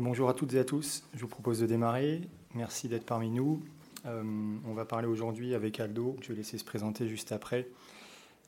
Bonjour 0.00 0.30
à 0.30 0.32
toutes 0.32 0.54
et 0.54 0.58
à 0.58 0.64
tous. 0.64 1.04
Je 1.12 1.20
vous 1.20 1.28
propose 1.28 1.60
de 1.60 1.66
démarrer. 1.66 2.22
Merci 2.54 2.88
d'être 2.88 3.04
parmi 3.04 3.28
nous. 3.28 3.62
Euh, 4.06 4.22
on 4.66 4.72
va 4.72 4.86
parler 4.86 5.06
aujourd'hui 5.06 5.54
avec 5.54 5.78
Aldo, 5.78 6.16
je 6.22 6.28
vais 6.28 6.36
laisser 6.36 6.56
se 6.56 6.64
présenter 6.64 7.06
juste 7.06 7.32
après, 7.32 7.68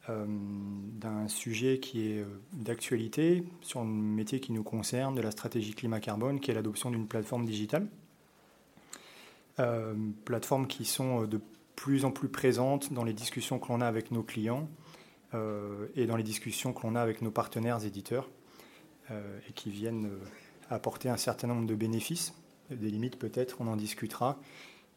euh, 0.09 0.25
d'un 0.27 1.29
sujet 1.29 1.79
qui 1.79 2.09
est 2.09 2.21
euh, 2.21 2.41
d'actualité 2.55 3.45
sur 3.61 3.81
un 3.81 3.85
métier 3.85 4.41
qui 4.41 4.53
nous 4.53 4.63
concerne, 4.63 5.15
de 5.15 5.21
la 5.21 5.31
stratégie 5.31 5.75
climat-carbone, 5.75 6.41
qui 6.41 6.51
est 6.51 6.55
l'adoption 6.55 6.91
d'une 6.91 7.07
plateforme 7.07 7.45
digitale. 7.45 7.87
plateformes 10.25 10.67
qui 10.67 10.87
sont 10.87 11.27
de 11.27 11.39
plus 11.77 12.07
en 12.07 12.13
plus 12.13 12.31
présentes 12.31 12.95
dans 12.95 13.05
les 13.05 13.13
discussions 13.13 13.59
que 13.59 13.69
l'on 13.69 13.83
a 13.83 13.87
avec 13.87 14.11
nos 14.11 14.23
clients 14.23 14.71
et 15.35 16.07
dans 16.07 16.17
les 16.17 16.23
discussions 16.23 16.73
que 16.73 16.87
l'on 16.87 16.95
a 16.95 17.03
avec 17.03 17.21
nos 17.21 17.31
partenaires 17.31 17.85
éditeurs 17.85 18.31
et 19.11 19.53
qui 19.55 19.71
viennent 19.71 20.09
apporter 20.73 21.09
un 21.09 21.17
certain 21.17 21.49
nombre 21.49 21.67
de 21.67 21.75
bénéfices, 21.75 22.35
des 22.71 22.91
limites 22.91 23.19
peut-être, 23.19 23.57
on 23.61 23.67
en 23.67 23.77
discutera 23.77 24.39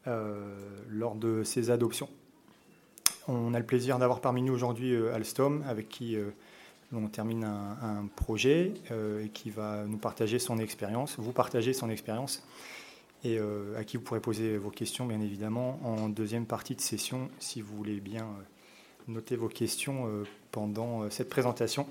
euh, 0.08 0.56
lors 0.90 1.16
de 1.16 1.44
ces 1.44 1.70
adoptions. 1.70 2.10
On 3.28 3.54
a 3.54 3.60
le 3.60 3.66
plaisir 3.66 3.98
d'avoir 3.98 4.22
parmi 4.22 4.42
nous 4.42 4.54
aujourd'hui 4.54 4.94
euh, 4.94 5.14
Alstom, 5.14 5.64
avec 5.68 5.90
qui 5.90 6.16
euh, 6.16 6.30
on 6.94 7.08
termine 7.08 7.44
un, 7.44 8.08
projet 8.16 8.72
et 8.92 9.30
qui 9.30 9.50
va 9.50 9.84
nous 9.86 9.98
partager 9.98 10.38
son 10.38 10.60
expérience, 10.60 11.16
vous 11.18 11.32
partager 11.32 11.74
son 11.74 11.90
expérience 11.90 12.44
et 13.24 13.40
à 13.76 13.84
qui 13.84 13.98
vous 13.98 14.04
pourrez 14.04 14.22
poser 14.22 14.56
vos 14.58 14.70
questions, 14.70 15.06
bien 15.06 15.20
évidemment, 15.20 15.80
en 15.84 16.08
deuxième 16.08 16.46
partie 16.46 16.76
de 16.76 16.82
session, 16.82 17.30
si 17.40 17.60
vous 17.60 17.76
voulez 17.76 18.00
bien 18.00 18.28
noter 19.08 19.36
vos 19.36 19.50
questions 19.50 20.08
pendant 20.52 21.10
cette 21.10 21.28
présentation. 21.28 21.88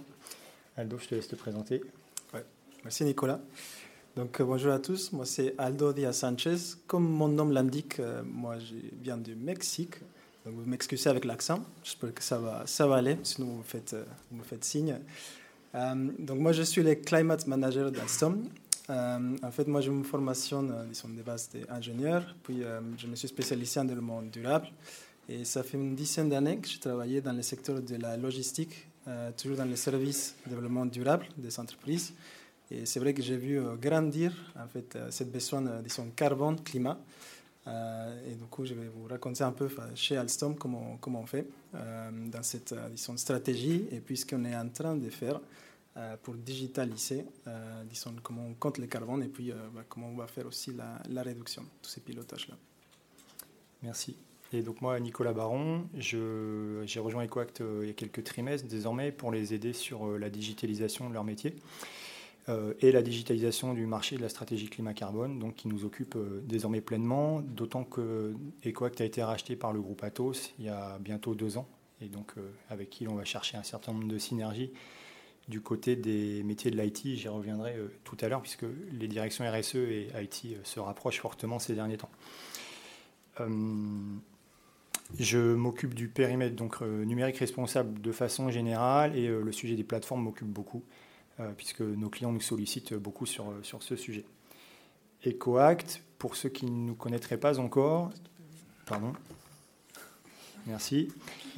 Aldo, 0.76 0.96
je 0.98 1.08
te 1.08 1.14
laisse 1.16 1.28
te 1.28 1.36
présenter. 1.36 1.82
Merci 2.84 3.04
Nicolas. 3.04 3.40
Donc 4.14 4.38
euh, 4.38 4.44
bonjour 4.44 4.70
à 4.70 4.78
tous, 4.78 5.10
moi 5.12 5.24
c'est 5.24 5.54
Aldo 5.56 5.94
Diaz 5.94 6.18
Sanchez. 6.18 6.56
Comme 6.86 7.08
mon 7.08 7.28
nom 7.28 7.48
l'indique, 7.48 7.98
euh, 7.98 8.22
moi 8.26 8.58
je 8.58 8.74
viens 9.00 9.16
du 9.16 9.34
Mexique. 9.34 9.94
Donc 10.44 10.56
vous 10.56 10.66
m'excusez 10.66 11.08
avec 11.08 11.24
l'accent, 11.24 11.64
j'espère 11.82 12.12
que 12.12 12.22
ça 12.22 12.36
va, 12.36 12.64
ça 12.66 12.86
va 12.86 12.96
aller, 12.96 13.16
sinon 13.22 13.46
vous 13.46 13.58
me 13.58 13.62
faites, 13.62 13.94
euh, 13.94 14.04
signe. 14.60 14.98
donc 16.18 16.38
moi 16.38 16.52
je 16.52 16.62
suis 16.62 16.82
le 16.82 16.94
Climate 16.96 17.46
Manager 17.46 17.90
d'Alstom. 17.90 18.42
en 18.90 19.50
fait 19.50 19.66
moi 19.66 19.80
j'ai 19.80 19.90
une 19.90 20.04
formation 20.04 20.62
disons, 20.86 21.08
de 21.08 21.22
base 21.22 21.48
d'ingénieur, 21.48 22.36
puis 22.42 22.60
je 22.98 23.06
me 23.06 23.16
suis 23.16 23.28
spécialisé 23.28 23.80
dans 23.82 23.94
le 23.94 24.02
monde 24.02 24.28
durable. 24.30 24.68
Et 25.30 25.46
ça 25.46 25.62
fait 25.62 25.78
une 25.78 25.94
dizaine 25.94 26.28
d'années 26.28 26.58
que 26.58 26.68
j'ai 26.68 26.80
travaillé 26.80 27.22
dans 27.22 27.32
le 27.32 27.40
secteur 27.40 27.80
de 27.80 27.96
la 27.96 28.18
logistique, 28.18 28.86
toujours 29.38 29.56
dans 29.56 29.64
les 29.64 29.76
services 29.76 30.34
de 30.44 30.50
développement 30.50 30.84
durable 30.84 31.24
des 31.38 31.58
entreprises. 31.58 32.12
Et 32.70 32.86
c'est 32.86 33.00
vrai 33.00 33.12
que 33.12 33.22
j'ai 33.22 33.36
vu 33.36 33.58
euh, 33.58 33.76
grandir 33.76 34.32
en 34.58 34.66
fait 34.66 34.96
euh, 34.96 35.10
cette 35.10 35.30
besoin, 35.30 35.66
euh, 35.66 35.82
disons, 35.82 36.10
carbone, 36.16 36.60
climat. 36.62 36.98
et 37.66 38.34
du 38.34 38.44
coup, 38.44 38.64
je 38.64 38.74
vais 38.74 38.88
vous 38.88 39.06
raconter 39.08 39.42
un 39.42 39.52
peu 39.52 39.68
chez 39.94 40.16
Alstom 40.16 40.54
comment, 40.56 40.98
comment 41.00 41.20
on 41.20 41.26
fait 41.26 41.46
dans 41.72 42.42
cette 42.42 42.74
disons, 42.92 43.16
stratégie 43.16 43.86
et 43.90 44.00
puis 44.00 44.18
ce 44.18 44.26
qu'on 44.26 44.44
est 44.44 44.54
en 44.54 44.68
train 44.68 44.96
de 44.96 45.08
faire 45.08 45.40
pour 46.22 46.34
digitaliser, 46.34 47.24
disons, 47.88 48.14
comment 48.22 48.44
on 48.46 48.52
compte 48.52 48.76
le 48.76 48.86
carbone 48.86 49.22
et 49.22 49.28
puis 49.28 49.50
bah, 49.74 49.82
comment 49.88 50.08
on 50.10 50.16
va 50.16 50.26
faire 50.26 50.46
aussi 50.46 50.74
la, 50.74 51.00
la 51.08 51.22
réduction, 51.22 51.64
tous 51.80 51.88
ces 51.88 52.02
pilotages-là. 52.02 52.54
Merci. 53.82 54.14
Et 54.52 54.60
donc 54.60 54.82
moi, 54.82 55.00
Nicolas 55.00 55.32
Baron, 55.32 55.86
j'ai 55.96 57.00
rejoint 57.00 57.24
EcoAct 57.24 57.62
il 57.80 57.86
y 57.86 57.90
a 57.90 57.94
quelques 57.94 58.24
trimestres 58.24 58.68
désormais 58.68 59.10
pour 59.10 59.32
les 59.32 59.54
aider 59.54 59.72
sur 59.72 60.18
la 60.18 60.28
digitalisation 60.28 61.08
de 61.08 61.14
leur 61.14 61.24
métier. 61.24 61.56
Euh, 62.50 62.74
et 62.80 62.92
la 62.92 63.00
digitalisation 63.00 63.72
du 63.72 63.86
marché 63.86 64.16
de 64.16 64.22
la 64.22 64.28
stratégie 64.28 64.68
climat-carbone, 64.68 65.38
donc 65.38 65.54
qui 65.54 65.68
nous 65.68 65.86
occupe 65.86 66.16
euh, 66.16 66.42
désormais 66.44 66.82
pleinement, 66.82 67.40
d'autant 67.40 67.84
que 67.84 68.34
EcoAct 68.66 69.00
a 69.00 69.04
été 69.04 69.22
racheté 69.22 69.56
par 69.56 69.72
le 69.72 69.80
groupe 69.80 70.02
Atos 70.04 70.52
il 70.58 70.66
y 70.66 70.68
a 70.68 70.98
bientôt 70.98 71.34
deux 71.34 71.56
ans, 71.56 71.66
et 72.02 72.08
donc 72.08 72.32
euh, 72.36 72.42
avec 72.68 72.90
qui 72.90 73.08
on 73.08 73.14
va 73.14 73.24
chercher 73.24 73.56
un 73.56 73.62
certain 73.62 73.92
nombre 73.92 74.08
de 74.08 74.18
synergies 74.18 74.72
du 75.48 75.62
côté 75.62 75.96
des 75.96 76.42
métiers 76.42 76.70
de 76.70 76.80
l'IT, 76.80 77.16
j'y 77.16 77.28
reviendrai 77.28 77.76
tout 78.02 78.16
à 78.22 78.28
l'heure, 78.28 78.40
puisque 78.40 78.64
les 78.92 79.08
directions 79.08 79.44
RSE 79.44 79.74
et 79.74 80.08
IT 80.18 80.56
se 80.64 80.80
rapprochent 80.80 81.20
fortement 81.20 81.58
ces 81.58 81.74
derniers 81.74 81.98
temps. 81.98 82.08
Je 85.18 85.54
m'occupe 85.54 85.92
du 85.92 86.08
périmètre 86.08 86.56
donc 86.56 86.80
numérique 86.80 87.36
responsable 87.36 88.00
de 88.00 88.10
façon 88.10 88.50
générale 88.50 89.18
et 89.18 89.28
le 89.28 89.52
sujet 89.52 89.76
des 89.76 89.84
plateformes 89.84 90.22
m'occupe 90.22 90.48
beaucoup. 90.48 90.82
Euh, 91.40 91.50
puisque 91.56 91.80
nos 91.80 92.10
clients 92.10 92.30
nous 92.30 92.40
sollicitent 92.40 92.94
beaucoup 92.94 93.26
sur, 93.26 93.52
sur 93.62 93.82
ce 93.82 93.96
sujet. 93.96 94.24
EcoAct, 95.26 96.00
pour 96.16 96.36
ceux 96.36 96.48
qui 96.48 96.66
ne 96.66 96.86
nous 96.86 96.94
connaîtraient 96.94 97.38
pas 97.38 97.58
encore, 97.58 98.12
pardon, 98.86 99.12
merci, 100.68 101.08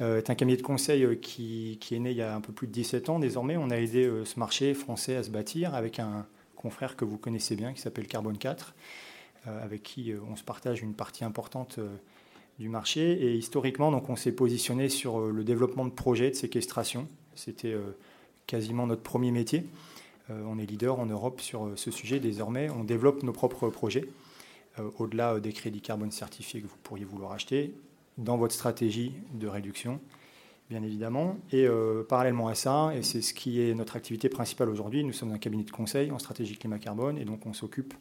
euh, 0.01 0.17
est 0.17 0.31
un 0.31 0.35
cabinet 0.35 0.57
de 0.57 0.63
conseil 0.63 1.03
euh, 1.03 1.13
qui, 1.13 1.77
qui, 1.79 1.93
est 1.93 1.99
né 1.99 2.09
il 2.09 2.17
y 2.17 2.23
a 2.23 2.35
un 2.35 2.41
peu 2.41 2.53
plus 2.53 2.65
de 2.65 2.71
17 2.71 3.09
ans 3.09 3.19
désormais. 3.19 3.55
On 3.55 3.69
a 3.69 3.77
aidé 3.77 4.11
ce 4.25 4.39
marché 4.39 4.73
français 4.73 5.15
à 5.15 5.21
se 5.21 5.29
bâtir 5.29 5.75
avec 5.75 5.99
un 5.99 6.25
confrère 6.55 6.95
que 6.95 7.05
vous 7.05 7.19
connaissez 7.19 7.55
bien 7.55 7.71
qui 7.71 7.81
s'appelle 7.81 8.07
Carbone 8.07 8.39
4, 8.39 8.73
avec 9.45 9.83
qui 9.83 10.11
on 10.27 10.35
se 10.35 10.43
partage 10.43 10.81
une 10.81 10.95
partie 10.95 11.23
importante 11.23 11.79
du 12.57 12.67
marché. 12.67 13.11
Et 13.11 13.35
historiquement, 13.35 13.91
donc, 13.91 14.09
on 14.09 14.15
s'est 14.15 14.31
positionné 14.31 14.89
sur 14.89 15.19
le 15.19 15.43
développement 15.43 15.85
de 15.85 15.91
projets 15.91 16.31
de 16.31 16.35
séquestration. 16.35 17.07
C'était 17.35 17.75
quasiment 18.47 18.87
notre 18.87 19.03
premier 19.03 19.31
métier. 19.31 19.65
Euh, 20.29 20.41
on 20.47 20.57
est 20.57 20.65
leader 20.65 20.99
en 20.99 21.05
Europe 21.05 21.41
sur 21.41 21.65
euh, 21.65 21.73
ce 21.75 21.91
sujet 21.91 22.19
désormais. 22.19 22.69
On 22.69 22.83
développe 22.83 23.23
nos 23.23 23.33
propres 23.33 23.69
projets, 23.69 24.05
euh, 24.79 24.89
au-delà 24.97 25.39
des 25.39 25.53
crédits 25.53 25.81
carbone 25.81 26.11
certifiés 26.11 26.61
que 26.61 26.67
vous 26.67 26.77
pourriez 26.83 27.05
vouloir 27.05 27.31
acheter, 27.31 27.73
dans 28.17 28.37
votre 28.37 28.53
stratégie 28.53 29.13
de 29.33 29.47
réduction, 29.47 29.99
bien 30.69 30.81
évidemment. 30.81 31.37
Et 31.51 31.67
parallèlement 32.09 32.47
à 32.47 32.55
ça, 32.55 32.91
et 32.95 33.03
c'est 33.03 33.21
ce 33.21 33.35
qui 33.35 33.61
est 33.61 33.75
notre 33.75 33.95
activité 33.95 34.27
principale 34.27 34.69
aujourd'hui, 34.69 35.03
nous 35.03 35.13
sommes 35.13 35.31
un 35.33 35.37
cabinet 35.37 35.63
de 35.63 35.69
conseil 35.69 36.09
en 36.09 36.17
stratégie 36.17 36.57
climat-carbone, 36.57 37.19
et 37.19 37.25
donc 37.25 37.45
on 37.45 37.53
s'occupe 37.53 37.93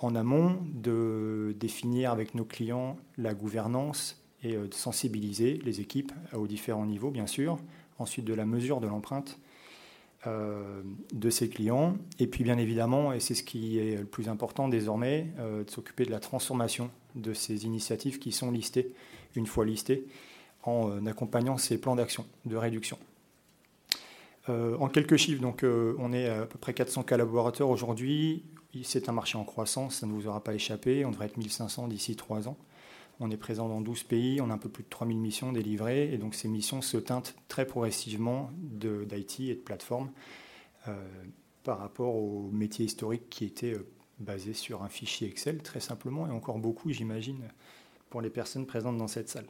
en 0.00 0.14
amont 0.16 0.58
de 0.74 1.54
définir 1.56 2.10
avec 2.10 2.34
nos 2.34 2.44
clients 2.44 2.96
la 3.16 3.32
gouvernance 3.32 4.20
et 4.42 4.56
de 4.56 4.74
sensibiliser 4.74 5.60
les 5.64 5.80
équipes 5.80 6.10
aux 6.32 6.48
différents 6.48 6.86
niveaux, 6.86 7.12
bien 7.12 7.28
sûr, 7.28 7.58
ensuite 7.98 8.24
de 8.24 8.34
la 8.34 8.44
mesure 8.44 8.80
de 8.80 8.86
l'empreinte 8.86 9.38
euh, 10.26 10.82
de 11.12 11.28
ses 11.28 11.50
clients, 11.50 11.98
et 12.18 12.26
puis 12.26 12.44
bien 12.44 12.56
évidemment, 12.56 13.12
et 13.12 13.20
c'est 13.20 13.34
ce 13.34 13.42
qui 13.42 13.78
est 13.78 13.96
le 13.98 14.06
plus 14.06 14.30
important 14.30 14.68
désormais, 14.68 15.26
euh, 15.38 15.64
de 15.64 15.70
s'occuper 15.70 16.06
de 16.06 16.10
la 16.10 16.18
transformation 16.18 16.90
de 17.14 17.34
ces 17.34 17.66
initiatives 17.66 18.18
qui 18.18 18.32
sont 18.32 18.50
listées, 18.50 18.90
une 19.34 19.46
fois 19.46 19.66
listées, 19.66 20.06
en 20.62 20.88
euh, 20.88 21.06
accompagnant 21.06 21.58
ces 21.58 21.76
plans 21.76 21.94
d'action 21.94 22.24
de 22.46 22.56
réduction. 22.56 22.98
en 24.48 24.88
quelques 24.88 25.16
chiffres, 25.16 25.42
donc, 25.42 25.62
on 25.64 26.12
est 26.12 26.28
à 26.28 26.46
peu 26.46 26.58
près 26.58 26.72
400 26.72 27.02
collaborateurs 27.02 27.68
aujourd'hui. 27.68 28.44
C'est 28.82 29.08
un 29.10 29.12
marché 29.12 29.36
en 29.36 29.44
croissance, 29.44 29.96
ça 29.96 30.06
ne 30.06 30.12
vous 30.12 30.26
aura 30.26 30.42
pas 30.42 30.54
échappé. 30.54 31.04
On 31.04 31.10
devrait 31.10 31.26
être 31.26 31.36
1500 31.36 31.88
d'ici 31.88 32.16
trois 32.16 32.48
ans. 32.48 32.56
On 33.20 33.30
est 33.30 33.36
présent 33.36 33.68
dans 33.68 33.80
12 33.80 34.02
pays, 34.04 34.40
on 34.40 34.50
a 34.50 34.54
un 34.54 34.58
peu 34.58 34.68
plus 34.68 34.82
de 34.82 34.88
3000 34.88 35.18
missions 35.18 35.52
délivrées, 35.52 36.12
et 36.12 36.18
donc 36.18 36.34
ces 36.34 36.48
missions 36.48 36.82
se 36.82 36.96
teintent 36.96 37.36
très 37.48 37.66
progressivement 37.66 38.50
d'IT 38.54 39.40
et 39.40 39.54
de 39.54 39.60
plateforme 39.60 40.10
euh, 40.88 40.94
par 41.62 41.78
rapport 41.78 42.16
au 42.16 42.50
métier 42.52 42.84
historique 42.84 43.30
qui 43.30 43.44
était 43.44 43.74
euh, 43.74 43.86
basé 44.18 44.52
sur 44.52 44.82
un 44.82 44.88
fichier 44.88 45.28
Excel, 45.28 45.62
très 45.62 45.80
simplement, 45.80 46.26
et 46.26 46.30
encore 46.30 46.58
beaucoup, 46.58 46.90
j'imagine, 46.90 47.40
pour 48.10 48.20
les 48.20 48.30
personnes 48.30 48.66
présentes 48.66 48.98
dans 48.98 49.08
cette 49.08 49.28
salle. 49.28 49.46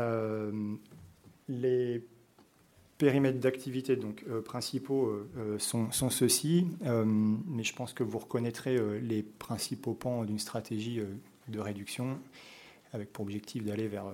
Euh, 0.00 0.74
les 1.48 2.02
périmètres 2.96 3.40
d'activité 3.40 3.96
donc 3.96 4.24
principaux 4.44 5.12
sont 5.58 5.90
ceux-ci, 5.90 6.68
mais 6.84 7.64
je 7.64 7.74
pense 7.74 7.92
que 7.92 8.04
vous 8.04 8.18
reconnaîtrez 8.18 8.78
les 9.00 9.24
principaux 9.24 9.92
pans 9.94 10.24
d'une 10.24 10.38
stratégie 10.38 11.00
de 11.48 11.60
réduction, 11.60 12.18
avec 12.92 13.12
pour 13.12 13.24
objectif 13.24 13.64
d'aller 13.64 13.88
vers 13.88 14.04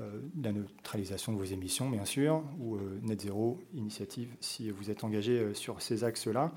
euh, 0.00 0.20
la 0.42 0.52
neutralisation 0.52 1.32
de 1.32 1.38
vos 1.38 1.44
émissions, 1.44 1.90
bien 1.90 2.04
sûr, 2.04 2.42
ou 2.58 2.76
euh, 2.76 2.98
net 3.02 3.20
zéro 3.20 3.60
initiative, 3.74 4.28
si 4.40 4.70
vous 4.70 4.90
êtes 4.90 5.04
engagé 5.04 5.32
euh, 5.32 5.54
sur 5.54 5.82
ces 5.82 6.02
axes-là. 6.02 6.52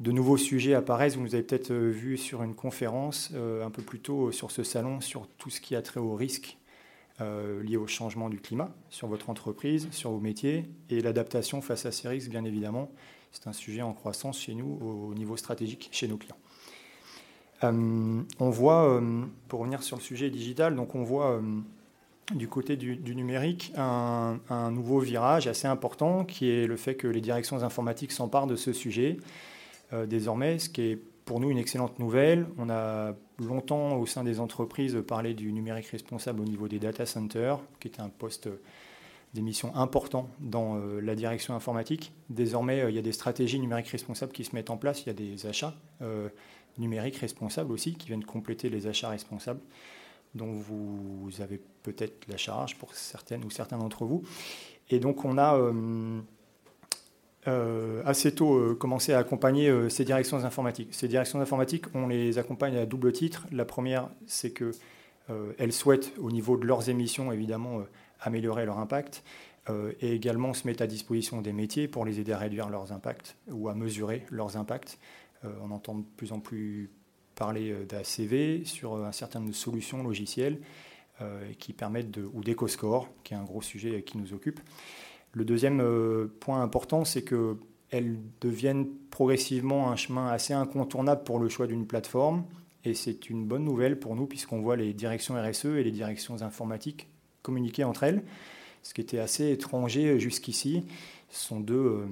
De 0.00 0.10
nouveaux 0.10 0.38
sujets 0.38 0.74
apparaissent, 0.74 1.16
vous 1.16 1.22
nous 1.22 1.34
avez 1.34 1.44
peut-être 1.44 1.72
vu 1.72 2.16
sur 2.16 2.42
une 2.42 2.54
conférence 2.54 3.30
un 3.34 3.70
peu 3.70 3.82
plus 3.82 4.00
tôt 4.00 4.32
sur 4.32 4.50
ce 4.50 4.64
salon, 4.64 5.00
sur 5.00 5.28
tout 5.38 5.48
ce 5.50 5.60
qui 5.60 5.76
a 5.76 5.82
trait 5.82 6.00
au 6.00 6.14
risque 6.16 6.58
lié 7.20 7.76
au 7.76 7.86
changement 7.86 8.28
du 8.28 8.40
climat, 8.40 8.74
sur 8.88 9.06
votre 9.06 9.30
entreprise, 9.30 9.86
sur 9.92 10.10
vos 10.10 10.18
métiers, 10.18 10.64
et 10.90 11.02
l'adaptation 11.02 11.60
face 11.60 11.86
à 11.86 11.92
ces 11.92 12.08
risques, 12.08 12.30
bien 12.30 12.44
évidemment. 12.44 12.90
C'est 13.30 13.46
un 13.46 13.52
sujet 13.52 13.82
en 13.82 13.92
croissance 13.92 14.40
chez 14.40 14.54
nous, 14.54 14.78
au 14.80 15.14
niveau 15.14 15.36
stratégique, 15.36 15.88
chez 15.92 16.08
nos 16.08 16.16
clients. 16.16 16.41
Euh, 17.64 18.22
on 18.40 18.50
voit, 18.50 18.88
euh, 18.88 19.24
pour 19.48 19.60
revenir 19.60 19.82
sur 19.82 19.96
le 19.96 20.02
sujet 20.02 20.30
digital, 20.30 20.74
donc 20.74 20.94
on 20.94 21.02
voit 21.02 21.32
euh, 21.32 21.40
du 22.34 22.48
côté 22.48 22.76
du, 22.76 23.14
numérique 23.14 23.72
un, 23.76 24.38
nouveau 24.70 25.00
virage 25.00 25.46
assez 25.46 25.68
important 25.68 26.24
qui 26.24 26.50
est 26.50 26.66
le 26.66 26.76
fait 26.76 26.94
que 26.94 27.06
les 27.06 27.20
directions 27.20 27.62
informatiques 27.62 28.12
s'emparent 28.12 28.46
de 28.46 28.56
ce 28.56 28.72
sujet. 28.72 29.18
désormais, 30.06 30.58
ce 30.58 30.68
qui 30.68 30.82
est 30.82 30.98
pour 31.24 31.38
nous 31.38 31.50
une 31.50 31.58
excellente 31.58 31.98
nouvelle. 31.98 32.46
On 32.58 32.70
a 32.70 33.14
longtemps 33.38 33.96
au 33.96 34.06
sein 34.06 34.24
des 34.24 34.40
entreprises 34.40 34.98
parlé 35.06 35.34
du 35.34 35.52
numérique 35.52 35.86
responsable 35.86 36.40
au 36.40 36.44
niveau 36.44 36.68
des 36.68 36.78
data 36.78 37.04
centers, 37.04 37.58
qui 37.80 37.88
est 37.88 38.00
un 38.00 38.08
poste 38.08 38.48
d'émission 39.34 39.74
important 39.76 40.28
dans 40.40 40.80
la 41.02 41.14
direction 41.14 41.54
informatique. 41.54 42.12
Désormais, 42.30 42.84
il 42.88 42.94
y 42.94 42.98
a 42.98 43.02
des 43.02 43.12
stratégies 43.12 43.60
numériques 43.60 43.88
responsables 43.88 44.32
qui 44.32 44.44
se 44.44 44.54
mettent 44.54 44.70
en 44.70 44.78
place, 44.78 45.02
il 45.02 45.08
y 45.08 45.10
a 45.10 45.14
des 45.14 45.46
achats 45.46 45.74
numériques 46.78 47.16
responsables 47.16 47.72
aussi 47.72 47.94
qui 47.94 48.08
viennent 48.08 48.24
compléter 48.24 48.68
les 48.68 48.86
achats 48.86 49.08
responsables 49.08 49.60
dont 50.34 50.52
vous 50.52 51.30
avez 51.40 51.60
peut-être 51.82 52.26
la 52.28 52.36
charge 52.36 52.76
pour 52.76 52.94
certaines 52.94 53.44
ou 53.44 53.50
certains 53.50 53.78
d'entre 53.78 54.04
vous. 54.04 54.22
Et 54.90 54.98
donc 54.98 55.24
on 55.24 55.38
a 55.38 55.56
euh, 55.56 56.20
euh, 57.48 58.02
assez 58.04 58.34
tôt 58.34 58.54
euh, 58.54 58.74
commencé 58.74 59.12
à 59.12 59.18
accompagner 59.18 59.90
ces 59.90 60.04
directions 60.04 60.44
informatiques. 60.44 60.94
Ces 60.94 61.08
directions 61.08 61.40
informatiques, 61.40 61.86
on 61.94 62.08
les 62.08 62.38
accompagne 62.38 62.76
à 62.76 62.86
double 62.86 63.12
titre. 63.12 63.46
La 63.52 63.64
première, 63.64 64.08
c'est 64.26 64.50
que 64.50 64.72
elles 65.56 65.72
souhaitent, 65.72 66.12
au 66.18 66.30
niveau 66.30 66.58
de 66.58 66.66
leurs 66.66 66.90
émissions, 66.90 67.32
évidemment, 67.32 67.84
améliorer 68.20 68.66
leur 68.66 68.78
impact 68.78 69.22
et 69.70 70.12
également 70.12 70.52
se 70.52 70.66
mettre 70.66 70.82
à 70.82 70.86
disposition 70.86 71.40
des 71.40 71.54
métiers 71.54 71.88
pour 71.88 72.04
les 72.04 72.20
aider 72.20 72.32
à 72.32 72.38
réduire 72.38 72.68
leurs 72.68 72.92
impacts 72.92 73.36
ou 73.50 73.70
à 73.70 73.74
mesurer 73.74 74.26
leurs 74.30 74.58
impacts. 74.58 74.98
On 75.60 75.70
entend 75.70 75.96
de 75.96 76.04
plus 76.16 76.32
en 76.32 76.40
plus 76.40 76.90
parler 77.34 77.74
d'ACV 77.88 78.64
sur 78.64 78.96
un 79.04 79.12
certain 79.12 79.40
nombre 79.40 79.50
de 79.50 79.56
solutions 79.56 80.02
logicielles 80.02 80.58
euh, 81.22 81.52
qui 81.58 81.74
permettent 81.74 82.10
de, 82.10 82.24
ou 82.32 82.42
d'EcoScore, 82.42 83.06
qui 83.22 83.34
est 83.34 83.36
un 83.36 83.44
gros 83.44 83.60
sujet 83.60 84.02
qui 84.02 84.16
nous 84.16 84.32
occupe. 84.32 84.60
Le 85.32 85.44
deuxième 85.44 85.80
euh, 85.80 86.26
point 86.40 86.62
important, 86.62 87.04
c'est 87.04 87.22
qu'elles 87.22 88.18
deviennent 88.40 88.88
progressivement 89.10 89.90
un 89.90 89.96
chemin 89.96 90.28
assez 90.28 90.54
incontournable 90.54 91.22
pour 91.22 91.38
le 91.38 91.50
choix 91.50 91.66
d'une 91.66 91.86
plateforme. 91.86 92.44
Et 92.84 92.94
c'est 92.94 93.28
une 93.28 93.46
bonne 93.46 93.62
nouvelle 93.62 94.00
pour 94.00 94.16
nous, 94.16 94.26
puisqu'on 94.26 94.62
voit 94.62 94.76
les 94.76 94.94
directions 94.94 95.34
RSE 95.34 95.66
et 95.66 95.84
les 95.84 95.90
directions 95.90 96.42
informatiques 96.42 97.08
communiquer 97.42 97.84
entre 97.84 98.04
elles, 98.04 98.22
ce 98.82 98.94
qui 98.94 99.02
était 99.02 99.18
assez 99.18 99.52
étranger 99.52 100.18
jusqu'ici. 100.18 100.86
Ce 101.28 101.46
sont 101.46 101.60
deux, 101.60 101.74
euh, 101.74 102.06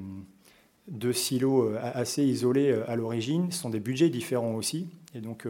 deux 0.91 1.13
silos 1.13 1.75
assez 1.77 2.23
isolés 2.25 2.73
à 2.87 2.97
l'origine. 2.97 3.51
Sont 3.51 3.71
des 3.71 3.81
budgets 3.81 4.11
différents 4.11 4.55
aussi. 4.55 4.89
Et 5.15 5.21
donc, 5.21 5.47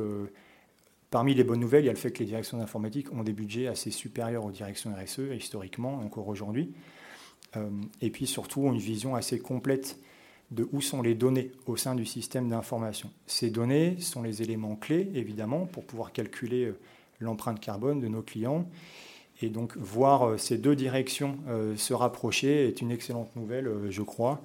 Parmi 1.10 1.34
les 1.34 1.42
bonnes 1.42 1.58
nouvelles, 1.58 1.82
il 1.82 1.86
y 1.86 1.90
a 1.90 1.92
le 1.92 1.98
fait 1.98 2.12
que 2.12 2.20
les 2.20 2.26
directions 2.26 2.60
informatiques 2.60 3.12
ont 3.12 3.24
des 3.24 3.32
budgets 3.32 3.66
assez 3.66 3.90
supérieurs 3.90 4.44
aux 4.44 4.52
directions 4.52 4.92
RSE, 4.94 5.34
historiquement, 5.36 5.94
encore 5.94 6.28
aujourd'hui. 6.28 6.72
Euh, 7.56 7.68
et 8.00 8.10
puis 8.10 8.28
surtout, 8.28 8.62
une 8.66 8.78
vision 8.78 9.16
assez 9.16 9.40
complète 9.40 9.98
de 10.52 10.68
où 10.70 10.80
sont 10.80 11.02
les 11.02 11.16
données 11.16 11.50
au 11.66 11.76
sein 11.76 11.96
du 11.96 12.06
système 12.06 12.48
d'information. 12.48 13.10
Ces 13.26 13.50
données 13.50 13.98
sont 13.98 14.22
les 14.22 14.42
éléments 14.42 14.76
clés, 14.76 15.10
évidemment, 15.14 15.66
pour 15.66 15.84
pouvoir 15.84 16.12
calculer 16.12 16.66
euh, 16.66 16.78
l'empreinte 17.18 17.58
carbone 17.58 17.98
de 17.98 18.06
nos 18.06 18.22
clients. 18.22 18.68
Et 19.42 19.48
donc, 19.48 19.76
voir 19.76 20.22
euh, 20.22 20.38
ces 20.38 20.58
deux 20.58 20.76
directions 20.76 21.38
se 21.76 21.92
rapprocher 21.92 22.68
est 22.68 22.80
une 22.80 22.92
excellente 22.92 23.34
nouvelle, 23.34 23.68
je 23.90 24.02
crois, 24.02 24.40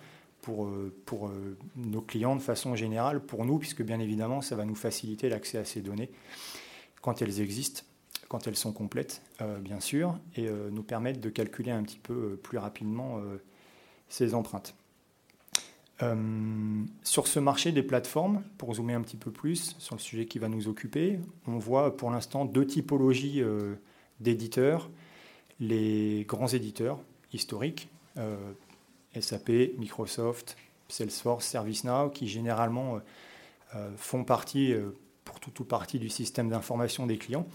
pour, 0.45 0.71
pour 1.05 1.31
nos 1.75 2.01
clients 2.01 2.35
de 2.35 2.41
façon 2.41 2.75
générale, 2.75 3.19
pour 3.19 3.45
nous, 3.45 3.57
puisque 3.57 3.81
bien 3.81 3.99
évidemment, 3.99 4.41
ça 4.41 4.55
va 4.55 4.63
nous 4.63 4.75
faciliter 4.75 5.27
l'accès 5.27 5.57
à 5.57 5.65
ces 5.65 5.81
données 5.81 6.11
quand 7.05 7.21
elles 7.21 7.39
existent, 7.39 7.83
quand 8.29 8.47
elles 8.47 8.55
sont 8.55 8.73
complètes, 8.73 9.21
euh, 9.39 9.59
bien 9.59 9.79
sûr, 9.79 10.17
et 10.35 10.47
euh, 10.47 10.71
nous 10.71 10.81
permettent 10.81 11.21
de 11.21 11.29
calculer 11.29 11.69
un 11.69 11.83
petit 11.83 11.99
peu 11.99 12.13
euh, 12.13 12.39
plus 12.41 12.57
rapidement 12.57 13.21
ces 14.09 14.33
empreintes. 14.33 14.73
sur 17.03 17.27
ce 17.27 17.39
marché 17.39 17.71
des 17.71 17.83
plateformes, 17.83 18.41
pour 18.57 18.73
zoomer 18.73 18.95
un 18.95 19.01
petit 19.01 19.17
peu 19.17 19.29
plus 19.29 19.75
sur 19.77 19.95
le 19.95 20.01
sujet 20.01 20.25
qui 20.25 20.39
va 20.39 20.49
nous 20.49 20.67
occuper, 20.67 21.19
on 21.45 21.59
voit 21.59 21.95
pour 21.95 22.09
l'instant 22.09 22.45
deux 22.45 22.65
typologies 22.65 23.43
d'éditeurs. 24.19 24.89
Les 25.59 26.25
grands 26.27 26.47
éditeurs 26.47 26.99
historiques, 27.33 27.87
SAP, 29.19 29.49
Microsoft, 29.77 30.57
Salesforce, 30.87 31.45
ServiceNow, 31.45 32.09
qui 32.09 32.27
généralement 32.27 32.99
font 33.97 34.23
partie 34.23 34.73
pour 35.25 35.39
tout 35.39 35.61
ou 35.61 35.65
partie 35.65 35.99
du 35.99 36.07
système 36.07 36.49
d'information 36.49 37.05
des 37.07 37.17
clients, 37.17 37.47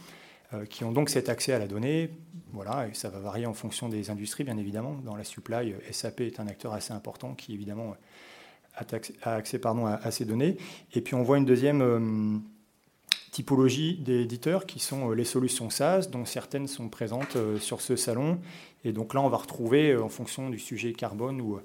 euh, 0.52 0.66
qui 0.66 0.84
ont 0.84 0.92
donc 0.92 1.08
cet 1.08 1.28
accès 1.28 1.52
à 1.52 1.58
la 1.58 1.68
donnée. 1.68 2.10
Voilà, 2.52 2.88
et 2.88 2.94
ça 2.94 3.08
va 3.08 3.20
varier 3.20 3.46
en 3.46 3.54
fonction 3.54 3.88
des 3.88 4.10
industries, 4.10 4.44
bien 4.44 4.58
évidemment. 4.58 4.96
Dans 5.04 5.16
la 5.16 5.24
supply, 5.24 5.74
SAP 5.90 6.22
est 6.22 6.40
un 6.40 6.48
acteur 6.48 6.74
assez 6.74 6.92
important 6.92 7.34
qui, 7.34 7.54
évidemment, 7.54 7.94
a 8.74 9.34
accès 9.34 9.58
pardon, 9.58 9.86
à, 9.86 10.10
ces 10.10 10.24
données. 10.24 10.56
Et 10.92 11.00
puis, 11.00 11.14
on 11.14 11.22
voit 11.22 11.38
une 11.38 11.44
deuxième 11.44 12.42
euh, 13.30 13.32
typologie 13.32 13.96
d'éditeurs 13.96 14.66
qui 14.66 14.78
sont 14.78 15.10
euh, 15.10 15.14
les 15.14 15.24
solutions 15.24 15.70
SaaS, 15.70 16.08
dont 16.10 16.24
certaines 16.24 16.66
sont 16.66 16.88
présentes 16.88 17.36
sur 17.60 17.80
ce 17.80 17.96
salon. 17.96 18.38
Et 18.84 18.92
donc 18.92 19.14
là, 19.14 19.20
on 19.20 19.28
va 19.28 19.36
retrouver, 19.36 19.96
en 19.96 20.08
fonction 20.08 20.50
du 20.50 20.58
sujet 20.58 20.92
carbone 20.92 21.40
ou 21.40 21.60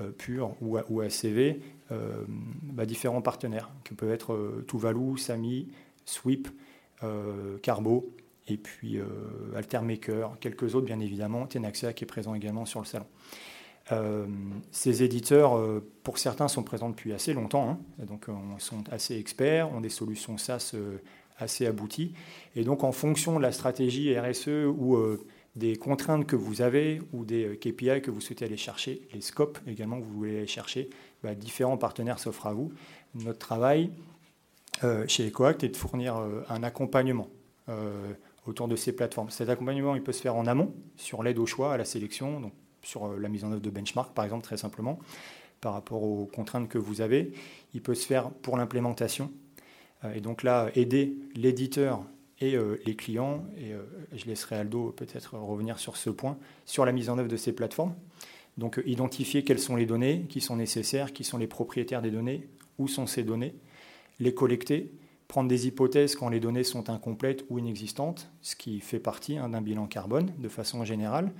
euh, 0.00 0.10
pur 0.10 0.56
ou, 0.60 0.76
ACV, 0.76 1.60
euh, 1.92 2.24
bah, 2.64 2.84
différents 2.84 3.22
partenaires, 3.22 3.70
qui 3.84 3.94
peuvent 3.94 4.10
être 4.10 4.32
euh, 4.32 4.64
Tuvalu, 4.66 5.18
Sami, 5.18 5.68
Sweep, 6.04 6.48
Carbo, 7.62 8.14
et 8.48 8.56
puis 8.56 8.98
Altermaker, 9.54 10.38
quelques 10.40 10.74
autres 10.74 10.86
bien 10.86 11.00
évidemment, 11.00 11.46
Tenaxia 11.46 11.92
qui 11.92 12.04
est 12.04 12.06
présent 12.06 12.34
également 12.34 12.64
sur 12.64 12.80
le 12.80 12.86
salon. 12.86 13.04
Ces 14.70 15.02
éditeurs, 15.02 15.60
pour 16.02 16.16
certains, 16.18 16.48
sont 16.48 16.62
présents 16.62 16.88
depuis 16.88 17.12
assez 17.12 17.34
longtemps, 17.34 17.68
hein, 17.68 18.04
donc 18.06 18.26
sont 18.58 18.82
assez 18.90 19.18
experts, 19.18 19.70
ont 19.72 19.80
des 19.80 19.90
solutions 19.90 20.38
SaaS 20.38 20.74
assez 21.38 21.66
abouties, 21.66 22.14
et 22.56 22.64
donc 22.64 22.82
en 22.82 22.92
fonction 22.92 23.36
de 23.36 23.42
la 23.42 23.52
stratégie 23.52 24.18
RSE 24.18 24.66
ou 24.66 24.96
des 25.56 25.76
contraintes 25.76 26.26
que 26.26 26.36
vous 26.36 26.62
avez 26.62 27.00
ou 27.12 27.24
des 27.24 27.44
euh, 27.44 27.56
KPI 27.56 28.02
que 28.02 28.10
vous 28.10 28.20
souhaitez 28.20 28.44
aller 28.44 28.56
chercher, 28.56 29.02
les 29.12 29.20
scopes 29.20 29.58
également 29.66 30.00
que 30.00 30.04
vous 30.04 30.14
voulez 30.14 30.38
aller 30.38 30.46
chercher, 30.46 30.90
bah, 31.22 31.34
différents 31.34 31.76
partenaires 31.76 32.18
s'offrent 32.18 32.46
à 32.46 32.52
vous. 32.52 32.72
Notre 33.14 33.38
travail 33.38 33.90
euh, 34.82 35.06
chez 35.06 35.28
EcoAct 35.28 35.62
est 35.62 35.68
de 35.68 35.76
fournir 35.76 36.16
euh, 36.16 36.42
un 36.48 36.62
accompagnement 36.62 37.28
autour 38.46 38.68
de 38.68 38.76
ces 38.76 38.92
plateformes. 38.92 39.30
Cet 39.30 39.48
accompagnement, 39.48 39.94
il 39.94 40.02
peut 40.02 40.12
se 40.12 40.20
faire 40.20 40.36
en 40.36 40.44
amont, 40.44 40.74
sur 40.96 41.22
l'aide 41.22 41.38
au 41.38 41.46
choix, 41.46 41.72
à 41.72 41.78
la 41.78 41.86
sélection, 41.86 42.52
sur 42.84 43.18
la 43.18 43.28
mise 43.28 43.44
en 43.44 43.50
œuvre 43.50 43.62
de 43.62 43.70
benchmark, 43.70 44.14
par 44.14 44.24
exemple, 44.24 44.44
très 44.44 44.56
simplement, 44.56 44.98
par 45.60 45.72
rapport 45.72 46.02
aux 46.02 46.26
contraintes 46.26 46.68
que 46.68 46.78
vous 46.78 47.00
avez. 47.00 47.32
Il 47.74 47.82
peut 47.82 47.94
se 47.94 48.06
faire 48.06 48.30
pour 48.30 48.56
l'implémentation. 48.56 49.32
et 50.14 50.20
donc 50.20 50.42
là, 50.42 50.70
aider 50.74 51.16
l'éditeur 51.34 52.04
et 52.40 52.56
euh, 52.56 52.80
les 52.84 52.96
clients, 52.96 53.44
et 53.56 53.72
euh, 53.72 53.82
je 54.14 54.26
laisserai 54.26 54.56
Aldo 54.56 54.92
peut-être 54.96 55.36
revenir 55.36 55.78
sur 55.78 55.96
ce 55.96 56.10
point, 56.10 56.36
sur 56.64 56.84
la 56.84 56.92
mise 56.92 57.08
en 57.08 57.18
œuvre 57.18 57.28
de 57.28 57.36
ces 57.36 57.52
plateformes. 57.52 57.94
Donc 58.58 58.78
euh, 58.78 58.82
identifier 58.86 59.44
quelles 59.44 59.58
sont 59.58 59.76
les 59.76 59.86
données 59.86 60.26
qui 60.28 60.40
sont 60.40 60.56
nécessaires, 60.56 61.12
qui 61.12 61.24
sont 61.24 61.38
les 61.38 61.46
propriétaires 61.46 62.02
des 62.02 62.10
données, 62.10 62.48
où 62.78 62.88
sont 62.88 63.06
ces 63.06 63.22
données, 63.22 63.54
les 64.18 64.34
collecter, 64.34 64.92
prendre 65.28 65.48
des 65.48 65.66
hypothèses 65.66 66.16
quand 66.16 66.28
les 66.28 66.40
données 66.40 66.64
sont 66.64 66.90
incomplètes 66.90 67.44
ou 67.50 67.58
inexistantes, 67.58 68.30
ce 68.42 68.56
qui 68.56 68.80
fait 68.80 68.98
partie 68.98 69.38
hein, 69.38 69.48
d'un 69.48 69.62
bilan 69.62 69.86
carbone 69.86 70.32
de 70.38 70.48
façon 70.48 70.84
générale. 70.84 71.32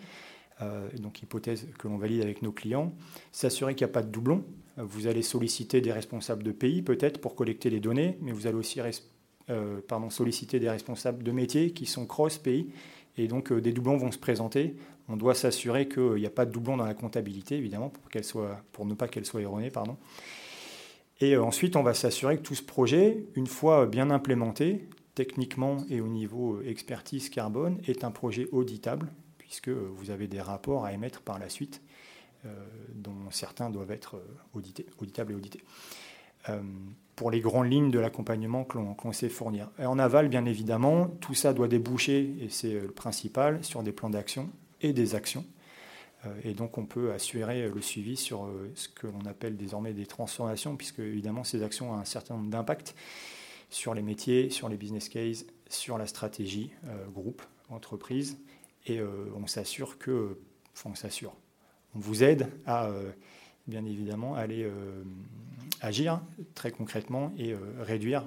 Donc 0.99 1.23
hypothèse 1.23 1.67
que 1.79 1.89
l'on 1.89 1.99
valide 1.99 2.23
avec 2.23 2.43
nos 2.43 2.53
clients, 2.53 2.95
s'assurer 3.33 3.75
qu'il 3.75 3.87
n'y 3.87 3.91
a 3.91 3.93
pas 3.93 4.03
de 4.03 4.11
doublons. 4.11 4.45
Vous 4.77 5.07
allez 5.07 5.23
solliciter 5.23 5.81
des 5.81 5.93
responsables 5.93 6.43
de 6.43 6.53
pays 6.53 6.83
peut-être 6.83 7.21
pour 7.21 7.35
collecter 7.35 7.71
les 7.71 7.81
données, 7.81 8.19
mais 8.21 8.33
vous 8.33 8.47
allez 8.47 8.57
aussi 8.57 8.81
euh, 9.51 9.81
solliciter 10.11 10.59
des 10.59 10.71
responsables 10.71 11.23
de 11.23 11.33
métiers 11.33 11.73
qui 11.73 11.87
sont 11.87 12.07
cross-pays. 12.07 12.71
Et 13.17 13.29
donc, 13.29 13.53
euh, 13.53 13.61
des 13.61 13.73
doublons 13.73 13.97
vont 13.97 14.11
se 14.11 14.19
présenter. 14.19 14.75
On 15.09 15.17
doit 15.17 15.35
s'assurer 15.35 15.89
qu'il 15.89 16.15
n'y 16.15 16.27
a 16.27 16.31
pas 16.31 16.47
de 16.47 16.51
doublons 16.51 16.77
dans 16.77 16.87
la 16.87 16.95
comptabilité, 16.95 17.57
évidemment, 17.57 17.91
pour, 17.91 18.25
soit, 18.25 18.63
pour 18.73 18.87
ne 18.87 18.95
pas 18.95 19.07
qu'elle 19.07 19.27
soit 19.27 19.43
erronée. 19.43 19.71
Pardon. 19.71 19.97
Et 21.21 21.35
euh, 21.35 21.45
ensuite, 21.45 21.77
on 21.77 21.83
va 21.83 21.95
s'assurer 21.95 22.39
que 22.39 22.43
tout 22.43 22.55
ce 22.55 22.63
projet, 22.63 23.25
une 23.35 23.47
fois 23.47 23.87
bien 23.87 24.11
implémenté, 24.11 24.89
techniquement 25.15 25.85
et 25.89 26.01
au 26.01 26.09
niveau 26.09 26.61
expertise 26.63 27.29
carbone, 27.29 27.79
est 27.87 28.03
un 28.03 28.11
projet 28.11 28.49
auditable, 28.51 29.13
puisque 29.55 29.69
vous 29.69 30.11
avez 30.11 30.27
des 30.27 30.41
rapports 30.41 30.85
à 30.85 30.93
émettre 30.93 31.21
par 31.21 31.39
la 31.39 31.49
suite, 31.49 31.81
dont 32.95 33.31
certains 33.31 33.71
doivent 33.71 33.93
être 33.93 34.21
audités, 34.53 34.87
auditables 34.99 35.33
et 35.33 35.35
audités 35.37 35.63
pour 37.17 37.31
les 37.31 37.41
grandes 37.41 37.71
lignes 37.71 37.91
de 37.91 37.99
l'accompagnement 38.01 38.65
que 38.65 38.77
l'on 38.77 39.13
sait 39.13 39.29
fournir. 39.29 39.71
Et 39.79 39.87
en 39.87 39.99
aval, 39.99 40.29
bien 40.29 40.45
évidemment, 40.45 41.07
tout 41.21 41.35
ça 41.35 41.53
doit 41.53 41.69
déboucher, 41.69 42.35
et 42.41 42.49
c'est 42.49 42.75
le 42.75 42.89
principal, 42.89 43.63
sur 43.65 43.83
des 43.83 43.93
plans 43.93 44.11
d'action 44.11 44.51
et 44.81 44.93
des 44.93 45.15
actions. 45.15 45.45
Euh, 46.27 46.35
et 46.43 46.55
donc 46.55 46.77
on 46.79 46.87
peut 46.87 47.13
assurer 47.13 47.69
le 47.69 47.81
suivi 47.81 48.17
sur 48.17 48.47
euh, 48.47 48.71
ce 48.75 48.89
que 48.89 49.07
l'on 49.07 49.25
appelle 49.27 49.57
désormais 49.57 49.93
des 49.93 50.07
transformations, 50.07 50.77
puisque 50.77 50.99
évidemment 50.99 51.45
ces 51.45 51.63
actions 51.63 51.93
ont 51.93 51.95
un 51.95 52.05
certain 52.05 52.35
nombre 52.35 52.51
d'impacts 52.51 52.95
sur 53.71 53.95
les 53.95 54.03
métiers, 54.03 54.51
sur 54.51 54.69
les 54.69 54.77
business 54.77 55.09
cases, 55.09 55.47
sur 55.69 55.99
la 55.99 56.07
stratégie 56.07 56.71
euh, 56.87 57.07
groupe, 57.09 57.43
entreprise. 57.71 58.39
Et 58.87 59.01
on 59.35 59.47
s'assure 59.47 59.99
que, 59.99 60.39
on 60.85 60.95
s'assure, 60.95 61.35
on 61.95 61.99
vous 61.99 62.23
aide 62.23 62.49
à 62.67 62.91
bien 63.67 63.85
évidemment 63.87 64.35
aller 64.35 64.71
agir 65.81 66.21
très 66.55 66.71
concrètement 66.71 67.33
et 67.39 67.55
réduire 67.81 68.27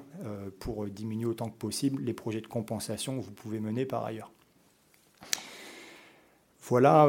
pour 0.59 0.87
diminuer 0.87 1.25
autant 1.25 1.49
que 1.49 1.57
possible 1.57 2.01
les 2.03 2.13
projets 2.13 2.41
de 2.41 2.47
compensation 2.47 3.19
que 3.19 3.25
vous 3.25 3.31
pouvez 3.31 3.59
mener 3.59 3.85
par 3.85 4.03
ailleurs. 4.03 4.31
Voilà 6.63 7.07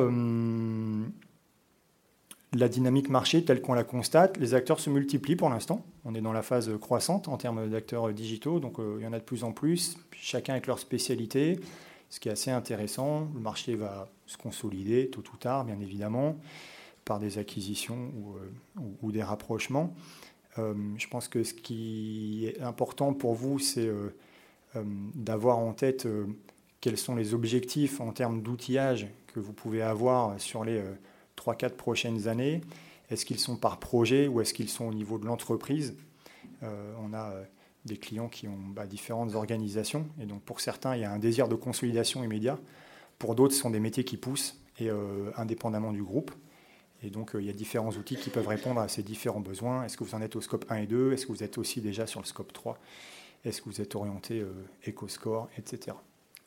la 2.55 2.69
dynamique 2.69 3.09
marché 3.09 3.45
telle 3.45 3.61
qu'on 3.61 3.75
la 3.75 3.85
constate. 3.85 4.37
Les 4.39 4.55
acteurs 4.55 4.81
se 4.81 4.89
multiplient 4.91 5.37
pour 5.37 5.51
l'instant. 5.51 5.85
On 6.05 6.15
est 6.15 6.21
dans 6.21 6.33
la 6.33 6.43
phase 6.43 6.71
croissante 6.81 7.29
en 7.29 7.37
termes 7.37 7.69
d'acteurs 7.69 8.13
digitaux, 8.13 8.61
donc 8.61 8.77
il 8.79 9.03
y 9.03 9.07
en 9.07 9.13
a 9.13 9.19
de 9.19 9.25
plus 9.25 9.45
en 9.45 9.53
plus, 9.53 9.99
chacun 10.13 10.53
avec 10.53 10.67
leur 10.67 10.79
spécialité 10.79 11.61
ce 12.11 12.21
qui 12.21 12.29
est 12.29 12.33
assez 12.33 12.51
intéressant. 12.51 13.29
Le 13.35 13.41
marché 13.41 13.75
va 13.75 14.09
se 14.27 14.37
consolider 14.37 15.09
tôt 15.11 15.23
ou 15.33 15.37
tard, 15.37 15.65
bien 15.65 15.79
évidemment, 15.81 16.37
par 17.05 17.19
des 17.19 17.39
acquisitions 17.39 18.13
ou, 18.17 18.35
euh, 18.37 19.13
des 19.13 19.23
rapprochements. 19.23 19.95
Euh, 20.59 20.75
je 20.97 21.09
pense 21.09 21.29
que 21.29 21.45
ce 21.45 21.55
qui 21.55 22.47
est 22.47 22.61
important 22.61 23.15
pour 23.15 23.35
vous, 23.35 23.59
c'est 23.59 23.87
euh, 23.87 24.13
d'avoir 25.15 25.59
en 25.59 25.73
tête 25.73 26.07
quels 26.81 26.99
sont 26.99 27.17
les 27.17 27.35
objectifs 27.35 28.01
en 28.01 28.13
termes 28.13 28.43
d'outillage 28.43 29.09
que 29.33 29.41
vous 29.41 29.53
pouvez 29.53 29.83
avoir 29.83 30.39
sur 30.41 30.65
les 30.65 30.83
3-4 31.37 31.71
prochaines 31.71 32.29
années. 32.29 32.61
Est-ce 33.11 33.25
qu'ils 33.25 33.39
sont 33.39 33.57
par 33.57 33.79
projet 33.79 34.29
ou 34.29 34.41
est-ce 34.41 34.53
qu'ils 34.53 34.69
sont 34.69 34.85
au 34.85 34.93
niveau 34.93 35.19
de 35.19 35.27
l'entreprise? 35.27 35.97
On 36.63 37.15
a 37.15 37.33
des 37.85 37.97
clients 37.97 38.29
qui 38.29 38.49
ont 38.49 38.59
bah, 38.75 38.87
différentes 38.87 39.35
organisations. 39.35 40.07
Et 40.21 40.27
donc 40.27 40.43
pour 40.43 40.61
certains, 40.61 40.97
il 40.97 41.03
y 41.03 41.05
a 41.05 41.13
un 41.13 41.19
désir 41.19 41.49
de 41.49 41.55
consolidation 41.55 42.23
immédiat. 42.25 42.59
Pour 43.19 43.35
d'autres, 43.35 43.55
ce 43.55 43.61
sont 43.61 43.71
des 43.71 43.81
métiers 43.81 44.05
qui 44.05 44.17
poussent, 44.17 44.61
et 44.81 44.91
euh, 44.91 45.31
indépendamment 45.37 45.93
du 45.93 46.03
groupe. 46.03 46.31
Et 47.03 47.11
donc 47.11 47.35
euh, 47.35 47.41
il 47.41 47.47
y 47.47 47.51
a 47.51 47.53
différents 47.53 47.91
outils 47.91 48.17
qui 48.17 48.31
peuvent 48.31 48.49
répondre 48.49 48.81
à 48.81 48.89
ces 48.89 49.03
différents 49.03 49.41
besoins. 49.41 49.85
Est-ce 49.85 49.97
que 49.97 50.05
vous 50.05 50.15
en 50.15 50.23
êtes 50.23 50.37
au 50.37 50.41
scope 50.41 50.67
1 50.69 50.77
et 50.77 50.87
2 50.87 51.13
Est-ce 51.13 51.27
que 51.27 51.33
vous 51.33 51.43
êtes 51.43 51.59
aussi 51.59 51.81
déjà 51.81 52.07
sur 52.07 52.21
le 52.21 52.27
scope 52.27 52.53
3 52.53 52.79
Est-ce 53.45 53.63
que 53.63 53.69
vous 53.69 53.81
êtes 53.81 53.95
orienté 53.95 54.41
euh, 54.41 54.53
EcoScore, 54.87 55.49
etc. 55.57 55.97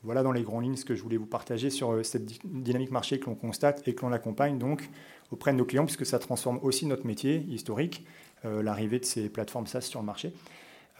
Voilà 0.03 0.23
dans 0.23 0.31
les 0.31 0.41
grandes 0.41 0.63
lignes 0.63 0.77
ce 0.77 0.85
que 0.85 0.95
je 0.95 1.03
voulais 1.03 1.17
vous 1.17 1.27
partager 1.27 1.69
sur 1.69 2.03
cette 2.03 2.25
dynamique 2.43 2.89
marché 2.89 3.19
que 3.19 3.25
l'on 3.27 3.35
constate 3.35 3.87
et 3.87 3.93
que 3.93 4.03
l'on 4.03 4.11
accompagne 4.11 4.57
donc 4.57 4.89
auprès 5.29 5.51
de 5.51 5.57
nos 5.57 5.65
clients, 5.65 5.85
puisque 5.85 6.07
ça 6.07 6.17
transforme 6.17 6.59
aussi 6.63 6.87
notre 6.87 7.05
métier 7.05 7.45
historique, 7.47 8.03
l'arrivée 8.43 8.97
de 8.97 9.05
ces 9.05 9.29
plateformes 9.29 9.67
SaaS 9.67 9.81
sur 9.81 9.99
le 9.99 10.07
marché. 10.07 10.33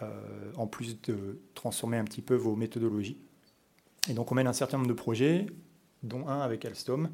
Euh, 0.00 0.52
en 0.56 0.66
plus 0.66 1.00
de 1.02 1.38
transformer 1.54 1.96
un 1.96 2.04
petit 2.04 2.22
peu 2.22 2.34
vos 2.34 2.56
méthodologies. 2.56 3.18
Et 4.08 4.14
donc 4.14 4.32
on 4.32 4.34
mène 4.34 4.46
un 4.46 4.52
certain 4.52 4.78
nombre 4.78 4.88
de 4.88 4.94
projets, 4.94 5.46
dont 6.02 6.26
un 6.28 6.40
avec 6.40 6.64
Alstom. 6.64 7.10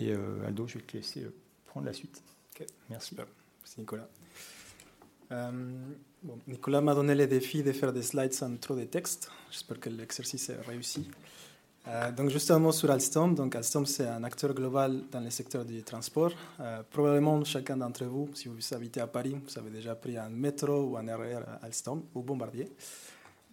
Et 0.00 0.12
euh, 0.12 0.46
Aldo, 0.46 0.66
je 0.66 0.78
vais 0.78 0.84
te 0.84 0.96
laisser 0.96 1.22
euh, 1.22 1.34
prendre 1.66 1.86
la 1.86 1.92
suite. 1.92 2.22
Merci. 2.90 3.14
Merci 3.60 3.80
Nicolas. 3.80 4.08
Nicolas 6.48 6.80
m'a 6.80 6.94
donné 6.94 7.14
le 7.14 7.26
défi 7.26 7.62
de 7.62 7.70
faire 7.72 7.92
des 7.92 8.02
slides 8.02 8.32
sans 8.32 8.56
trop 8.56 8.74
de 8.74 8.84
texte. 8.84 9.30
J'espère 9.50 9.78
que 9.78 9.90
l'exercice 9.90 10.48
est 10.48 10.60
réussi. 10.62 11.08
Euh, 11.88 12.12
donc 12.12 12.28
juste 12.28 12.50
un 12.50 12.58
mot 12.58 12.72
sur 12.72 12.90
Alstom. 12.90 13.34
Donc 13.34 13.56
Alstom, 13.56 13.86
c'est 13.86 14.06
un 14.06 14.22
acteur 14.22 14.52
global 14.52 15.04
dans 15.10 15.20
le 15.20 15.30
secteur 15.30 15.64
du 15.64 15.82
transport. 15.82 16.32
Euh, 16.60 16.82
probablement 16.90 17.42
chacun 17.44 17.78
d'entre 17.78 18.04
vous, 18.04 18.28
si 18.34 18.48
vous 18.48 18.74
habitez 18.74 19.00
à 19.00 19.06
Paris, 19.06 19.34
vous 19.42 19.58
avez 19.58 19.70
déjà 19.70 19.94
pris 19.94 20.18
un 20.18 20.28
métro 20.28 20.82
ou 20.82 20.96
un 20.98 21.16
RER 21.16 21.44
Alstom 21.62 22.02
ou 22.14 22.22
Bombardier. 22.22 22.68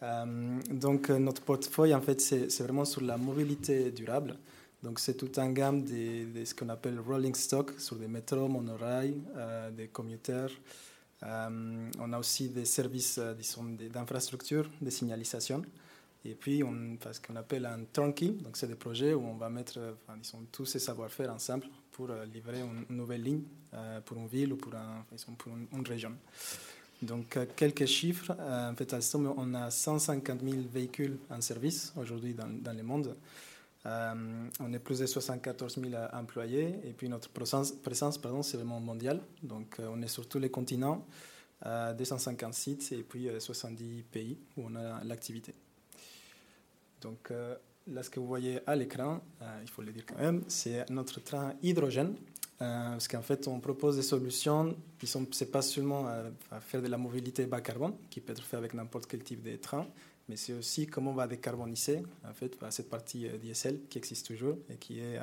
Euh, 0.04 0.60
donc 0.70 1.10
notre 1.10 1.44
portefeuille, 1.44 1.96
en 1.96 2.02
fait, 2.02 2.20
c'est 2.20 2.62
vraiment 2.62 2.84
sur 2.84 3.02
la 3.02 3.16
mobilité 3.16 3.92
durable. 3.92 4.36
Donc 4.84 5.00
c'est 5.00 5.16
toute 5.16 5.40
une 5.40 5.54
gamme 5.54 5.84
de, 5.84 6.44
ce 6.44 6.54
qu'on 6.54 6.70
appelle 6.70 7.00
rolling 7.00 7.34
stock 7.34 7.72
sur 7.80 7.96
des 7.96 8.08
métros, 8.08 8.50
monorails, 8.50 9.16
des 9.72 9.88
commuteurs. 9.88 10.52
on 11.24 12.14
a 12.14 12.20
aussi 12.20 12.50
des 12.50 12.66
services 12.66 13.18
d'infrastructure, 13.18 14.70
de 14.82 14.90
signalisation. 14.92 15.64
Et 16.26 16.34
puis, 16.34 16.64
on 16.64 16.98
fait 17.00 17.14
ce 17.14 17.22
qu'on 17.22 17.36
appelle 17.36 17.68
un 17.68 17.86
turnkey. 17.94 18.30
Donc, 18.30 18.58
c'est 18.58 18.68
des 18.68 18.76
projets 18.76 19.14
où 19.14 19.24
on 19.24 19.36
va 19.36 19.48
mettre 19.50 19.80
enfin, 20.08 20.18
sont 20.24 20.44
tous 20.52 20.66
ces 20.66 20.80
savoir-faire 20.80 21.32
ensemble 21.32 21.68
pour 21.92 22.10
euh, 22.10 22.26
livrer 22.26 22.62
une, 22.62 22.98
nouvelle 22.98 23.22
ligne 23.22 23.44
euh, 23.74 24.02
pour 24.02 24.18
une 24.18 24.28
ville 24.28 24.54
ou 24.54 24.58
pour, 24.58 24.74
un, 24.74 25.06
pour 25.38 25.54
une, 25.56 25.88
région. 25.88 26.14
Donc, 27.04 27.38
euh, 27.38 27.46
quelques 27.56 27.86
chiffres. 27.86 28.36
en 28.40 28.76
fait, 28.76 28.92
Alstom, 28.92 29.36
on 29.38 29.54
a 29.54 29.70
150 29.70 30.42
000 30.42 30.56
véhicules 30.74 31.18
en 31.30 31.42
service 31.42 31.94
aujourd'hui 31.96 32.34
dans, 32.34 32.74
le 32.74 32.84
monde. 32.84 33.16
on 33.86 34.74
est 34.74 34.80
plus 34.80 35.00
de 35.00 35.06
74 35.06 35.80
000 35.80 35.94
employés. 36.12 36.80
Et 36.86 36.94
puis, 36.94 37.08
notre 37.08 37.30
présence, 37.30 37.72
présence 37.72 38.18
pardon, 38.18 38.42
c'est 38.42 38.58
vraiment 38.58 38.80
mondiale. 38.80 39.22
Donc, 39.44 39.78
on 39.80 40.02
est 40.02 40.08
sur 40.08 40.28
tous 40.28 40.40
les 40.40 40.50
continents, 40.50 41.06
250 41.64 42.54
sites 42.56 42.92
et 42.94 43.04
puis 43.04 43.30
70 43.38 44.04
pays 44.12 44.40
où 44.58 44.64
on 44.66 44.76
a 44.76 45.04
l'activité. 45.04 45.54
Donc 47.02 47.32
euh, 47.32 47.56
là, 47.88 48.04
ce 48.04 48.10
que 48.10 48.20
vous 48.20 48.28
voyez 48.28 48.60
à 48.68 48.76
l'écran, 48.76 49.22
euh, 49.42 49.60
il 49.62 49.70
faut 49.70 49.82
le 49.82 49.92
dire 49.92 50.06
quand 50.06 50.18
même, 50.18 50.44
c'est 50.48 50.90
notre 50.90 51.20
train 51.22 51.54
hydrogène. 51.62 52.16
Euh, 52.62 52.92
parce 52.92 53.10
qu'en 53.10 53.22
fait, 53.22 53.50
on 53.50 53.60
propose 53.60 53.98
des 53.98 54.02
solutions 54.02 54.78
qui 54.98 55.08
sont, 55.08 55.28
c'est 55.32 55.52
pas 55.52 55.62
seulement 55.62 56.08
à 56.08 56.62
faire 56.62 56.82
de 56.82 56.88
la 56.88 56.98
mobilité 56.98 57.46
bas 57.48 57.60
carbone, 57.60 57.96
qui 58.10 58.22
peut 58.22 58.32
être 58.32 58.44
fait 58.44 58.56
avec 58.56 58.74
n'importe 58.74 59.08
quel 59.08 59.24
type 59.24 59.44
de 59.44 59.58
train, 59.58 59.86
mais 60.30 60.38
c'est 60.38 60.54
aussi 60.54 60.88
comment 60.88 61.12
on 61.12 61.16
va 61.16 61.28
décarboniser 61.28 62.02
en 62.26 62.34
fait 62.34 62.56
cette 62.70 62.90
partie 62.90 63.28
diesel 63.40 63.82
qui 63.90 63.98
existe 63.98 64.28
toujours 64.28 64.58
et 64.70 64.78
qui 64.78 65.02
est 65.02 65.20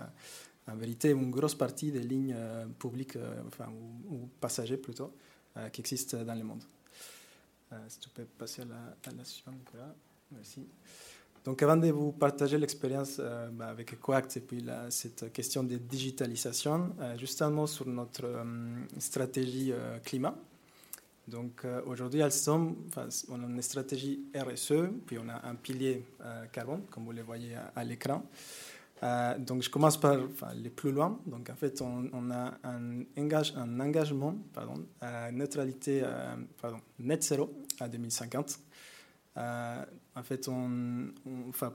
en 0.71 0.77
vérité 0.77 1.09
une 1.13 1.31
grosse 1.31 1.55
partie 1.55 1.91
des 1.91 2.03
lignes 2.03 2.37
publiques, 2.79 3.17
enfin, 3.47 3.73
ou, 4.11 4.29
passagers 4.39 4.77
plutôt, 4.77 5.15
qui 5.73 5.81
existent 5.81 6.23
dans 6.23 6.35
le 6.35 6.45
monde. 6.45 6.63
si 7.89 7.99
tu 7.99 8.11
peux 8.11 8.25
passer 8.25 8.61
à 8.61 8.67
la, 8.67 9.11
à 9.11 9.15
la 9.17 9.25
suivante, 9.25 9.73
Merci. 10.35 10.67
Donc 11.45 11.61
avant 11.63 11.77
de 11.77 11.89
vous 11.91 12.13
partager 12.13 12.57
l'expérience 12.57 13.17
euh, 13.19 13.49
bah, 13.53 13.67
avec 13.67 13.95
Ecoact 13.95 14.37
et 14.37 14.41
puis 14.41 14.65
cette 14.91 15.33
question 15.33 15.65
de 15.65 15.77
digitalisation, 15.77 16.95
euh, 17.01 17.19
juste 17.19 17.43
un 17.43 17.51
mot 17.51 17.67
sur 17.67 17.87
notre 17.87 18.25
euh, 18.25 18.45
stratégie 18.99 19.73
climat. 20.05 20.35
Donc 21.27 21.65
aujourd'hui, 21.87 22.21
Alstom, 22.21 22.75
on 23.29 23.43
a 23.43 23.47
une 23.47 23.63
stratégie 23.63 24.25
RSE, 24.35 24.91
puis 25.07 25.19
on 25.19 25.29
a 25.29 25.47
un 25.49 25.55
pilier 25.55 26.05
carbone, 26.51 26.83
comme 26.91 27.05
vous 27.05 27.13
le 27.13 27.23
voyez 27.23 27.55
à, 27.77 27.85
l'écran. 27.85 28.25
donc 29.39 29.63
je 29.63 29.71
commence 29.71 30.01
par 30.01 30.17
les 30.57 30.69
plus 30.69 30.91
loin. 30.91 31.21
Donc 31.27 31.49
en 31.49 31.55
fait, 31.55 31.81
on, 31.81 32.31
a 32.33 32.55
un, 32.65 33.05
engage, 33.17 33.55
un 33.57 33.79
engagement, 33.79 34.35
pardon, 34.53 34.85
neutralité, 35.33 36.03
pardon, 36.61 36.79
net 36.99 37.23
zéro 37.23 37.53
à 37.79 37.89
2050. 37.89 38.59
Euh, 39.37 39.85
en 40.15 40.23
fait, 40.23 40.49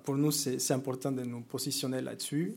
pour 0.04 0.16
nous, 0.16 0.32
c'est 0.32 0.72
important 0.72 1.12
de 1.12 1.24
nous 1.24 1.42
positionner 1.42 2.02
là-dessus. 2.02 2.56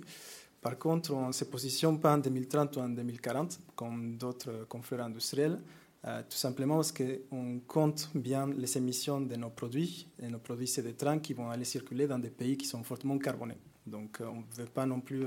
Par 0.61 0.79
contre, 0.79 1.15
on 1.15 1.29
ne 1.29 1.33
se 1.33 1.45
positionne 1.45 1.99
pas 1.99 2.15
en 2.15 2.19
2030 2.19 2.77
ou 2.77 2.81
en 2.81 2.89
2040, 2.91 3.61
comme 3.75 4.17
d'autres 4.17 4.67
confrères 4.69 5.03
industriels, 5.05 5.59
euh, 6.07 6.23
tout 6.29 6.37
simplement 6.37 6.77
parce 6.77 6.93
qu'on 6.93 7.61
compte 7.67 8.11
bien 8.15 8.47
les 8.47 8.77
émissions 8.77 9.21
de 9.21 9.37
nos 9.37 9.51
produits. 9.51 10.07
Et 10.23 10.29
nos 10.29 10.39
produits, 10.39 10.69
c'est 10.69 10.83
des 10.83 10.95
trains 10.95 11.19
qui 11.19 11.33
vont 11.33 11.49
aller 11.49 11.65
circuler 11.65 12.07
dans 12.07 12.19
des 12.19 12.31
pays 12.31 12.59
qui 12.59 12.67
sont 12.67 12.83
fortement 12.83 13.19
carbonés. 13.19 13.59
Donc, 13.87 14.21
euh, 14.21 14.27
on 14.27 14.41
ne 14.41 14.63
veut 14.63 14.69
pas 14.69 14.85
non 14.85 15.01
plus 15.01 15.25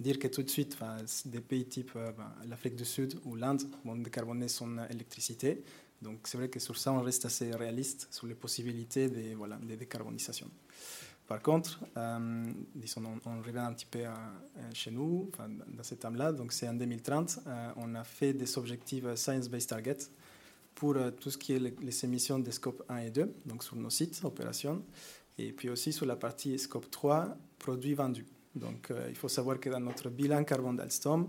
dire 0.00 0.18
que 0.18 0.26
tout 0.26 0.42
de 0.42 0.50
suite, 0.50 0.76
des 1.26 1.40
pays 1.40 1.66
type 1.66 1.92
ben, 1.94 2.32
l'Afrique 2.48 2.74
du 2.74 2.84
Sud 2.84 3.14
ou 3.24 3.36
l'Inde 3.36 3.62
vont 3.84 3.94
décarboner 3.94 4.48
son 4.48 4.76
électricité. 4.90 5.62
Donc 6.04 6.20
c'est 6.24 6.36
vrai 6.36 6.48
que 6.48 6.60
sur 6.60 6.76
ça, 6.76 6.92
on 6.92 7.02
reste 7.02 7.24
assez 7.24 7.50
réaliste 7.50 8.06
sur 8.10 8.26
les 8.26 8.34
possibilités 8.34 9.08
de, 9.08 9.34
voilà, 9.34 9.56
de 9.56 9.74
décarbonisation. 9.74 10.48
Par 11.26 11.40
contre, 11.40 11.80
euh, 11.96 12.52
disons, 12.74 13.02
on, 13.24 13.40
revient 13.40 13.58
un 13.58 13.72
petit 13.72 13.86
peu 13.86 14.00
chez 14.74 14.90
nous, 14.90 15.30
dans 15.38 15.82
cette 15.82 16.00
table-là. 16.00 16.32
Donc, 16.32 16.52
c'est 16.52 16.68
en 16.68 16.74
2030, 16.74 17.40
euh, 17.46 17.70
on 17.76 17.94
a 17.94 18.04
fait 18.04 18.34
des 18.34 18.58
objectifs 18.58 19.04
Science-Based 19.14 19.70
Target 19.70 19.96
pour 20.74 20.96
euh, 20.96 21.10
tout 21.10 21.30
ce 21.30 21.38
qui 21.38 21.54
est 21.54 21.58
les, 21.58 22.04
émissions 22.04 22.38
des 22.38 22.50
scopes 22.50 22.84
1 22.90 22.98
et 22.98 23.10
2, 23.10 23.34
donc 23.46 23.64
sur 23.64 23.76
nos 23.76 23.88
sites, 23.88 24.20
opérations, 24.22 24.82
et 25.38 25.50
puis 25.52 25.70
aussi 25.70 25.94
sur 25.94 26.04
la 26.04 26.16
partie 26.16 26.58
scope 26.58 26.90
3, 26.90 27.38
produits 27.58 27.94
vendus. 27.94 28.26
Donc, 28.54 28.92
il 29.08 29.16
faut 29.16 29.28
savoir 29.28 29.58
que 29.58 29.68
dans 29.68 29.80
notre 29.80 30.10
bilan 30.10 30.44
carbone 30.44 30.76
d'Alstom, 30.76 31.28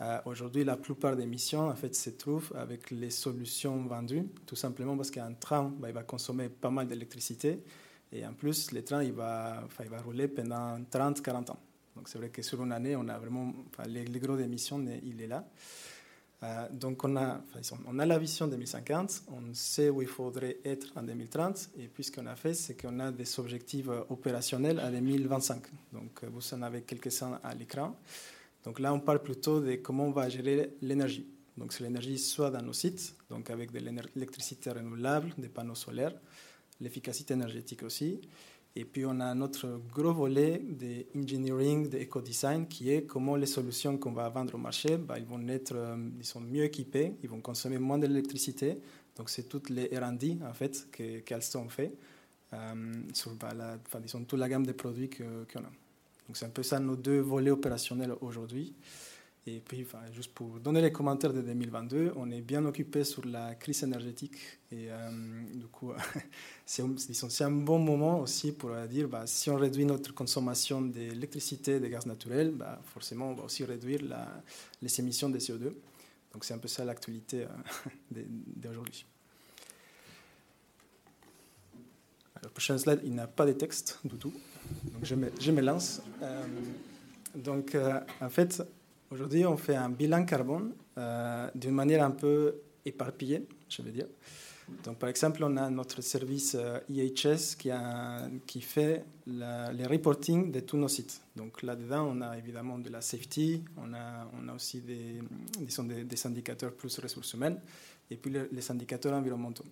euh, 0.00 0.18
aujourd'hui, 0.24 0.64
la 0.64 0.76
plupart 0.76 1.14
des 1.14 1.26
missions 1.26 1.68
en 1.68 1.74
fait, 1.74 1.94
se 1.94 2.10
trouvent 2.10 2.52
avec 2.56 2.90
les 2.90 3.10
solutions 3.10 3.76
vendues, 3.84 4.26
tout 4.46 4.56
simplement 4.56 4.96
parce 4.96 5.10
qu'un 5.10 5.34
train 5.34 5.72
bah, 5.78 5.92
va 5.92 6.02
consommer 6.04 6.48
pas 6.48 6.70
mal 6.70 6.88
d'électricité 6.88 7.62
et 8.12 8.26
en 8.26 8.32
plus, 8.32 8.72
le 8.72 8.82
train 8.82 9.02
il 9.02 9.12
va, 9.12 9.62
il 9.80 9.88
va 9.88 10.00
rouler 10.00 10.28
pendant 10.28 10.78
30-40 10.90 11.50
ans. 11.52 11.58
Donc 11.94 12.08
c'est 12.08 12.18
vrai 12.18 12.30
que 12.30 12.40
sur 12.40 12.62
une 12.62 12.72
année, 12.72 12.96
on 12.96 13.06
a 13.08 13.18
vraiment 13.18 13.52
les, 13.86 14.04
gros 14.04 14.36
d'émissions, 14.36 14.82
il 15.04 15.20
est 15.20 15.26
là. 15.26 15.44
Euh, 16.42 16.68
donc 16.72 17.04
on 17.04 17.16
a, 17.16 17.42
on 17.86 17.98
a 17.98 18.06
la 18.06 18.18
vision 18.18 18.46
2050, 18.46 19.24
on 19.28 19.52
sait 19.52 19.90
où 19.90 20.00
il 20.00 20.08
faudrait 20.08 20.56
être 20.64 20.96
en 20.96 21.02
2030, 21.02 21.70
et 21.78 21.88
puis 21.88 22.02
ce 22.02 22.10
qu'on 22.10 22.24
a 22.24 22.34
fait, 22.34 22.54
c'est 22.54 22.80
qu'on 22.80 22.98
a 23.00 23.12
des 23.12 23.38
objectifs 23.38 23.88
opérationnels 24.08 24.80
à 24.80 24.90
2025. 24.90 25.62
Donc 25.92 26.24
vous 26.24 26.54
en 26.54 26.62
avez 26.62 26.80
quelques-uns 26.82 27.38
à 27.44 27.54
l'écran. 27.54 27.94
Donc 28.64 28.78
là, 28.78 28.92
on 28.92 29.00
parle 29.00 29.22
plutôt 29.22 29.60
de 29.60 29.76
comment 29.76 30.06
on 30.06 30.10
va 30.10 30.28
gérer 30.28 30.74
l'énergie. 30.82 31.26
Donc 31.56 31.72
c'est 31.72 31.84
l'énergie 31.84 32.18
soit 32.18 32.50
dans 32.50 32.62
nos 32.62 32.72
sites, 32.72 33.14
donc 33.28 33.50
avec 33.50 33.70
de 33.72 33.78
l'électricité 33.78 34.70
renouvelable, 34.70 35.32
des 35.36 35.48
panneaux 35.48 35.74
solaires, 35.74 36.14
l'efficacité 36.80 37.34
énergétique 37.34 37.82
aussi. 37.82 38.20
Et 38.76 38.84
puis 38.84 39.04
on 39.04 39.18
a 39.20 39.34
notre 39.34 39.80
gros 39.92 40.12
volet 40.12 40.62
d'engineering, 41.14 41.88
d'éco-design, 41.88 42.68
qui 42.68 42.90
est 42.90 43.02
comment 43.02 43.34
les 43.34 43.46
solutions 43.46 43.98
qu'on 43.98 44.12
va 44.12 44.28
vendre 44.28 44.54
au 44.54 44.58
marché, 44.58 44.96
bah, 44.96 45.18
ils 45.18 45.24
vont 45.24 45.46
être 45.48 45.74
euh, 45.74 45.96
ils 46.18 46.24
sont 46.24 46.40
mieux 46.40 46.64
équipés, 46.64 47.14
ils 47.22 47.28
vont 47.28 47.40
consommer 47.40 47.78
moins 47.78 47.98
d'électricité. 47.98 48.76
Donc 49.16 49.28
c'est 49.28 49.48
toutes 49.48 49.70
les 49.70 49.86
R&D 49.86 50.38
en 50.48 50.54
fait 50.54 50.86
qu'Alstom 51.26 51.68
fait 51.68 51.92
euh, 52.52 52.92
sur 53.12 53.34
bah, 53.34 53.52
la, 53.54 53.76
disons, 54.00 54.24
toute 54.24 54.38
la 54.38 54.48
gamme 54.48 54.64
de 54.64 54.72
produits 54.72 55.10
qu'on 55.10 55.60
a. 55.60 55.89
Donc 56.30 56.36
c'est 56.36 56.46
un 56.46 56.50
peu 56.50 56.62
ça 56.62 56.78
nos 56.78 56.94
deux 56.94 57.18
volets 57.18 57.50
opérationnels 57.50 58.14
aujourd'hui. 58.20 58.72
Et 59.48 59.58
puis, 59.58 59.84
juste 60.12 60.32
pour 60.32 60.60
donner 60.60 60.80
les 60.80 60.92
commentaires 60.92 61.32
de 61.32 61.42
2022, 61.42 62.12
on 62.14 62.30
est 62.30 62.40
bien 62.40 62.64
occupé 62.66 63.02
sur 63.02 63.26
la 63.26 63.56
crise 63.56 63.82
énergétique. 63.82 64.36
Et 64.70 64.92
euh, 64.92 65.10
du 65.52 65.66
coup, 65.66 65.92
c'est 66.66 66.84
un 67.42 67.50
bon 67.50 67.80
moment 67.80 68.20
aussi 68.20 68.52
pour 68.52 68.70
dire 68.88 69.08
bah, 69.08 69.26
si 69.26 69.50
on 69.50 69.56
réduit 69.56 69.84
notre 69.84 70.14
consommation 70.14 70.82
d'électricité 70.82 71.80
de 71.80 71.88
gaz 71.88 72.06
naturel, 72.06 72.52
bah, 72.52 72.80
forcément, 72.84 73.32
on 73.32 73.34
va 73.34 73.42
aussi 73.42 73.64
réduire 73.64 74.02
les 74.80 75.00
émissions 75.00 75.30
de 75.30 75.38
CO2. 75.40 75.72
Donc, 76.32 76.44
c'est 76.44 76.54
un 76.54 76.58
peu 76.58 76.68
ça 76.68 76.84
l'actualité 76.84 77.42
euh, 77.42 78.22
d'aujourd'hui. 78.54 79.04
Le 82.40 82.48
prochain 82.50 82.78
slide, 82.78 83.00
il 83.02 83.16
n'a 83.16 83.26
pas 83.26 83.46
de 83.46 83.52
texte 83.52 83.98
du 84.04 84.16
tout. 84.16 84.32
Je 85.02 85.14
me, 85.50 85.60
lance. 85.60 86.02
Euh, 86.22 86.42
donc, 87.34 87.76
en 88.20 88.28
fait, 88.28 88.62
Aujourd'hui, 89.12 89.44
on 89.44 89.56
fait 89.56 89.74
un 89.74 89.88
bilan 89.88 90.24
carbone 90.24 90.72
euh, 90.96 91.50
d'une 91.56 91.72
manière 91.74 92.04
un 92.04 92.12
peu 92.12 92.60
éparpillée, 92.84 93.44
je 93.68 93.82
veux 93.82 93.90
dire. 93.90 94.06
Donc, 94.84 94.98
par 94.98 95.08
exemple, 95.08 95.42
on 95.42 95.56
a 95.56 95.68
notre 95.68 96.00
service 96.00 96.56
IHS 96.88 97.56
euh, 97.66 98.28
qui, 98.46 98.60
fait 98.60 99.04
les 99.26 99.86
reporting 99.86 100.52
de 100.52 100.60
tous 100.60 100.76
nos 100.76 100.86
sites. 100.86 101.20
Donc 101.34 101.64
là-dedans, 101.64 102.06
on 102.08 102.20
a 102.20 102.38
évidemment 102.38 102.78
de 102.78 102.88
la 102.88 103.00
safety, 103.00 103.64
on 103.78 103.92
a, 103.94 104.54
aussi 104.54 104.80
des, 104.80 105.20
des, 106.04 106.26
indicateurs 106.26 106.72
plus 106.72 106.96
ressources 107.00 107.32
humaines, 107.34 107.58
et 108.12 108.16
puis 108.16 108.32
les, 108.52 108.70
indicateurs 108.70 109.12
environnementaux. 109.14 109.66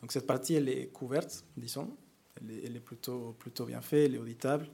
Donc 0.00 0.10
cette 0.10 0.26
partie, 0.26 0.54
elle 0.54 0.70
est 0.70 0.86
couverte, 0.86 1.44
disons, 1.54 1.90
elle 2.64 2.76
est, 2.76 2.80
plutôt, 2.80 3.34
plutôt 3.38 3.64
bien 3.64 3.80
faite, 3.80 4.06
elle 4.06 4.14
est 4.14 4.18
auditable. 4.18 4.66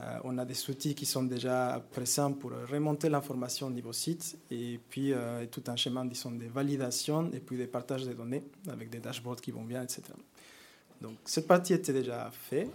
Euh, 0.00 0.18
on 0.24 0.38
a 0.38 0.44
des 0.44 0.70
outils 0.70 0.94
qui 0.94 1.06
sont 1.06 1.22
déjà 1.22 1.84
présents 1.92 2.32
pour 2.32 2.50
remonter 2.70 3.08
l'information 3.08 3.66
au 3.66 3.70
niveau 3.70 3.92
site 3.92 4.38
et 4.50 4.80
puis 4.88 5.12
euh, 5.12 5.46
tout 5.46 5.62
un 5.66 5.76
schéma 5.76 6.04
disons, 6.06 6.30
de 6.30 6.46
validation 6.46 7.30
et 7.32 7.40
puis 7.40 7.58
de 7.58 7.66
partage 7.66 8.04
de 8.06 8.12
données 8.14 8.42
avec 8.68 8.88
des 8.90 8.98
dashboards 8.98 9.40
qui 9.40 9.50
vont 9.50 9.64
bien, 9.64 9.82
etc. 9.82 10.02
Donc 11.00 11.18
cette 11.24 11.46
partie 11.46 11.74
était 11.74 11.92
déjà 11.92 12.30
faite. 12.30 12.70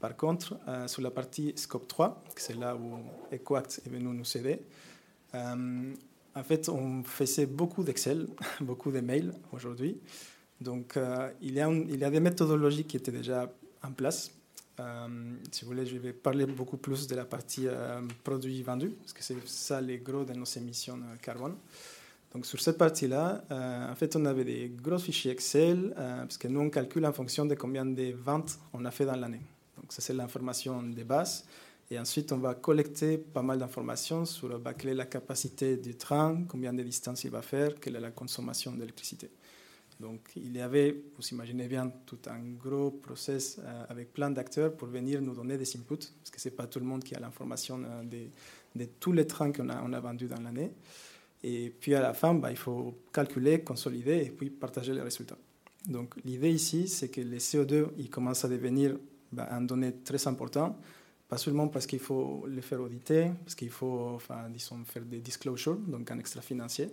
Par 0.00 0.16
contre, 0.16 0.56
euh, 0.66 0.88
sur 0.88 1.02
la 1.02 1.10
partie 1.10 1.52
Scope 1.56 1.86
3, 1.86 2.22
c'est 2.36 2.56
là 2.56 2.74
où 2.74 2.98
EcoAct 3.32 3.82
est 3.84 3.90
venu 3.90 4.04
nous 4.04 4.36
aider, 4.36 4.60
en 6.34 6.44
fait, 6.44 6.68
on 6.68 7.02
faisait 7.02 7.46
beaucoup 7.46 7.82
d'Excel, 7.82 8.28
beaucoup 8.60 8.92
de 8.92 9.00
mails 9.00 9.34
aujourd'hui. 9.52 9.98
Donc, 10.60 10.98
il, 11.40 11.54
y 11.54 11.60
a 11.60 11.70
il 11.70 11.98
y 11.98 12.04
a 12.04 12.10
des 12.10 12.20
méthodologies 12.20 12.84
qui 12.84 12.96
étaient 12.96 13.12
déjà 13.12 13.50
en 13.82 13.92
place 13.92 14.30
euh, 14.80 15.08
si 15.50 15.64
vous 15.64 15.70
voulez, 15.72 15.86
je 15.86 15.96
vais 15.98 16.12
parler 16.12 16.46
beaucoup 16.46 16.76
plus 16.76 17.06
de 17.06 17.14
la 17.14 17.24
partie 17.24 17.66
euh, 17.66 18.00
produits 18.24 18.62
vendus, 18.62 18.90
parce 18.90 19.12
que 19.12 19.22
c'est 19.22 19.36
ça 19.46 19.80
les 19.80 19.98
gros 19.98 20.24
de 20.24 20.32
nos 20.32 20.44
émissions 20.44 20.96
euh, 20.96 21.16
carbone. 21.20 21.54
Donc 22.32 22.46
sur 22.46 22.60
cette 22.60 22.78
partie-là, 22.78 23.42
en 23.50 23.94
fait, 23.96 24.14
on 24.14 24.24
avait 24.24 24.44
des 24.44 24.70
gros 24.80 25.00
fichiers 25.00 25.32
Excel, 25.32 25.92
parce 25.96 26.38
que 26.38 26.46
nous, 26.46 26.60
on 26.60 26.70
calcule 26.70 27.04
en 27.04 27.12
fonction 27.12 27.44
de 27.44 27.56
combien 27.56 27.84
de 27.84 28.12
ventes 28.12 28.56
on 28.72 28.84
a 28.84 28.92
fait 28.92 29.04
dans 29.04 29.16
l'année. 29.16 29.40
Donc 29.76 29.92
ça, 29.92 30.00
c'est 30.00 30.12
l'information 30.12 30.80
de 30.80 31.02
base. 31.02 31.44
Et 31.90 31.98
ensuite, 31.98 32.30
on 32.30 32.36
va 32.36 32.54
collecter 32.54 33.18
pas 33.18 33.42
mal 33.42 33.58
d'informations 33.58 34.24
sur 34.24 34.60
bah, 34.60 34.74
quelle 34.74 34.90
est 34.90 34.94
la 34.94 35.06
capacité 35.06 35.76
du 35.76 35.96
train, 35.96 36.44
combien 36.46 36.72
de 36.72 36.84
distance 36.84 37.24
il 37.24 37.32
va 37.32 37.42
faire, 37.42 37.74
quelle 37.80 37.96
est 37.96 38.00
la 38.00 38.12
consommation 38.12 38.70
d'électricité. 38.74 39.28
Donc 40.00 40.30
il 40.36 40.56
y 40.56 40.60
avait, 40.60 40.96
vous 41.16 41.28
imaginez 41.28 41.68
bien, 41.68 41.92
tout 42.06 42.18
un 42.26 42.40
gros 42.58 42.90
process 42.90 43.60
euh, 43.62 43.84
avec 43.88 44.14
plein 44.14 44.30
d'acteurs 44.30 44.74
pour 44.74 44.88
venir 44.88 45.20
nous 45.20 45.34
donner 45.34 45.58
des 45.58 45.76
inputs, 45.76 46.08
parce 46.18 46.30
que 46.30 46.40
ce 46.40 46.48
n'est 46.48 46.54
pas 46.54 46.66
tout 46.66 46.80
le 46.80 46.86
monde 46.86 47.04
qui 47.04 47.14
a 47.14 47.20
l'information 47.20 47.82
euh, 47.84 48.02
de, 48.74 48.84
tous 48.98 49.12
les 49.12 49.26
trains 49.26 49.52
qu'on 49.52 49.68
a, 49.68 50.00
vendus 50.00 50.26
dans 50.26 50.40
l'année. 50.40 50.72
Et 51.42 51.70
puis 51.78 51.94
à 51.94 52.00
la 52.00 52.14
fin, 52.14 52.34
bah, 52.34 52.50
il 52.50 52.56
faut 52.56 52.94
calculer, 53.12 53.60
consolider 53.60 54.24
et 54.24 54.30
puis 54.30 54.48
partager 54.48 54.94
les 54.94 55.02
résultats. 55.02 55.38
Donc 55.86 56.14
l'idée 56.24 56.50
ici, 56.50 56.88
c'est 56.88 57.08
que 57.08 57.20
les 57.20 57.38
CO2, 57.38 57.88
ils 57.98 58.10
commencent 58.10 58.44
à 58.44 58.48
devenir 58.48 58.96
bah, 59.32 59.48
un 59.50 59.60
donné 59.60 59.96
très 60.02 60.26
important, 60.26 60.78
pas 61.28 61.38
seulement 61.38 61.68
parce 61.68 61.86
qu'il 61.86 62.00
faut 62.00 62.46
les 62.48 62.62
faire 62.62 62.80
auditer, 62.80 63.30
parce 63.44 63.54
qu'il 63.54 63.70
faut 63.70 64.18
disons, 64.48 64.82
faire 64.84 65.04
des 65.04 65.20
disclosures, 65.20 65.76
donc 65.76 66.10
un 66.10 66.18
extra 66.18 66.40
financier, 66.40 66.88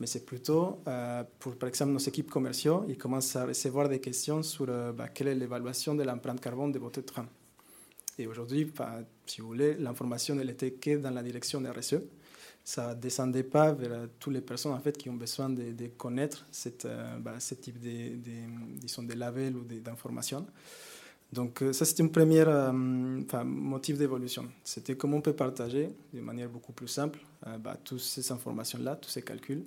mais 0.00 0.06
c'est 0.06 0.24
plutôt 0.24 0.80
euh, 0.86 1.24
pour, 1.38 1.56
par 1.56 1.68
exemple, 1.68 1.92
nos 1.92 1.98
équipes 1.98 2.30
commerciaux, 2.30 2.84
ils 2.88 2.96
commencent 2.98 3.34
à 3.36 3.46
recevoir 3.46 3.88
des 3.88 4.00
questions 4.00 4.42
sur 4.42 4.66
euh, 4.68 4.92
bah, 4.92 5.08
quelle 5.08 5.28
est 5.28 5.34
l'évaluation 5.34 5.94
de 5.94 6.02
l'empreinte 6.04 6.40
carbone 6.40 6.72
de 6.72 6.78
votre 6.78 7.00
train. 7.00 7.26
Et 8.18 8.26
aujourd'hui, 8.26 8.72
si 9.26 9.40
vous 9.40 9.48
voulez, 9.48 9.74
l'information 9.74 10.36
elle 10.40 10.50
était 10.50 10.72
que 10.72 10.96
dans 10.98 11.10
la 11.10 11.22
direction 11.22 11.62
RSE. 11.62 12.00
Ça 12.64 12.94
ne 12.94 13.00
descendait 13.00 13.44
pas 13.44 13.72
vers 13.72 14.08
toutes 14.18 14.34
les 14.34 14.40
personnes 14.40 14.72
en 14.72 14.80
fait, 14.80 14.98
qui 14.98 15.08
ont 15.08 15.14
besoin 15.14 15.48
de, 15.48 15.86
connaître 15.96 16.46
cette, 16.50 16.84
euh, 16.84 17.16
bah, 17.18 17.40
ce 17.40 17.54
type 17.54 17.80
de, 17.80 18.16
de, 18.16 18.78
disons, 18.80 19.04
de 19.04 19.14
label 19.14 19.56
ou 19.56 19.64
d'informations. 19.64 20.46
Donc 21.32 21.62
ça, 21.72 21.84
c'est 21.84 22.00
un 22.00 22.08
premier 22.08 22.44
motif 23.44 23.98
d'évolution. 23.98 24.48
C'était 24.64 24.96
comment 24.96 25.18
on 25.18 25.20
peut 25.20 25.34
partager 25.34 25.90
de 26.14 26.20
manière 26.20 26.48
beaucoup 26.48 26.72
plus 26.72 26.88
simple 26.88 27.18
euh, 27.46 27.58
bah, 27.58 27.76
toutes 27.82 28.00
ces 28.00 28.32
informations-là, 28.32 28.96
tous 28.96 29.10
ces 29.10 29.22
calculs. 29.22 29.64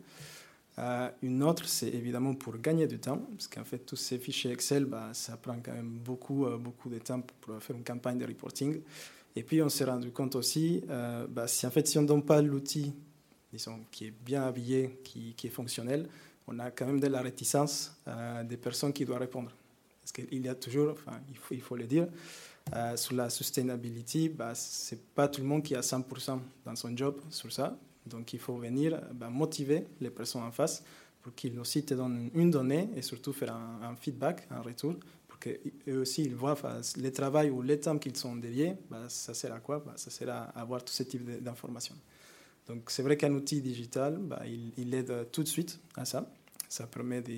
Euh, 0.79 1.09
une 1.21 1.43
autre, 1.43 1.65
c'est 1.67 1.89
évidemment 1.89 2.33
pour 2.33 2.57
gagner 2.57 2.87
du 2.87 2.99
temps, 2.99 3.17
parce 3.31 3.47
qu'en 3.47 3.63
fait, 3.63 3.79
tous 3.79 3.95
ces 3.95 4.19
fichiers 4.19 4.51
Excel, 4.51 4.85
bah, 4.85 5.09
ça 5.13 5.37
prend 5.37 5.57
quand 5.63 5.73
même 5.73 5.99
beaucoup, 6.03 6.45
euh, 6.45 6.57
beaucoup 6.57 6.89
de 6.89 6.99
temps 6.99 7.21
pour 7.21 7.61
faire 7.61 7.75
une 7.75 7.83
campagne 7.83 8.17
de 8.17 8.25
reporting. 8.25 8.81
Et 9.35 9.43
puis, 9.43 9.61
on 9.61 9.69
s'est 9.69 9.85
rendu 9.85 10.11
compte 10.11 10.35
aussi, 10.35 10.83
bah, 11.29 11.47
si 11.47 11.65
en 11.65 11.71
fait, 11.71 11.87
si 11.87 11.97
on 11.97 12.01
ne 12.01 12.07
donne 12.07 12.23
pas 12.23 12.41
l'outil, 12.41 12.93
disons, 13.53 13.79
qui 13.89 14.07
est 14.07 14.11
bien 14.11 14.43
habillé, 14.43 14.99
qui, 15.05 15.33
est 15.41 15.49
fonctionnel, 15.49 16.09
on 16.47 16.59
a 16.59 16.69
quand 16.69 16.85
même 16.85 16.99
de 16.99 17.07
la 17.07 17.21
réticence 17.21 17.95
des 18.43 18.57
personnes 18.57 18.91
qui 18.91 19.05
doivent 19.05 19.21
répondre. 19.21 19.53
Parce 20.11 20.27
qu'il 20.27 20.45
y 20.45 20.49
a 20.49 20.55
toujours, 20.55 20.95
il 21.51 21.61
faut, 21.61 21.75
le 21.75 21.85
dire, 21.85 22.07
euh, 22.73 22.97
sur 22.97 23.15
la 23.15 23.29
sustainability, 23.29 24.29
bah, 24.29 24.53
ce 24.55 24.95
n'est 24.95 25.01
pas 25.15 25.27
tout 25.27 25.41
le 25.41 25.47
monde 25.47 25.63
qui 25.63 25.75
a 25.75 25.81
100% 25.81 26.39
dans 26.65 26.75
son 26.75 26.95
job 26.97 27.21
sur 27.29 27.51
ça. 27.51 27.77
Donc 28.05 28.33
il 28.33 28.39
faut 28.39 28.55
venir 28.57 28.99
bah, 29.13 29.29
motiver 29.29 29.85
les 30.01 30.09
personnes 30.09 30.43
en 30.43 30.51
face 30.51 30.83
pour 31.21 31.33
qu'ils 31.35 31.57
aussi 31.59 31.83
te 31.85 31.93
donnent 31.93 32.29
une 32.33 32.49
donnée 32.49 32.89
et 32.95 33.01
surtout 33.01 33.31
faire 33.31 33.53
un, 33.53 33.95
feedback, 33.95 34.47
un 34.49 34.61
retour, 34.61 34.95
pour 35.27 35.39
qu'eux 35.39 35.99
aussi 35.99 36.23
ils 36.23 36.35
voient 36.35 36.57
le 36.97 37.11
travail 37.11 37.49
ou 37.49 37.61
les 37.61 37.79
temps 37.79 37.97
qu'ils 37.97 38.17
sont 38.17 38.35
dédiés, 38.35 38.73
bah, 38.89 39.05
ça 39.07 39.33
sert 39.33 39.53
à 39.53 39.59
quoi? 39.59 39.79
Bah, 39.85 39.93
Ça 39.95 40.09
sert 40.09 40.29
à 40.29 40.43
avoir 40.59 40.83
tout 40.83 40.93
ce 40.93 41.03
type 41.03 41.41
d'informations. 41.41 41.95
Donc 42.67 42.89
c'est 42.91 43.03
vrai 43.03 43.15
qu'un 43.15 43.33
outil 43.33 43.61
digital, 43.61 44.19
il, 44.45 44.73
il 44.77 44.93
aide 44.93 45.27
tout 45.31 45.43
de 45.43 45.47
suite 45.47 45.79
à 45.95 46.03
ça. 46.05 46.29
Ça 46.71 46.87
permet 46.87 47.21
de, 47.21 47.33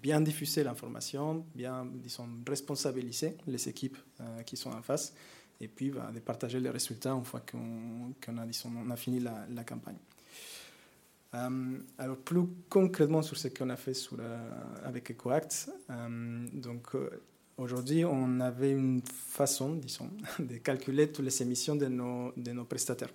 bien 0.00 0.22
diffuser 0.22 0.64
l'information, 0.64 1.44
bien, 1.54 1.84
disons, 1.84 2.26
responsabiliser 2.48 3.36
les 3.46 3.68
équipes 3.68 3.98
euh, 4.22 4.40
qui 4.40 4.56
sont 4.56 4.70
en 4.70 4.80
face, 4.80 5.12
et 5.60 5.68
puis 5.68 5.90
bah, 5.90 6.10
de 6.14 6.18
partager 6.20 6.58
les 6.58 6.70
résultats 6.70 7.10
une 7.10 7.26
fois 7.26 7.40
qu'on 7.40 8.38
a, 8.38 8.96
fini 8.96 9.20
la, 9.20 9.64
campagne. 9.64 9.98
Euh, 11.34 11.78
alors 11.98 12.16
plus 12.16 12.44
concrètement 12.70 13.20
sur 13.20 13.36
ce 13.36 13.48
qu'on 13.48 13.68
a 13.68 13.76
fait 13.76 13.92
sur, 13.92 14.16
avec 14.82 15.10
EcoAct, 15.10 15.68
euh, 15.90 16.48
donc 16.54 16.92
aujourd'hui 17.58 18.06
on 18.06 18.40
avait 18.40 18.72
une 18.72 19.02
façon, 19.02 19.78
de 20.38 20.56
calculer 20.56 21.12
toutes 21.12 21.26
les 21.26 21.42
émissions 21.42 21.76
de 21.76 21.88
nos 21.88 22.64
prestataires. 22.64 23.12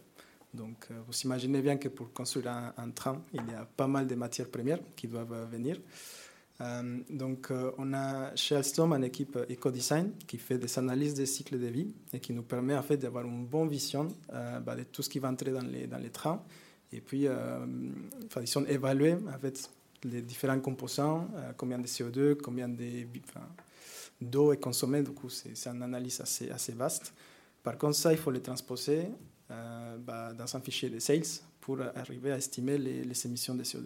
Donc, 0.54 0.88
euh, 0.92 1.00
vous 1.08 1.13
imaginez 1.22 1.62
bien 1.62 1.78
que 1.78 1.89
pour 1.89 2.13
construire 2.13 2.74
un, 2.78 2.89
train, 2.92 3.22
il 3.34 3.42
y 3.50 3.54
a 3.56 3.66
pas 3.66 3.88
mal 3.88 4.06
de 4.06 4.16
matières 4.16 4.50
premières 4.50 4.80
qui 4.96 5.08
doivent 5.08 5.34
euh, 5.34 5.46
venir. 5.46 5.80
Euh, 6.62 7.00
donc, 7.10 7.52
on 7.80 7.94
a 7.94 8.36
chez 8.36 8.56
Alstom 8.56 8.94
une 8.94 9.04
équipe 9.04 9.38
EcoDesign 9.50 10.12
qui 10.28 10.38
fait 10.38 10.60
des 10.60 10.78
analyses 10.78 11.16
des 11.16 11.26
cycles 11.26 11.60
de 11.60 11.66
vie 11.66 11.94
et 12.13 12.20
qui 12.20 12.32
nous 12.32 12.44
permet 12.44 12.76
en 12.76 12.84
fait 12.84 12.98
d'avoir 12.98 13.26
une 13.26 13.46
bonne 13.48 13.68
vision 13.68 14.08
bah, 14.30 14.76
de 14.76 14.84
tout 14.84 15.02
ce 15.02 15.10
qui 15.10 15.18
va 15.18 15.30
entrer 15.30 15.52
dans 15.52 15.62
les, 15.63 16.10
trains 16.12 16.42
et 16.92 17.02
puis, 17.02 17.28
enfin, 17.28 18.42
disons, 18.42 18.66
évaluer 18.66 19.16
en 19.16 19.39
fait 19.39 19.68
les 20.04 20.22
différents 20.22 20.60
composants, 20.60 21.28
combien 21.58 21.80
de 21.80 21.88
CO2, 21.88 22.36
combien 22.36 22.70
d'eau 24.22 24.54
est 24.54 24.58
consommée. 24.58 25.02
Du 25.02 25.12
coup, 25.12 25.30
c'est 25.30 25.68
une 25.68 25.82
analyse 25.82 26.22
assez, 26.22 26.52
assez 26.52 26.74
vaste. 26.74 27.13
Par 27.63 27.80
contre, 27.80 27.96
ça, 27.96 28.12
il 28.12 28.20
faut 28.20 28.32
le 28.32 28.42
transposer 28.42 29.08
bah, 30.00 30.34
dans 30.34 30.56
un 30.56 30.60
fichier 30.60 30.89
de 30.89 31.00
sales 31.00 31.24
pour 31.62 31.80
arriver 31.96 32.32
à 32.32 32.38
estimer 32.38 32.78
les, 32.78 33.26
émissions 33.26 33.56
de 33.56 33.63
CO2. 33.63 33.86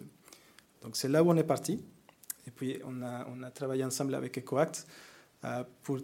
Donc 0.82 0.96
c'est 0.96 1.08
là 1.08 1.22
où 1.22 1.30
on 1.30 1.36
est 1.36 1.44
parti. 1.44 1.80
Et 2.46 2.50
puis 2.50 2.78
on 2.84 3.02
a, 3.02 3.50
travaillé 3.50 3.84
ensemble 3.84 4.14
avec 4.14 4.38
EcoAct 4.38 4.86
euh, 5.44 5.62
pour, 5.82 6.00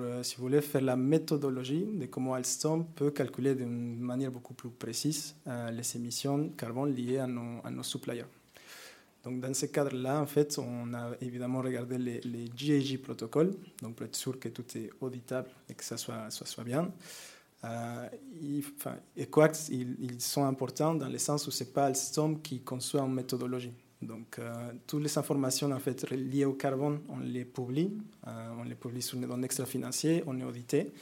euh, 0.00 0.22
si 0.22 0.36
vous 0.36 0.42
voulez, 0.42 0.62
faire 0.62 0.80
la 0.80 0.96
méthodologie 0.96 1.84
de 1.84 2.06
comment 2.06 2.32
Alstom 2.34 2.86
peut 2.86 3.10
calculer 3.10 3.54
d'une 3.54 3.98
manière 3.98 4.30
beaucoup 4.30 4.54
plus 4.54 4.70
précise 4.70 5.34
euh, 5.46 5.70
les 5.70 5.96
émissions 5.96 6.48
carbone 6.56 6.94
liées 6.94 7.18
à 7.18 7.26
nos, 7.26 7.60
à 7.64 7.70
nos 7.70 7.82
suppliers. 7.82 8.24
Donc 9.24 9.40
dans 9.40 9.52
ce 9.52 9.66
cadre-là, 9.66 10.22
en 10.22 10.26
fait, 10.26 10.58
on 10.58 10.94
a 10.94 11.10
évidemment 11.20 11.60
regardé 11.60 11.98
les, 11.98 12.20
les 12.20 12.48
GAG 12.48 13.02
protocoles, 13.02 13.54
donc 13.82 13.96
pour 13.96 14.06
être 14.06 14.16
sûr 14.16 14.38
que 14.40 14.48
tout 14.48 14.64
est 14.76 14.90
auditable 15.00 15.50
et 15.68 15.74
que 15.74 15.84
ça 15.84 15.98
soit 15.98 16.64
bien. 16.64 16.90
Euh, 17.64 18.08
ils, 18.40 20.20
sont 20.20 20.44
importants 20.44 20.94
dans 20.94 21.08
le 21.08 21.18
sens 21.18 21.46
où 21.46 21.50
ce 21.50 21.64
n'est 21.64 21.70
pas 21.70 21.86
Alstom 21.86 22.40
qui 22.40 22.60
conçoit 22.60 23.02
une 23.02 23.14
méthodologie. 23.14 23.72
Donc, 24.00 24.38
euh, 24.38 24.72
toutes 24.86 25.02
les 25.02 25.18
informations 25.18 25.70
en 25.72 25.80
fait, 25.80 26.08
liées 26.10 26.44
au 26.44 26.52
carbone, 26.52 27.00
on 27.08 27.18
les 27.18 27.44
publie. 27.44 27.98
Euh, 28.26 28.48
on 28.58 28.62
les 28.62 28.76
publie 28.76 29.02
sur 29.02 29.18
des 29.18 29.26
données 29.26 29.46
extra-financiers, 29.46 30.22
on 30.26 30.38
est 30.38 30.44
audité. 30.44 30.92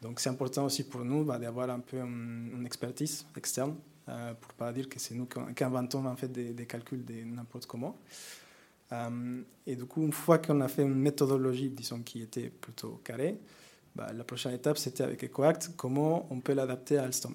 Donc, 0.00 0.20
c'est 0.20 0.28
important 0.28 0.64
aussi 0.64 0.84
pour 0.84 1.04
nous 1.04 1.24
bah, 1.24 1.38
d'avoir 1.38 1.70
un 1.70 1.80
peu 1.80 1.98
une, 1.98 2.62
expertise 2.64 3.26
externe 3.36 3.74
euh, 4.08 4.34
pour 4.34 4.52
ne 4.52 4.58
pas 4.58 4.72
dire 4.72 4.88
que 4.88 5.00
c'est 5.00 5.14
nous 5.14 5.26
qui 5.26 5.64
inventons 5.64 6.06
en 6.06 6.14
fait, 6.14 6.28
des, 6.28 6.52
des 6.52 6.66
calculs 6.66 7.04
de 7.04 7.24
n'importe 7.24 7.66
comment. 7.66 7.96
Et 9.66 9.74
du 9.74 9.84
coup, 9.86 10.02
une 10.02 10.12
fois 10.12 10.38
qu'on 10.38 10.60
a 10.60 10.68
fait 10.68 10.82
une 10.82 10.94
méthodologie, 10.94 11.70
disons, 11.70 12.02
qui 12.02 12.22
était 12.22 12.50
plutôt 12.50 13.00
carrée, 13.02 13.36
bah, 13.96 14.12
la 14.14 14.24
prochaine 14.24 14.52
étape, 14.52 14.76
c'était 14.76 15.04
avec 15.04 15.24
EcoAct, 15.24 15.70
comment 15.74 16.26
on 16.30 16.40
peut 16.40 16.52
l'adapter 16.52 16.98
à 16.98 17.04
Alstom. 17.04 17.34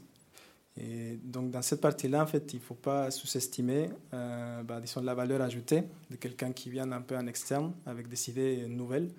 Et 0.78 1.18
donc, 1.24 1.50
dans 1.50 1.64
cette 1.64 1.82
partie-là, 1.82 2.22
en 2.22 2.28
fait, 2.28 2.54
il 2.54 2.58
ne 2.58 2.62
faut 2.62 2.76
pas 2.76 3.10
sous-estimer 3.10 3.90
euh, 4.14 4.62
bah, 4.62 4.80
disons, 4.80 5.02
la 5.02 5.16
valeur 5.16 5.42
ajoutée 5.42 5.84
de 6.12 6.16
quelqu'un 6.18 6.52
qui 6.52 6.70
vient 6.70 6.90
un 6.92 7.02
peu 7.02 7.18
en 7.18 7.26
externe 7.26 7.74
avec 7.88 8.08
des 8.08 8.30
idées 8.30 8.68
nouvelles. 8.68 9.10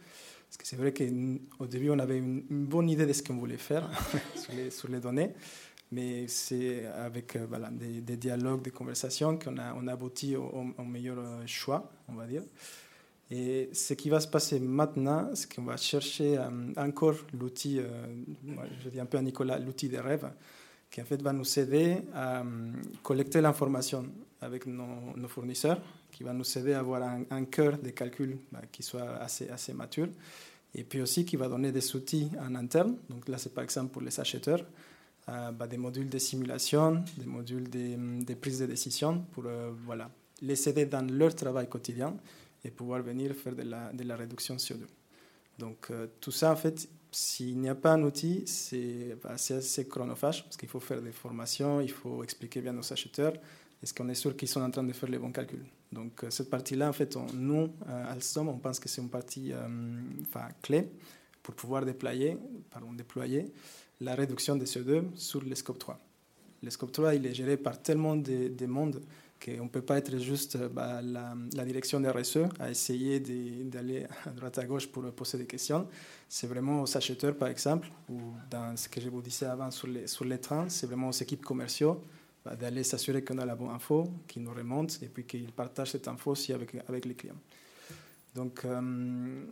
Parce 0.48 0.56
que 0.56 0.66
c'est 0.66 0.76
vrai 0.76 0.92
qu'au 0.94 1.66
début, 1.66 1.90
on 1.90 1.98
avait 1.98 2.18
une, 2.18 2.44
bonne 2.48 2.88
idée 2.88 3.06
de 3.06 3.12
ce 3.12 3.24
qu'on 3.24 3.36
voulait 3.36 3.56
faire 3.56 3.90
sur, 4.70 4.88
les, 4.88 5.00
données, 5.00 5.32
mais 5.90 6.28
c'est 6.28 6.86
avec 6.86 7.34
euh, 7.34 7.46
des, 7.72 8.16
dialogues, 8.16 8.62
des 8.62 8.70
conversations 8.70 9.36
qu'on 9.36 9.58
a, 9.58 9.92
abouti 9.92 10.36
au, 10.36 10.44
au, 10.78 10.84
meilleur 10.84 11.18
choix, 11.46 11.90
on 12.08 12.14
va 12.14 12.26
dire. 12.26 12.42
Et 13.34 13.70
ce 13.72 13.94
qui 13.94 14.10
va 14.10 14.20
se 14.20 14.28
passer 14.28 14.60
maintenant, 14.60 15.30
c'est 15.32 15.50
qu'on 15.54 15.62
va 15.62 15.78
chercher 15.78 16.36
euh, 16.36 16.50
encore 16.76 17.14
l'outil, 17.32 17.78
euh, 17.78 17.86
je 18.84 18.90
dis 18.90 19.00
un 19.00 19.06
peu 19.06 19.16
à 19.16 19.22
Nicolas, 19.22 19.58
l'outil 19.58 19.88
des 19.88 20.00
rêves 20.00 20.30
qui 20.90 21.00
en 21.00 21.06
fait 21.06 21.22
va 21.22 21.32
nous 21.32 21.58
aider 21.58 21.96
à 22.12 22.42
euh, 22.42 22.44
collecter 23.02 23.40
l'information 23.40 24.04
avec 24.42 24.66
nos, 24.66 25.28
fournisseurs, 25.28 25.80
qui 26.10 26.24
va 26.24 26.34
nous 26.34 26.58
aider 26.58 26.74
à 26.74 26.80
avoir 26.80 27.00
un, 27.02 27.44
cœur 27.46 27.78
de 27.78 27.88
calcul 27.88 28.36
bah, 28.50 28.60
qui 28.70 28.82
soit 28.82 29.16
assez, 29.16 29.48
assez 29.48 29.72
mature, 29.72 30.08
et 30.74 30.84
puis 30.84 31.00
aussi 31.00 31.24
qui 31.24 31.36
va 31.36 31.48
donner 31.48 31.72
des 31.72 31.96
outils 31.96 32.28
en 32.38 32.54
interne. 32.54 32.96
Donc 33.08 33.28
là, 33.28 33.38
c'est 33.38 33.54
par 33.54 33.64
exemple 33.64 33.92
pour 33.92 34.02
les 34.02 34.20
acheteurs, 34.20 34.62
bah, 35.26 35.66
des 35.70 35.78
modules 35.78 36.10
de 36.10 36.18
simulation, 36.18 37.02
des 37.16 37.24
modules 37.24 37.70
de, 37.70 38.24
de 38.24 38.34
prise 38.34 38.58
de 38.58 38.66
décision 38.66 39.24
pour 39.32 39.44
voilà, 39.86 40.10
les 40.42 40.68
aider 40.68 40.84
dans 40.84 41.06
leur 41.10 41.34
travail 41.34 41.68
quotidien 41.68 42.14
et 42.64 42.70
pouvoir 42.70 43.02
venir 43.02 43.34
faire 43.34 43.54
de 43.54 43.62
la, 43.62 43.92
de 43.92 44.04
la 44.04 44.16
réduction 44.16 44.56
CO2. 44.56 44.84
Donc 45.58 45.88
euh, 45.90 46.06
tout 46.20 46.30
ça, 46.30 46.52
en 46.52 46.56
fait, 46.56 46.88
s'il 47.10 47.58
n'y 47.58 47.68
a 47.68 47.74
pas 47.74 47.92
un 47.92 48.02
outil, 48.02 48.44
c'est 48.46 49.16
bah, 49.22 49.32
assez 49.32 49.86
chronophage 49.86 50.44
parce 50.44 50.56
qu'il 50.56 50.68
faut 50.68 50.80
faire 50.80 51.02
des 51.02 51.12
formations, 51.12 51.80
il 51.80 51.90
faut 51.90 52.22
expliquer 52.22 52.60
bien 52.60 52.76
aux 52.76 52.92
acheteurs 52.92 53.34
est-ce 53.82 53.92
qu'on 53.92 54.08
est 54.08 54.14
sûr 54.14 54.36
qu'ils 54.36 54.46
sont 54.46 54.60
en 54.60 54.70
train 54.70 54.84
de 54.84 54.92
faire 54.92 55.08
les 55.08 55.18
bons 55.18 55.32
calculs? 55.32 55.64
Donc 55.90 56.22
euh, 56.22 56.30
cette 56.30 56.48
partie-là, 56.48 56.88
en 56.88 56.92
fait, 56.92 57.16
on, 57.16 57.26
nous, 57.34 57.68
euh, 57.88 58.12
Alstom, 58.12 58.48
on 58.48 58.58
pense 58.58 58.78
que 58.78 58.88
c'est 58.88 59.02
une 59.02 59.10
partie 59.10 59.52
clé 60.62 60.88
pour 61.42 61.54
pouvoir 61.54 61.84
déployer, 61.84 62.38
pardon, 62.70 62.92
déployer 62.92 63.52
la 64.00 64.14
réduction 64.14 64.54
des 64.54 64.66
CO2 64.66 65.16
sur 65.16 65.42
le 65.42 65.54
scope 65.56 65.80
3. 65.80 65.98
Le 66.62 66.70
scope 66.70 66.92
3, 66.92 67.16
il 67.16 67.26
est 67.26 67.34
géré 67.34 67.56
par 67.56 67.82
tellement 67.82 68.14
de 68.14 68.66
monde 68.66 69.02
qu'on 69.42 69.64
ne 69.64 69.68
peut 69.68 69.82
pas 69.82 69.98
être 69.98 70.18
juste 70.18 70.56
bah, 70.68 71.00
la, 71.02 71.64
direction 71.64 72.00
des 72.00 72.08
RSE 72.08 72.38
à 72.60 72.70
essayer 72.70 73.20
d'aller 73.20 74.06
à 74.24 74.30
droite 74.30 74.58
à 74.58 74.64
gauche 74.64 74.86
pour 74.86 75.02
poser 75.12 75.38
des 75.38 75.46
questions. 75.46 75.86
C'est 76.28 76.46
vraiment 76.46 76.82
aux 76.82 76.96
acheteurs, 76.96 77.36
par 77.36 77.48
exemple, 77.48 77.88
ou 78.08 78.20
dans 78.50 78.76
ce 78.76 78.88
que 78.88 79.00
je 79.00 79.08
vous 79.08 79.22
disais 79.22 79.46
avant 79.46 79.70
sur 79.70 79.88
les, 79.88 80.38
trains, 80.38 80.68
c'est 80.68 80.86
vraiment 80.86 81.08
aux 81.08 81.12
équipes 81.12 81.44
commerciaux 81.44 82.02
bah, 82.44 82.54
d'aller 82.54 82.84
s'assurer 82.84 83.22
qu'on 83.22 83.38
a 83.38 83.44
la 83.44 83.56
bonne 83.56 83.70
info, 83.70 84.08
qu'ils 84.28 84.42
nous 84.42 84.54
remontent 84.54 84.94
et 85.02 85.06
puis 85.06 85.24
qu'ils 85.24 85.52
partagent 85.52 85.92
cette 85.92 86.08
info 86.08 86.32
aussi 86.32 86.52
avec, 86.52 86.72
les 86.72 87.14
clients. 87.14 87.40
Donc, 88.34 88.64
euh, 88.64 89.44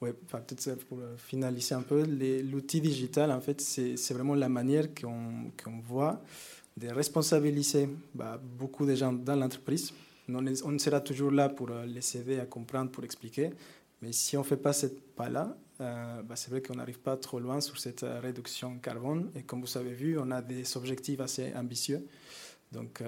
ouais, 0.00 0.12
peut-être 0.12 0.84
pour 0.86 0.98
finaliser 1.18 1.74
un 1.74 1.82
peu, 1.82 2.04
l'outil 2.04 2.80
digital, 2.80 3.30
en 3.30 3.40
fait, 3.40 3.60
c'est 3.60 4.14
vraiment 4.14 4.34
la 4.34 4.48
manière 4.48 4.94
qu'on 4.94 5.50
qu 5.56 5.70
voit 5.86 6.22
de 6.76 6.88
responsabiliser 6.88 7.88
bah, 8.14 8.40
beaucoup 8.42 8.84
de 8.84 8.94
gens 8.94 9.12
dans 9.12 9.36
l'entreprise. 9.36 9.92
On, 10.28 10.78
sera 10.78 11.00
toujours 11.00 11.30
là 11.30 11.48
pour 11.48 11.70
euh, 11.70 11.86
les 11.86 12.16
aider 12.16 12.40
à 12.40 12.46
comprendre, 12.46 12.90
pour 12.90 13.04
expliquer. 13.04 13.50
Mais 14.02 14.12
si 14.12 14.36
on 14.36 14.40
ne 14.40 14.46
fait 14.46 14.56
pas 14.56 14.72
ce 14.72 14.86
pas-là, 14.86 15.56
euh, 15.80 16.22
bah, 16.22 16.36
c'est 16.36 16.50
vrai 16.50 16.60
qu'on 16.60 16.74
n'arrive 16.74 16.98
pas 16.98 17.16
trop 17.16 17.38
loin 17.38 17.60
sur 17.60 17.78
cette 17.78 18.02
euh, 18.02 18.20
réduction 18.20 18.78
carbone. 18.78 19.30
Et 19.36 19.42
comme 19.42 19.60
vous 19.60 19.78
avez 19.78 19.94
vu, 19.94 20.18
on 20.18 20.30
a 20.32 20.42
des 20.42 20.76
objectifs 20.76 21.20
assez 21.20 21.52
ambitieux. 21.54 22.06
Donc 22.72 23.00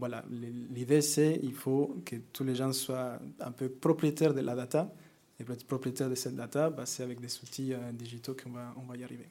voilà, 0.00 0.24
l'idée 0.28 1.00
c'est 1.00 1.38
il 1.40 1.54
faut 1.54 1.96
que 2.04 2.16
tous 2.32 2.42
les 2.42 2.56
gens 2.56 2.72
soient 2.72 3.20
un 3.38 3.52
peu 3.52 3.68
propriétaires 3.68 4.34
de 4.34 4.40
la 4.40 4.56
data. 4.56 4.92
Et 5.38 5.44
pour 5.44 5.54
être 5.54 5.64
propriétaire 5.64 6.10
de 6.10 6.16
cette 6.16 6.34
data, 6.34 6.70
bah, 6.70 6.84
c'est 6.86 7.04
avec 7.04 7.20
des 7.20 7.32
outils 7.38 7.72
digitaux 7.92 8.34
qu'on 8.34 8.50
va, 8.50 8.74
on 8.76 8.82
va 8.82 8.96
y 8.96 9.04
arriver. 9.04 9.28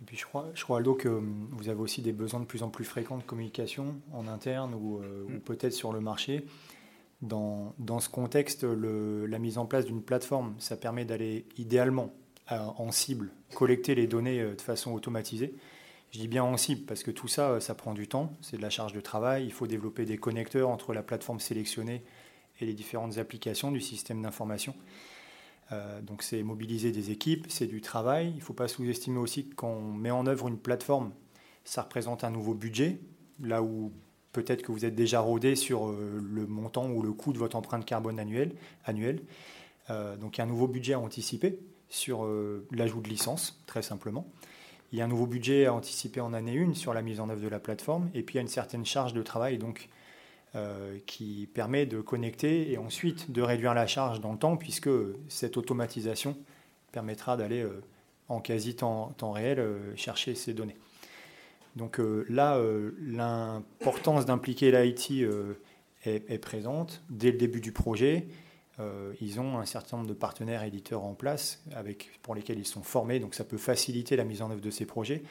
Et 0.00 0.04
puis 0.04 0.16
je 0.16 0.24
crois, 0.24 0.48
je 0.54 0.62
crois, 0.62 0.78
Aldo, 0.78 0.94
que 0.94 1.08
hum, 1.08 1.48
vous 1.52 1.68
avez 1.68 1.80
aussi 1.80 2.02
des 2.02 2.12
besoins 2.12 2.40
de 2.40 2.46
plus 2.46 2.62
en 2.62 2.70
plus 2.70 2.84
fréquents 2.84 3.18
de 3.18 3.22
communication 3.22 3.96
en 4.12 4.28
interne 4.28 4.74
ou, 4.74 4.98
euh, 4.98 5.24
mm. 5.28 5.36
ou 5.36 5.40
peut-être 5.40 5.72
sur 5.72 5.92
le 5.92 6.00
marché. 6.00 6.44
Dans, 7.20 7.74
dans 7.78 7.98
ce 7.98 8.08
contexte, 8.08 8.62
le, 8.62 9.26
la 9.26 9.40
mise 9.40 9.58
en 9.58 9.66
place 9.66 9.86
d'une 9.86 10.02
plateforme, 10.02 10.54
ça 10.58 10.76
permet 10.76 11.04
d'aller 11.04 11.46
idéalement 11.56 12.12
à, 12.46 12.68
en 12.80 12.92
cible, 12.92 13.30
collecter 13.54 13.94
les 13.94 14.06
données 14.06 14.40
euh, 14.40 14.54
de 14.54 14.60
façon 14.60 14.92
automatisée. 14.92 15.54
Je 16.10 16.20
dis 16.20 16.28
bien 16.28 16.42
en 16.42 16.56
cible 16.56 16.86
parce 16.86 17.02
que 17.02 17.10
tout 17.10 17.28
ça, 17.28 17.50
euh, 17.50 17.60
ça 17.60 17.74
prend 17.74 17.92
du 17.92 18.08
temps, 18.08 18.32
c'est 18.40 18.56
de 18.56 18.62
la 18.62 18.70
charge 18.70 18.92
de 18.92 19.00
travail. 19.00 19.44
Il 19.44 19.52
faut 19.52 19.66
développer 19.66 20.04
des 20.04 20.16
connecteurs 20.16 20.68
entre 20.68 20.94
la 20.94 21.02
plateforme 21.02 21.40
sélectionnée 21.40 22.02
et 22.60 22.66
les 22.66 22.74
différentes 22.74 23.18
applications 23.18 23.70
du 23.70 23.80
système 23.80 24.22
d'information. 24.22 24.74
Euh, 25.72 26.00
donc 26.00 26.22
c'est 26.22 26.42
mobiliser 26.42 26.92
des 26.92 27.10
équipes, 27.10 27.46
c'est 27.48 27.66
du 27.66 27.80
travail. 27.80 28.30
Il 28.30 28.36
ne 28.36 28.40
faut 28.40 28.54
pas 28.54 28.68
sous-estimer 28.68 29.18
aussi 29.18 29.46
que 29.48 29.54
quand 29.54 29.68
on 29.68 29.92
met 29.92 30.10
en 30.10 30.26
œuvre 30.26 30.48
une 30.48 30.58
plateforme, 30.58 31.12
ça 31.64 31.82
représente 31.82 32.24
un 32.24 32.30
nouveau 32.30 32.54
budget, 32.54 32.98
là 33.42 33.62
où 33.62 33.92
peut-être 34.32 34.62
que 34.62 34.72
vous 34.72 34.84
êtes 34.84 34.94
déjà 34.94 35.20
rodé 35.20 35.56
sur 35.56 35.88
euh, 35.88 36.22
le 36.22 36.46
montant 36.46 36.88
ou 36.90 37.02
le 37.02 37.12
coût 37.12 37.32
de 37.32 37.38
votre 37.38 37.56
empreinte 37.56 37.84
carbone 37.84 38.18
annuelle. 38.18 38.54
annuelle. 38.84 39.20
Euh, 39.90 40.16
donc 40.16 40.36
il 40.36 40.38
y 40.38 40.40
a 40.42 40.44
un 40.44 40.48
nouveau 40.48 40.68
budget 40.68 40.94
à 40.94 41.00
anticiper 41.00 41.58
sur 41.90 42.28
l'ajout 42.70 43.00
de 43.00 43.08
licences, 43.08 43.62
très 43.66 43.80
simplement. 43.80 44.26
Il 44.92 44.98
y 44.98 45.00
a 45.00 45.06
un 45.06 45.08
nouveau 45.08 45.26
budget 45.26 45.64
à 45.64 45.72
anticiper 45.72 46.20
en 46.20 46.34
année 46.34 46.58
1 46.58 46.74
sur 46.74 46.92
la 46.92 47.00
mise 47.00 47.18
en 47.18 47.30
œuvre 47.30 47.40
de 47.40 47.48
la 47.48 47.60
plateforme. 47.60 48.10
Et 48.12 48.22
puis 48.22 48.34
il 48.34 48.36
y 48.36 48.40
a 48.40 48.42
une 48.42 48.48
certaine 48.48 48.84
charge 48.84 49.14
de 49.14 49.22
travail 49.22 49.56
donc, 49.56 49.88
qui 51.06 51.48
permet 51.52 51.86
de 51.86 52.00
connecter 52.00 52.72
et 52.72 52.78
ensuite 52.78 53.30
de 53.30 53.42
réduire 53.42 53.74
la 53.74 53.86
charge 53.86 54.20
dans 54.20 54.32
le 54.32 54.38
temps, 54.38 54.56
puisque 54.56 54.90
cette 55.28 55.56
automatisation 55.56 56.36
permettra 56.90 57.36
d'aller 57.36 57.62
euh, 57.62 57.82
en 58.28 58.40
quasi 58.40 58.74
temps, 58.74 59.12
temps 59.18 59.32
réel 59.32 59.60
euh, 59.60 59.94
chercher 59.94 60.34
ces 60.34 60.54
données. 60.54 60.76
Donc 61.76 62.00
là, 62.28 62.60
l'importance 62.98 64.26
d'impliquer 64.26 64.72
l'IT 64.72 65.12
est, 66.04 66.28
est, 66.28 66.38
présente 66.38 67.02
dès 67.08 67.30
le 67.30 67.38
début 67.38 67.60
du 67.60 67.70
projet. 67.70 68.26
ils 69.20 69.38
ont 69.38 69.58
un 69.58 69.64
certain 69.64 69.98
nombre 69.98 70.08
de 70.08 70.14
partenaires 70.14 70.64
éditeurs 70.64 71.04
en 71.04 71.14
place 71.14 71.62
avec, 71.76 72.18
pour 72.22 72.34
lesquels 72.34 72.58
ils 72.58 72.66
sont 72.66 72.82
formés, 72.82 73.20
donc 73.20 73.36
ça 73.36 73.44
peut 73.44 73.58
faciliter 73.58 74.16
la 74.16 74.24
mise 74.24 74.42
en 74.42 74.50
œuvre 74.50 74.62
de 74.62 74.70
ces 74.70 74.86
projets 74.86 75.22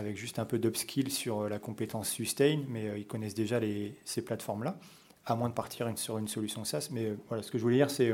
avec 0.00 0.16
juste 0.16 0.38
un 0.38 0.44
peu 0.44 0.58
d'upskill 0.58 1.12
sur 1.12 1.42
euh, 1.42 1.48
la 1.48 1.58
compétence 1.58 2.08
sustain, 2.08 2.62
mais 2.68 2.88
euh, 2.88 2.98
ils 2.98 3.06
connaissent 3.06 3.34
déjà 3.34 3.60
ces 4.04 4.22
plateformes-là, 4.22 4.78
à 5.26 5.36
moins 5.36 5.48
de 5.48 5.54
partir 5.54 5.86
sur 5.96 6.18
une 6.18 6.26
solution 6.26 6.64
SaaS. 6.64 6.88
Mais 6.90 7.04
euh, 7.04 7.16
voilà, 7.28 7.42
ce 7.42 7.50
que 7.50 7.58
je 7.58 7.62
voulais 7.62 7.76
dire, 7.76 7.90
c'est 7.90 8.12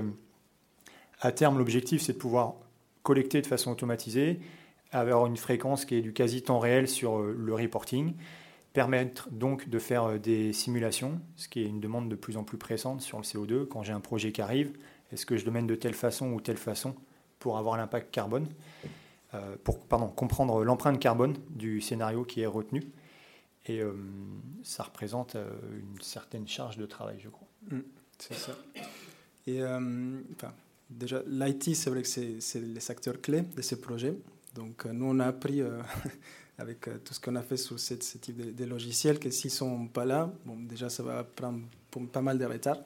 à 1.21 1.33
terme, 1.33 1.59
l'objectif, 1.59 2.03
c'est 2.03 2.13
de 2.13 2.19
pouvoir 2.19 2.55
collecter 3.03 3.41
de 3.41 3.47
façon 3.47 3.71
automatisée, 3.71 4.41
avoir 4.91 5.27
une 5.27 5.37
fréquence 5.37 5.85
qui 5.85 5.95
est 5.95 6.03
du 6.03 6.13
quasi 6.13 6.43
temps 6.43 6.59
réel 6.59 6.89
sur 6.89 7.21
le 7.21 7.55
reporting, 7.55 8.15
permettre 8.73 9.31
donc 9.31 9.69
de 9.69 9.79
faire 9.79 10.19
des 10.19 10.53
simulations, 10.53 11.21
ce 11.37 11.49
qui 11.49 11.63
est 11.63 11.67
une 11.67 11.81
demande 11.81 12.09
de 12.09 12.17
plus 12.17 12.37
en 12.37 12.43
plus 12.45 12.59
pressante 12.59 13.01
sur 13.01 13.19
le 13.19 13.23
CO2. 13.23 13.67
Quand 13.67 13.83
j'ai 13.83 13.93
un 13.93 14.01
projet 14.01 14.33
qui 14.33 14.43
arrive, 14.43 14.73
est-ce 15.13 15.25
que 15.25 15.37
je 15.37 15.45
le 15.45 15.53
mène 15.53 15.67
de 15.67 15.77
telle 15.77 15.95
façon 15.95 16.33
ou 16.33 16.41
telle 16.41 16.57
façon 16.57 16.95
pour 17.39 17.57
avoir 17.59 17.77
l'impact 17.77 18.11
carbone? 18.11 18.47
Pour 19.65 19.81
pardon, 19.81 20.09
comprendre 20.09 20.65
l'empreinte 20.65 20.99
carbone 20.99 21.37
du 21.51 21.81
scénario 21.81 22.25
qui 22.25 22.41
est 22.41 22.47
retenu. 22.47 22.83
Et 23.69 23.81
ça 24.63 24.85
représente 24.85 25.35
une 25.35 26.01
certaine 26.01 26.47
charge 26.47 26.77
de 26.77 26.87
travail, 26.87 27.19
je 27.19 27.29
crois. 27.29 27.49
Mm, 27.71 27.81
c'est 28.17 28.35
ça. 28.35 28.53
Et 29.49 29.61
déjà, 30.89 31.23
l'IT, 31.27 31.75
c'est 31.75 31.91
vrai 31.91 32.03
que 32.03 32.09
c'est 32.09 32.61
les 32.61 32.91
acteurs 32.91 33.21
clés 33.21 33.43
de 33.43 33.63
ces 33.63 33.81
projets. 33.81 34.15
Donc, 34.55 34.85
nous, 34.85 35.07
on 35.07 35.19
a 35.19 35.27
appris 35.27 35.63
avec 36.59 36.83
tout 37.05 37.13
ce 37.13 37.19
qu'on 37.19 37.35
a 37.35 37.43
fait 37.43 37.57
sur 37.57 37.81
ce, 37.81 37.95
type 37.95 38.55
de, 38.55 38.65
logiciels 38.65 39.19
que 39.19 39.31
s'ils 39.31 39.51
ne 39.51 39.57
sont 39.57 39.89
pas 39.89 40.05
là, 40.05 40.33
bon, 40.45 40.61
déjà, 40.61 40.89
ça 40.89 41.03
va 41.03 41.25
prendre 41.25 41.61
pas 42.13 42.23
mal 42.23 42.39
de 42.39 42.45
retard. 42.45 42.79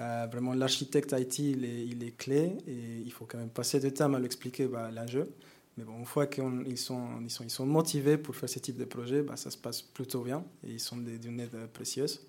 Euh, 0.00 0.26
vraiment, 0.30 0.54
l'architecte 0.54 1.14
IT, 1.16 1.38
il 1.38 2.02
est, 2.02 2.16
clé 2.16 2.56
et 2.66 3.02
il 3.04 3.12
faut 3.12 3.26
quand 3.26 3.38
même 3.38 3.50
passer 3.50 3.78
de 3.78 3.90
temps 3.90 4.12
à 4.14 4.18
lui 4.18 4.26
expliquer 4.26 4.66
bah, 4.66 4.90
l'enjeu. 4.90 5.30
Mais 5.76 5.84
bon, 5.84 5.98
une 5.98 6.04
fois 6.04 6.26
qu'ils 6.26 6.78
sont, 6.78 7.66
motivés 7.66 8.18
pour 8.18 8.36
faire 8.36 8.48
ce 8.48 8.58
type 8.58 8.76
de 8.76 8.84
projet, 8.84 9.22
bah, 9.22 9.36
ça 9.36 9.50
se 9.50 9.56
passe 9.56 9.82
plutôt 9.82 10.22
bien 10.22 10.44
et 10.66 10.72
ils 10.72 10.80
sont 10.80 10.96
d'une 10.96 11.40
aide 11.40 11.66
précieuse. 11.72 12.26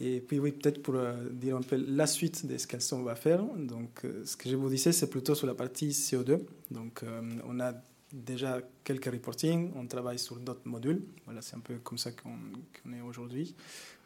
Et 0.00 0.20
puis 0.20 0.38
oui, 0.38 0.52
peut-être 0.52 0.82
pour 0.82 0.94
euh, 0.94 1.28
dire 1.30 1.56
un 1.56 1.62
peu 1.62 1.76
la 1.76 2.06
suite 2.06 2.46
de 2.46 2.56
ce 2.56 2.66
qu'Alstom 2.66 3.04
va 3.04 3.16
faire. 3.16 3.42
Donc, 3.42 4.04
euh, 4.04 4.24
ce 4.24 4.36
que 4.36 4.48
je 4.48 4.54
vous 4.54 4.68
disais, 4.68 4.92
c'est 4.92 5.10
plutôt 5.10 5.34
sur 5.34 5.46
la 5.46 5.54
partie 5.54 5.88
CO2. 5.88 6.40
Donc, 6.70 7.02
on 7.48 7.58
a 7.60 7.72
déjà 8.12 8.60
quelques 8.84 9.06
reporting, 9.06 9.70
on 9.76 9.86
travaille 9.86 10.18
sur 10.18 10.36
d'autres 10.36 10.66
modules. 10.66 11.02
Voilà, 11.24 11.42
c'est 11.42 11.56
un 11.56 11.60
peu 11.60 11.78
comme 11.78 11.98
ça 11.98 12.10
qu'on 12.12 12.92
est 12.92 13.00
aujourd'hui. 13.00 13.54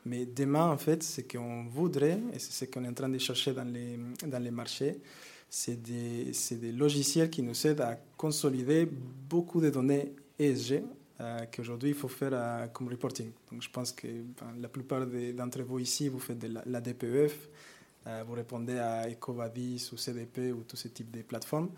Mais 0.04 0.26
demain, 0.26 0.68
en 0.68 0.78
fait, 0.78 1.02
ce 1.02 1.20
qu'on 1.20 1.64
voudrait, 1.64 2.20
et 2.32 2.38
c'est 2.38 2.52
ce 2.66 2.70
qu'on 2.70 2.84
est 2.84 2.88
en 2.88 2.94
train 2.94 3.08
de 3.08 3.18
chercher 3.18 3.52
dans 3.52 4.42
les 4.42 4.50
marchés, 4.50 4.98
c'est 5.54 5.82
des, 5.82 6.32
des, 6.52 6.72
logiciels 6.72 7.28
qui 7.28 7.42
nous 7.42 7.66
aident 7.66 7.82
à 7.82 7.98
consolider 8.16 8.88
beaucoup 9.28 9.60
de 9.60 9.68
données 9.68 10.14
ESG 10.38 10.82
euh, 11.20 11.40
qu'aujourd'hui 11.54 11.90
il 11.90 11.94
faut 11.94 12.08
faire 12.08 12.30
euh, 12.32 12.68
comme 12.68 12.88
reporting. 12.88 13.30
Donc 13.50 13.60
je 13.60 13.68
pense 13.68 13.92
que 13.92 14.06
la 14.58 14.68
plupart 14.68 15.06
d'entre 15.06 15.60
vous 15.60 15.78
ici, 15.78 16.08
vous 16.08 16.20
faites 16.20 16.38
de 16.38 16.58
la, 16.64 16.80
DPEF, 16.80 17.50
euh, 18.06 18.24
vous 18.26 18.32
répondez 18.32 18.78
à 18.78 19.06
EcoVadis 19.10 19.90
ou 19.92 19.98
CDP 19.98 20.52
ou 20.52 20.62
tous 20.66 20.76
ces 20.76 20.88
types 20.88 21.10
de 21.10 21.20
plateformes. 21.20 21.68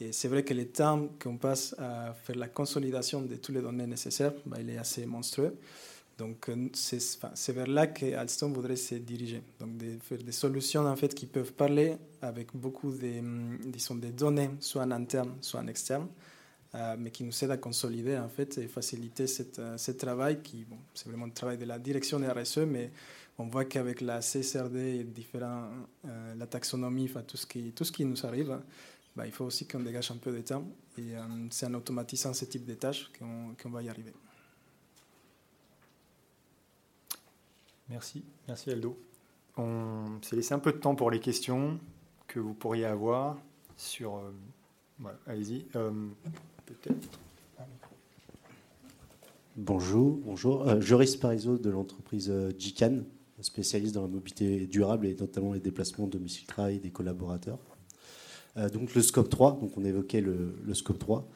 Et 0.00 0.12
c'est 0.12 0.28
vrai 0.28 0.42
que 0.42 0.54
le 0.54 0.68
temps 0.68 1.10
qu'on 1.22 1.36
passe 1.36 1.74
à 1.78 2.14
faire 2.14 2.36
la 2.36 2.48
consolidation 2.48 3.20
de 3.20 3.36
toutes 3.36 3.54
les 3.54 3.60
données 3.60 3.86
nécessaires, 3.86 4.32
bah, 4.46 4.56
il 4.58 4.70
est 4.70 4.78
assez 4.78 5.04
monstrueux. 5.04 5.54
Donc, 6.20 6.50
euh, 6.50 6.68
c'est 6.74 7.52
vers 7.52 7.66
là 7.66 7.86
que 7.86 8.14
Alstom 8.14 8.52
voudrait 8.52 8.76
se 8.76 8.96
diriger. 8.96 9.42
Donc, 9.58 9.70
faire 10.02 10.18
des 10.18 10.32
solutions 10.32 10.84
en 10.86 10.94
fait, 10.94 11.14
qui 11.14 11.24
peuvent 11.24 11.54
parler 11.54 11.96
avec 12.20 12.48
beaucoup 12.54 12.92
de, 12.92 13.20
hum, 13.20 13.58
disons, 13.64 13.94
des 13.94 14.12
données, 14.12 14.50
soit 14.60 14.82
en 14.82 14.90
interne, 14.90 15.36
soit 15.40 15.60
en 15.60 15.66
externe, 15.66 16.08
euh, 16.74 16.94
mais 16.98 17.10
qui 17.10 17.24
nous 17.24 17.32
aident 17.42 17.52
à 17.52 17.56
consolider 17.56 18.18
en 18.18 18.28
fait, 18.28 18.58
et 18.58 18.68
faciliter 18.68 19.24
euh, 19.58 19.78
ce 19.78 19.92
travail 19.92 20.42
qui, 20.42 20.66
c'est 20.92 21.08
vraiment 21.08 21.24
le 21.24 21.32
travail 21.32 21.56
de 21.56 21.64
la 21.64 21.78
direction 21.78 22.18
RSE, 22.18 22.66
mais 22.68 22.90
on 23.38 23.46
voit 23.46 23.64
qu'avec 23.64 24.02
la 24.02 24.20
CSRD 24.20 24.76
et 24.76 25.04
différents, 25.04 25.70
la 26.36 26.46
taxonomie, 26.46 27.06
enfin, 27.08 27.22
tout, 27.22 27.38
ce 27.38 27.46
qui, 27.46 27.72
tout 27.72 27.84
ce 27.84 27.92
qui 27.92 28.04
nous 28.04 28.26
arrive, 28.26 28.60
bah, 29.16 29.24
il 29.24 29.32
faut 29.32 29.46
aussi 29.46 29.66
qu'on 29.66 29.80
dégage 29.80 30.10
un 30.10 30.18
peu 30.18 30.30
de 30.30 30.42
temps. 30.42 30.64
Et 30.98 31.14
c'est 31.48 31.64
en 31.64 31.72
automatisant 31.72 32.34
ce 32.34 32.44
type 32.44 32.66
de 32.66 32.74
tâches 32.74 33.10
qu'on 33.18 33.70
va 33.70 33.82
y 33.82 33.88
arriver. 33.88 34.12
Merci, 37.90 38.22
merci 38.46 38.70
Aldo. 38.70 38.96
On 39.56 40.22
s'est 40.22 40.36
laissé 40.36 40.54
un 40.54 40.60
peu 40.60 40.72
de 40.72 40.78
temps 40.78 40.94
pour 40.94 41.10
les 41.10 41.18
questions 41.18 41.80
que 42.28 42.38
vous 42.38 42.54
pourriez 42.54 42.84
avoir 42.84 43.36
sur. 43.76 44.16
Euh, 44.16 45.10
allez-y. 45.26 45.66
Euh, 45.74 45.90
peut-être. 46.66 47.08
Bonjour, 49.56 50.20
bonjour. 50.24 50.68
Euh, 50.68 50.80
Joris 50.80 51.16
Parizeau 51.16 51.58
de 51.58 51.68
l'entreprise 51.68 52.32
GICAN, 52.56 53.00
spécialiste 53.40 53.96
dans 53.96 54.02
la 54.02 54.08
mobilité 54.08 54.68
durable 54.68 55.06
et 55.06 55.16
notamment 55.16 55.52
les 55.52 55.60
déplacements 55.60 56.06
domicile-travail 56.06 56.78
des 56.78 56.90
collaborateurs. 56.90 57.58
donc 58.72 58.94
le 58.94 59.02
scope 59.02 59.28
3, 59.28 59.58
donc 59.60 59.76
on 59.76 59.84
évoquait 59.84 60.20
le, 60.20 60.54
le 60.64 60.74
scope 60.74 61.00
3. 61.00 61.28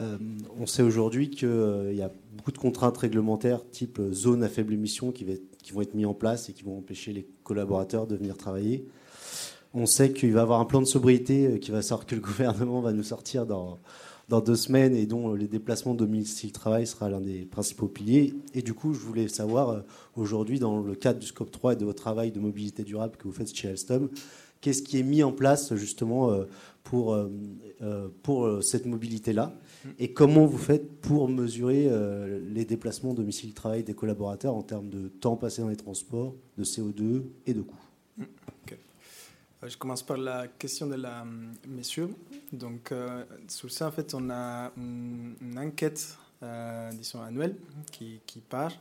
Euh, 0.00 0.16
on 0.58 0.66
sait 0.66 0.82
aujourd'hui 0.82 1.30
qu'il 1.30 1.48
euh, 1.48 1.92
y 1.92 2.02
a 2.02 2.10
beaucoup 2.36 2.52
de 2.52 2.58
contraintes 2.58 2.96
réglementaires 2.96 3.60
type 3.70 3.98
euh, 3.98 4.12
zone 4.12 4.42
à 4.42 4.48
faible 4.48 4.72
émission 4.72 5.12
qui, 5.12 5.24
vont 5.72 5.82
être 5.82 5.94
mis 5.94 6.06
en 6.06 6.14
place 6.14 6.48
et 6.48 6.52
qui 6.52 6.62
vont 6.62 6.78
empêcher 6.78 7.12
les 7.12 7.26
collaborateurs 7.44 8.06
de 8.06 8.16
venir 8.16 8.36
travailler. 8.36 8.86
On 9.74 9.86
sait 9.86 10.12
qu'il 10.12 10.32
va 10.32 10.40
y 10.40 10.42
avoir 10.42 10.60
un 10.60 10.64
plan 10.64 10.80
de 10.80 10.86
sobriété 10.86 11.60
qui 11.60 11.70
va 11.70 11.82
sortir, 11.82 12.08
que 12.08 12.14
le 12.14 12.20
gouvernement 12.26 12.80
va 12.80 12.92
nous 12.92 13.02
sortir 13.02 13.46
dans, 13.46 13.78
deux 14.28 14.56
semaines 14.56 14.94
et 14.94 15.06
dont 15.06 15.34
les 15.34 15.48
déplacements 15.48 15.94
domicile 15.94 16.52
travail 16.52 16.86
sera 16.86 17.10
l'un 17.10 17.20
des 17.20 17.40
principaux 17.44 17.88
piliers. 17.88 18.34
Et 18.54 18.62
du 18.62 18.74
coup, 18.74 18.94
je 18.94 19.00
voulais 19.00 19.26
savoir 19.26 19.82
aujourd'hui, 20.16 20.60
dans 20.60 20.80
le 20.80 20.94
cadre 20.94 21.18
du 21.18 21.26
scope 21.26 21.50
3 21.50 21.72
et 21.72 21.76
de 21.76 21.84
votre 21.84 22.00
travail 22.00 22.30
de 22.30 22.38
mobilité 22.38 22.84
durable 22.84 23.16
que 23.16 23.24
vous 23.24 23.32
faites 23.32 23.52
chez 23.52 23.68
Alstom, 23.68 24.08
qu'est-ce 24.60 24.82
qui 24.82 25.00
est 25.00 25.02
mis 25.02 25.24
en 25.24 25.32
place 25.32 25.74
justement 25.74 26.32
pour, 26.82 27.16
pour 28.22 28.62
cette 28.62 28.86
mobilité-là 28.86 29.54
et 29.98 30.12
comment 30.12 30.44
vous 30.46 30.58
faites 30.58 31.00
pour 31.00 31.28
mesurer 31.28 31.86
euh, 31.88 32.40
les 32.52 32.64
déplacements 32.64 33.14
domicile-travail 33.14 33.82
des 33.82 33.94
collaborateurs 33.94 34.54
en 34.54 34.62
termes 34.62 34.90
de 34.90 35.08
temps 35.08 35.36
passé 35.36 35.62
dans 35.62 35.68
les 35.68 35.76
transports, 35.76 36.34
de 36.58 36.64
CO2 36.64 37.22
et 37.46 37.54
de 37.54 37.62
coûts? 37.62 37.76
Euh, 38.20 39.68
Je 39.68 39.76
commence 39.76 40.02
par 40.02 40.18
la 40.18 40.48
question 40.48 40.86
de 40.86 40.96
la 40.96 41.22
euh, 41.22 41.24
messieurs. 41.68 42.10
Donc, 42.52 42.92
sur 43.48 43.70
ça, 43.70 43.88
en 43.88 43.92
fait, 43.92 44.14
on 44.14 44.28
a 44.30 44.72
une, 44.76 45.56
enquête, 45.56 46.16
disons, 46.92 47.22
annuelle 47.22 47.56
qui, 47.92 48.20
qui 48.26 48.40
part. 48.40 48.72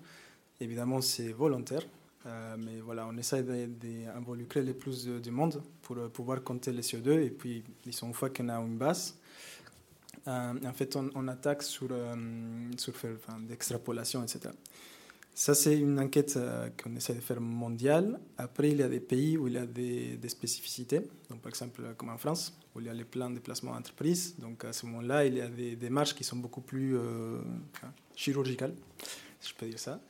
Évidemment, 0.59 1.01
c'est 1.01 1.31
volontaire. 1.31 1.83
Mais 2.25 2.79
voilà, 2.84 3.08
on 3.08 3.17
essaie 3.17 3.43
d'involucrer 3.43 4.62
le 4.62 4.73
plus 4.73 5.08
du 5.08 5.32
monde 5.32 5.63
pour 5.82 5.97
pouvoir 6.12 6.43
compter 6.43 6.71
les 6.71 6.82
CO2. 6.82 7.21
Et 7.21 7.29
puis, 7.29 7.63
disons, 7.84 8.08
une 8.08 8.13
fois 8.13 8.29
qu'on 8.29 8.49
a 8.49 8.60
une 8.60 8.77
base, 8.77 9.15
euh, 10.27 10.53
en 10.65 10.73
fait, 10.73 10.95
on, 10.95 11.27
attaque 11.27 11.63
sur, 11.63 11.88
euh, 11.91 12.15
sur 12.77 12.93
enfin, 12.93 13.39
d'extrapolation, 13.39 14.23
etc. 14.23 14.53
Ça, 15.34 15.55
c'est 15.55 15.77
une 15.77 15.99
enquête 15.99 16.36
euh, 16.36 16.69
qu'on 16.82 16.95
essaie 16.95 17.15
de 17.15 17.21
faire 17.21 17.39
mondiale. 17.39 18.19
Après, 18.38 18.71
il 18.71 18.77
y 18.77 18.84
a 18.84 18.89
des 18.89 18.99
pays 18.99 19.38
où 19.38 19.47
il 19.47 19.53
y 19.53 19.58
a 19.58 19.65
des, 19.65 20.17
des, 20.17 20.29
spécificités. 20.29 21.01
Donc, 21.29 21.41
par 21.41 21.49
exemple, 21.49 21.82
comme 21.97 22.10
en 22.10 22.17
France, 22.17 22.53
où 22.75 22.79
il 22.79 22.88
y 22.88 22.89
a 22.89 22.93
les 22.93 23.05
plans 23.05 23.29
de 23.29 23.39
placement 23.39 23.73
d'entreprise. 23.73 24.36
Donc, 24.38 24.65
à 24.65 24.73
ce 24.73 24.86
moment-là, 24.88 25.25
il 25.25 25.38
y 25.38 25.41
a 25.41 25.47
des 25.47 25.75
démarches 25.75 26.13
qui 26.13 26.23
sont 26.23 26.38
beaucoup 26.38 26.62
plus 26.62 26.97
chirurgicales, 28.15 28.73
si 29.39 29.49
je 29.49 29.55
peux 29.55 29.67
dire 29.67 29.79
ça. 29.79 30.01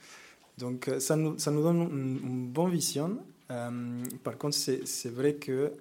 Donc, 0.60 0.92
ça 1.00 1.16
nous, 1.16 1.40
ça 1.40 1.52
nous 1.52 1.64
donne 1.64 1.82
une, 1.82 2.48
bonne 2.50 2.70
vision. 2.70 3.18
par 3.48 4.38
contre, 4.38 4.56
c'est 4.56 5.10
vrai 5.10 5.36
que 5.36 5.72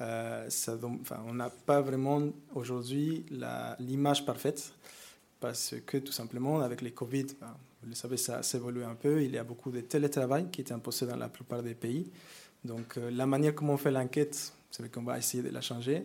euh, 0.00 0.48
enfin, 1.00 1.16
on 1.26 1.34
n'a 1.34 1.50
pas 1.50 1.80
vraiment 1.80 2.22
aujourd'hui 2.54 3.24
l'image 3.80 4.24
parfaite 4.24 4.72
parce 5.40 5.74
que 5.86 5.98
tout 5.98 6.12
simplement 6.12 6.60
avec 6.60 6.82
les 6.82 6.92
Covid, 6.92 7.26
vous 7.82 7.88
le 7.88 7.94
savez, 7.94 8.16
ça 8.16 8.42
s'évolue 8.42 8.84
un 8.84 8.94
peu. 8.94 9.22
Il 9.22 9.32
y 9.32 9.38
a 9.38 9.44
beaucoup 9.44 9.70
de 9.70 9.80
télétravail 9.80 10.48
qui 10.50 10.60
est 10.60 10.72
imposé 10.72 11.06
dans 11.06 11.16
la 11.16 11.28
plupart 11.28 11.62
des 11.62 11.74
pays. 11.74 12.10
Donc 12.64 12.96
euh, 12.96 13.10
la 13.10 13.26
manière 13.26 13.54
comment 13.54 13.74
on 13.74 13.78
fait 13.78 13.90
l'enquête, 13.90 14.52
c'est 14.70 14.82
vrai 14.82 14.90
qu'on 14.90 15.02
va 15.02 15.18
essayer 15.18 15.42
de 15.42 15.50
la 15.50 15.60
changer. 15.60 16.04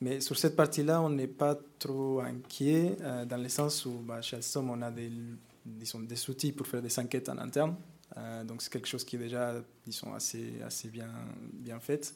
Mais 0.00 0.20
sur 0.20 0.38
cette 0.38 0.54
partie-là, 0.54 1.02
on 1.02 1.10
n'est 1.10 1.26
pas 1.26 1.58
trop 1.78 2.20
inquiet 2.20 2.96
euh, 3.00 3.24
dans 3.24 3.36
le 3.36 3.48
sens 3.48 3.84
où 3.84 3.98
bah, 4.04 4.22
chez 4.22 4.36
Alstom, 4.36 4.70
on 4.70 4.80
a 4.80 4.92
des, 4.92 5.10
disons, 5.76 6.00
des 6.00 6.30
outils 6.30 6.52
pour 6.52 6.66
faire 6.66 6.82
des 6.82 6.98
enquêtes 6.98 7.28
en 7.28 7.38
interne. 7.38 7.76
donc 8.44 8.62
c'est 8.62 8.72
quelque 8.72 8.88
chose 8.88 9.04
qui 9.04 9.16
est 9.16 9.20
déjà 9.20 9.54
disons, 9.86 10.14
assez, 10.14 10.60
assez 10.62 10.88
bien, 10.88 11.10
bien 11.52 11.80
fait. 11.80 12.14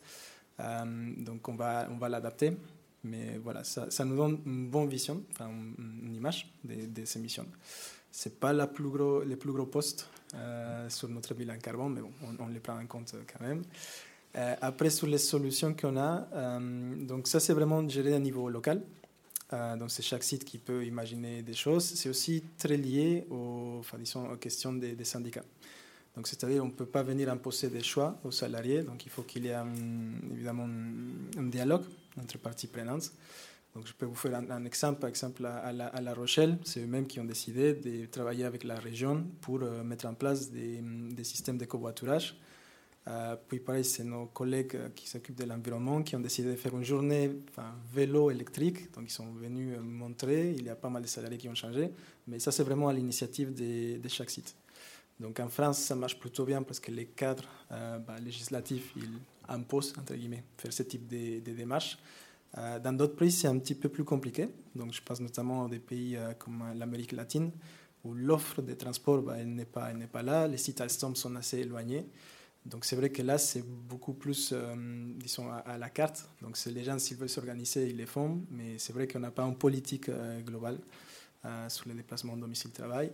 Euh, 0.60 0.84
donc 1.18 1.48
on 1.48 1.54
va, 1.54 1.88
on 1.90 1.96
va 1.96 2.08
l'adapter. 2.08 2.56
Mais 3.04 3.38
voilà, 3.42 3.64
ça, 3.64 3.90
ça, 3.90 4.04
nous 4.04 4.16
donne 4.16 4.38
une 4.46 4.68
bonne 4.70 4.88
vision, 4.88 5.24
enfin, 5.32 5.50
une 5.50 6.14
image 6.14 6.52
de, 6.62 7.04
ces 7.04 7.18
missions. 7.18 7.46
Ce 8.12 8.28
n'est 8.28 8.34
pas 8.36 8.52
la 8.52 8.68
plus 8.68 8.88
gros, 8.88 9.24
les 9.24 9.34
plus 9.34 9.50
gros 9.50 9.66
postes 9.66 10.08
euh, 10.36 10.88
sur 10.88 11.08
notre 11.08 11.34
bilan 11.34 11.58
carbone, 11.58 11.94
mais 11.94 12.00
bon, 12.00 12.12
on, 12.38 12.46
les 12.46 12.60
prend 12.60 12.78
en 12.78 12.86
compte 12.86 13.16
quand 13.26 13.44
même. 13.44 13.62
Euh, 14.36 14.54
après, 14.60 14.90
sur 14.90 15.08
les 15.08 15.18
solutions 15.18 15.74
qu'on 15.74 15.96
a, 15.96 16.28
donc 16.60 17.26
ça 17.26 17.40
c'est 17.40 17.54
vraiment 17.54 17.86
géré 17.88 18.14
à 18.14 18.20
niveau 18.20 18.48
local. 18.48 18.82
Donc 19.78 19.90
c'est 19.90 20.02
chaque 20.02 20.22
site 20.22 20.44
qui 20.44 20.58
peut 20.58 20.84
imaginer 20.84 21.42
des 21.42 21.54
choses. 21.54 21.84
C'est 21.84 22.08
aussi 22.08 22.42
très 22.58 22.76
lié 22.76 23.26
aux, 23.30 23.76
enfin, 23.80 23.98
disons, 23.98 24.30
aux 24.30 24.36
questions 24.36 24.72
des, 24.72 24.94
des 24.94 25.04
syndicats. 25.04 25.44
Donc, 26.16 26.28
c'est-à-dire, 26.28 26.62
on 26.62 26.66
ne 26.66 26.72
peut 26.72 26.86
pas 26.86 27.02
venir 27.02 27.30
imposer 27.30 27.68
des 27.68 27.82
choix 27.82 28.18
aux 28.24 28.30
salariés. 28.30 28.82
Donc, 28.82 29.06
il 29.06 29.10
faut 29.10 29.22
qu'il 29.22 29.46
y 29.46 29.48
ait 29.48 29.56
évidemment 30.32 30.68
un, 31.38 31.44
dialogue 31.44 31.84
entre 32.20 32.38
parties 32.38 32.66
prenantes. 32.66 33.12
Donc, 33.74 33.86
je 33.86 33.94
peux 33.94 34.04
vous 34.04 34.14
faire 34.14 34.34
un, 34.34 34.64
exemple. 34.66 35.00
Par 35.00 35.08
exemple, 35.08 35.46
à, 35.46 35.72
la, 35.72 36.14
Rochelle, 36.14 36.58
c'est 36.64 36.80
eux-mêmes 36.80 37.06
qui 37.06 37.18
ont 37.20 37.24
décidé 37.24 37.72
de 37.72 38.06
travailler 38.06 38.44
avec 38.44 38.64
la 38.64 38.78
région 38.78 39.24
pour 39.40 39.62
euh, 39.62 39.82
mettre 39.82 40.06
en 40.06 40.12
place 40.12 40.50
des, 40.50 40.80
des 40.82 41.24
systèmes 41.24 41.56
de 41.56 41.64
covoiturage 41.64 42.36
Euh, 42.36 42.51
puis 43.48 43.58
pareil, 43.60 43.84
c'est 43.84 44.04
nos 44.04 44.26
collègues 44.26 44.78
qui 44.94 45.08
s'occupent 45.08 45.38
de 45.38 45.44
l'environnement 45.44 46.02
qui 46.02 46.14
ont 46.14 46.20
décidé 46.20 46.50
de 46.50 46.56
faire 46.56 46.76
une 46.76 46.84
journée 46.84 47.30
enfin, 47.50 47.74
vélo 47.92 48.30
électrique. 48.30 48.92
Donc 48.92 49.04
ils 49.08 49.12
sont 49.12 49.32
venus 49.32 49.76
montrer, 49.80 50.52
il 50.52 50.64
y 50.64 50.68
a 50.68 50.76
pas 50.76 50.88
mal 50.88 51.02
de 51.02 51.08
salariés 51.08 51.38
qui 51.38 51.48
ont 51.48 51.54
changé, 51.54 51.90
mais 52.28 52.38
ça 52.38 52.52
c'est 52.52 52.62
vraiment 52.62 52.88
à 52.88 52.92
l'initiative 52.92 53.52
de, 53.54 53.98
de, 53.98 54.08
chaque 54.08 54.30
site. 54.30 54.54
Donc 55.18 55.40
en 55.40 55.48
France, 55.48 55.78
ça 55.78 55.94
marche 55.94 56.18
plutôt 56.18 56.44
bien 56.44 56.62
parce 56.62 56.78
que 56.80 56.90
les 56.92 57.06
cadres 57.06 57.48
bah, 57.70 58.18
législatifs, 58.22 58.92
ils 58.96 59.18
imposent, 59.48 59.94
entre 59.98 60.14
guillemets, 60.14 60.44
faire 60.56 60.72
ce 60.72 60.82
type 60.82 61.06
de, 61.08 61.40
de 61.40 61.52
démarches. 61.52 61.98
Euh, 62.58 62.78
dans 62.78 62.92
d'autres 62.92 63.16
pays, 63.16 63.32
c'est 63.32 63.48
un 63.48 63.58
petit 63.58 63.74
peu 63.74 63.88
plus 63.88 64.04
compliqué. 64.04 64.48
Donc, 64.74 64.92
je 64.92 65.00
pense 65.02 65.20
notamment 65.20 65.66
à 65.66 65.68
des 65.68 65.78
pays 65.78 66.16
euh, 66.16 66.34
comme 66.34 66.62
l'Amérique 66.76 67.12
latine, 67.12 67.50
où 68.04 68.14
l'offre 68.14 68.62
de 68.62 68.74
transport 68.74 69.22
bah, 69.22 69.36
elle 69.38 69.54
n'est 69.54 69.64
pas, 69.64 69.90
pas 70.12 70.22
là. 70.22 70.48
Les 70.48 70.58
sites 70.58 70.80
Alstom 70.80 71.16
sont 71.16 71.34
assez 71.36 71.58
éloignés. 71.58 72.06
Donc, 72.64 72.85
c'est 72.85 72.96
vrai 72.96 73.11
que 73.11 73.22
là, 73.22 73.38
c'est 73.38 73.64
beaucoup 73.64 74.12
plus, 74.12 74.53
euh, 74.53 74.75
disons, 75.16 75.51
à, 75.51 75.77
la 75.79 75.90
carte. 75.90 76.29
Donc, 76.40 76.57
les 76.64 76.85
gens, 76.85 76.98
s'ils 76.98 77.16
veulent 77.16 77.29
s'organiser, 77.29 77.88
ils 77.88 77.96
le 77.96 78.07
font. 78.07 78.42
Mais 78.51 78.79
c'est 78.79 78.92
vrai 78.92 79.09
qu'on 79.09 79.20
n'a 79.20 79.31
pas 79.31 79.42
une 79.42 79.57
politique 79.57 80.11
globale 80.46 80.79
sur 81.68 81.88
les 81.88 81.94
déplacements 81.94 82.37
domicile-travail. 82.37 83.11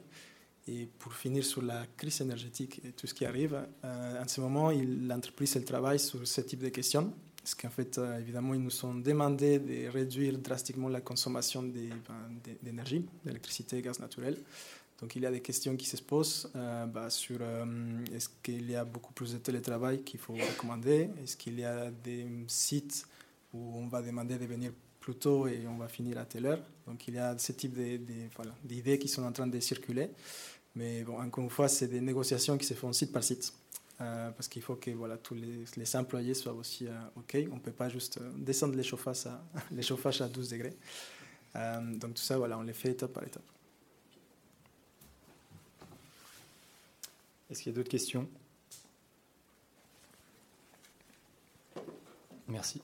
Et 0.67 0.87
pour 0.99 1.15
finir 1.15 1.43
sur 1.43 1.63
la 1.63 1.87
crise 1.97 2.21
énergétique 2.21 2.83
et 2.85 2.93
tout 2.93 3.07
ce 3.07 3.15
qui 3.15 3.25
arrive, 3.25 3.59
en 3.83 4.29
ce 4.29 4.43
moment, 4.43 4.71
l'entreprise 4.71 5.57
elle 5.57 5.65
travaille 5.65 5.99
sur 5.99 6.29
ce 6.29 6.43
type 6.43 6.61
de 6.61 6.69
questions. 6.69 7.11
Parce 7.49 7.55
qu'en 7.55 7.71
fait, 7.71 7.97
euh, 7.97 8.19
évidemment, 8.19 8.53
ils 8.53 8.61
nous 8.61 8.85
ont 8.85 8.95
demandé 8.95 9.59
de 9.59 9.89
réduire 9.89 10.37
drastiquement 10.37 10.91
la 10.91 11.01
consommation 11.01 11.63
ben, 11.63 11.95
d'énergie, 12.63 13.07
d'électricité 13.25 13.79
et 13.79 13.81
gaz 13.81 13.99
naturel. 14.01 14.37
Donc 15.01 15.15
il 15.15 15.23
y 15.23 15.27
a 15.27 15.31
des 15.31 15.41
questions 15.41 15.77
qui 15.77 15.87
se 15.87 16.03
posent 16.03 16.51
euh, 16.57 16.87
bah, 16.87 17.09
sur 17.09 17.39
euh, 17.41 17.65
est-ce 18.13 18.29
qu'il 18.43 18.69
y 18.69 18.75
a 18.75 18.85
beaucoup 18.85 19.13
plus 19.13 19.33
de 19.33 19.39
télétravail 19.39 20.03
qu'il 20.03 20.19
faut 20.19 20.35
recommander? 20.35 21.11
Est-ce 21.23 21.37
qu'il 21.37 21.61
y 21.61 21.65
a 21.65 21.91
des 21.91 22.27
sites 22.49 23.07
où 23.55 23.77
on 23.77 23.87
va 23.87 24.03
demander 24.03 24.37
de 24.37 24.45
venir 24.45 24.73
plus 24.99 25.15
tôt 25.15 25.47
et 25.47 25.67
on 25.69 25.77
va 25.77 25.87
finir 25.87 26.19
à 26.19 26.25
telle 26.25 26.47
heure? 26.47 26.61
Donc 26.87 27.07
il 27.07 27.15
y 27.15 27.19
a 27.19 27.39
ce 27.39 27.53
type 27.53 27.79
d'idées 28.65 28.99
qui 28.99 29.07
sont 29.07 29.23
en 29.23 29.31
train 29.31 29.47
de 29.47 29.61
circuler. 29.61 30.11
Mais 30.75 31.05
bon, 31.05 31.21
encore 31.21 31.45
une 31.45 31.51
fois, 31.51 31.69
c'est 31.69 31.89
des 31.89 32.01
négociations 32.01 32.59
qui 32.59 32.67
se 32.67 32.75
font 32.75 32.93
site 32.93 33.13
par 33.13 33.23
site. 33.23 33.53
Euh, 34.01 34.31
parce 34.31 34.47
qu'il 34.47 34.63
faut 34.63 34.77
que 34.77 34.93
voilà, 34.93 35.17
tous 35.17 35.35
les, 35.35 35.97
employés 35.97 36.35
soient 36.35 36.53
aussi 36.53 36.87
OK. 37.17 37.37
On 37.53 37.57
ne 37.57 37.61
peut 37.61 37.73
pas 37.73 37.89
juste 37.89 38.19
descendre 38.37 38.75
les 38.75 38.85
chauffages 38.85 39.27
à, 39.27 39.45
les 39.71 39.83
chauffages 39.83 40.21
à 40.21 40.29
12 40.29 40.49
degrés. 40.49 40.77
donc 41.95 42.15
tout 42.15 42.23
ça, 42.23 42.37
voilà, 42.37 42.59
on 42.59 42.63
les 42.63 42.73
fait 42.73 42.91
étape 42.91 43.13
par 43.13 43.25
étape. 43.25 43.45
Est-ce 47.51 47.63
qu'il 47.63 47.73
y 47.73 47.75
a 47.75 47.77
d'autres 47.77 47.89
questions? 47.89 48.29
Merci. 52.47 52.83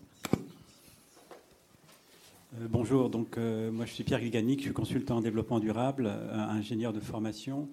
bonjour, 2.70 3.10
donc 3.10 3.36
moi 3.36 3.84
je 3.84 3.92
suis 3.92 4.04
Pierre 4.04 4.20
Guiganic, 4.20 4.60
je 4.60 4.64
suis 4.64 4.72
consultant 4.72 5.16
en 5.16 5.20
développement 5.20 5.58
durable, 5.60 6.06
ingénieur 6.32 6.92
de 6.92 7.00
formation. 7.00 7.68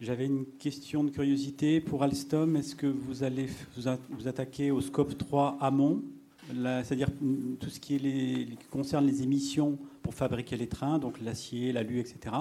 J'avais 0.00 0.24
une 0.24 0.46
question 0.46 1.04
de 1.04 1.10
curiosité 1.10 1.78
pour 1.80 2.02
Alstom. 2.02 2.56
Est-ce 2.56 2.74
que 2.74 2.86
vous 2.86 3.22
allez 3.22 3.48
vous, 3.76 4.26
attaquer 4.28 4.70
au 4.70 4.80
scope 4.80 5.18
3 5.18 5.58
amont, 5.60 6.02
c'est-à-dire 6.48 7.08
tout 7.58 7.68
ce 7.68 7.80
qui, 7.80 7.98
les, 7.98 8.48
concerne 8.70 9.06
les 9.06 9.22
émissions 9.22 9.78
pour 10.02 10.14
fabriquer 10.14 10.56
les 10.56 10.68
trains, 10.68 10.98
donc 10.98 11.20
l'acier, 11.20 11.72
l'alu, 11.72 12.00
etc. 12.00 12.36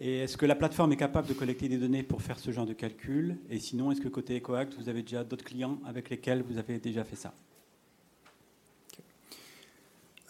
Et 0.00 0.20
est-ce 0.20 0.38
que 0.38 0.46
la 0.46 0.54
plateforme 0.54 0.92
est 0.92 0.96
capable 0.96 1.28
de 1.28 1.34
collecter 1.34 1.68
des 1.68 1.76
données 1.76 2.02
pour 2.02 2.22
faire 2.22 2.38
ce 2.38 2.50
genre 2.50 2.64
de 2.64 2.72
calcul 2.72 3.36
Et 3.50 3.58
sinon, 3.58 3.92
est-ce 3.92 4.00
que 4.00 4.08
côté 4.08 4.38
EcoAct, 4.38 4.74
vous 4.74 4.88
avez 4.88 5.02
déjà 5.02 5.24
d'autres 5.24 5.44
clients 5.44 5.78
avec 5.84 6.08
lesquels 6.08 6.42
vous 6.42 6.56
avez 6.56 6.78
déjà 6.78 7.04
fait 7.04 7.16
ça 7.16 7.34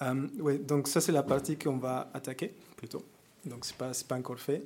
euh, 0.03 0.27
Oui, 0.41 0.59
donc 0.59 0.89
ça 0.89 1.01
c'est 1.01 1.13
la 1.13 1.23
partie 1.23 1.57
qu'on 1.57 1.77
va 1.77 2.11
attaquer 2.13 2.53
plutôt. 2.77 3.05
Donc 3.45 3.65
c'est 3.65 3.77
pas 3.77 3.93
pas 4.09 4.17
encore 4.17 4.41
fait. 4.41 4.65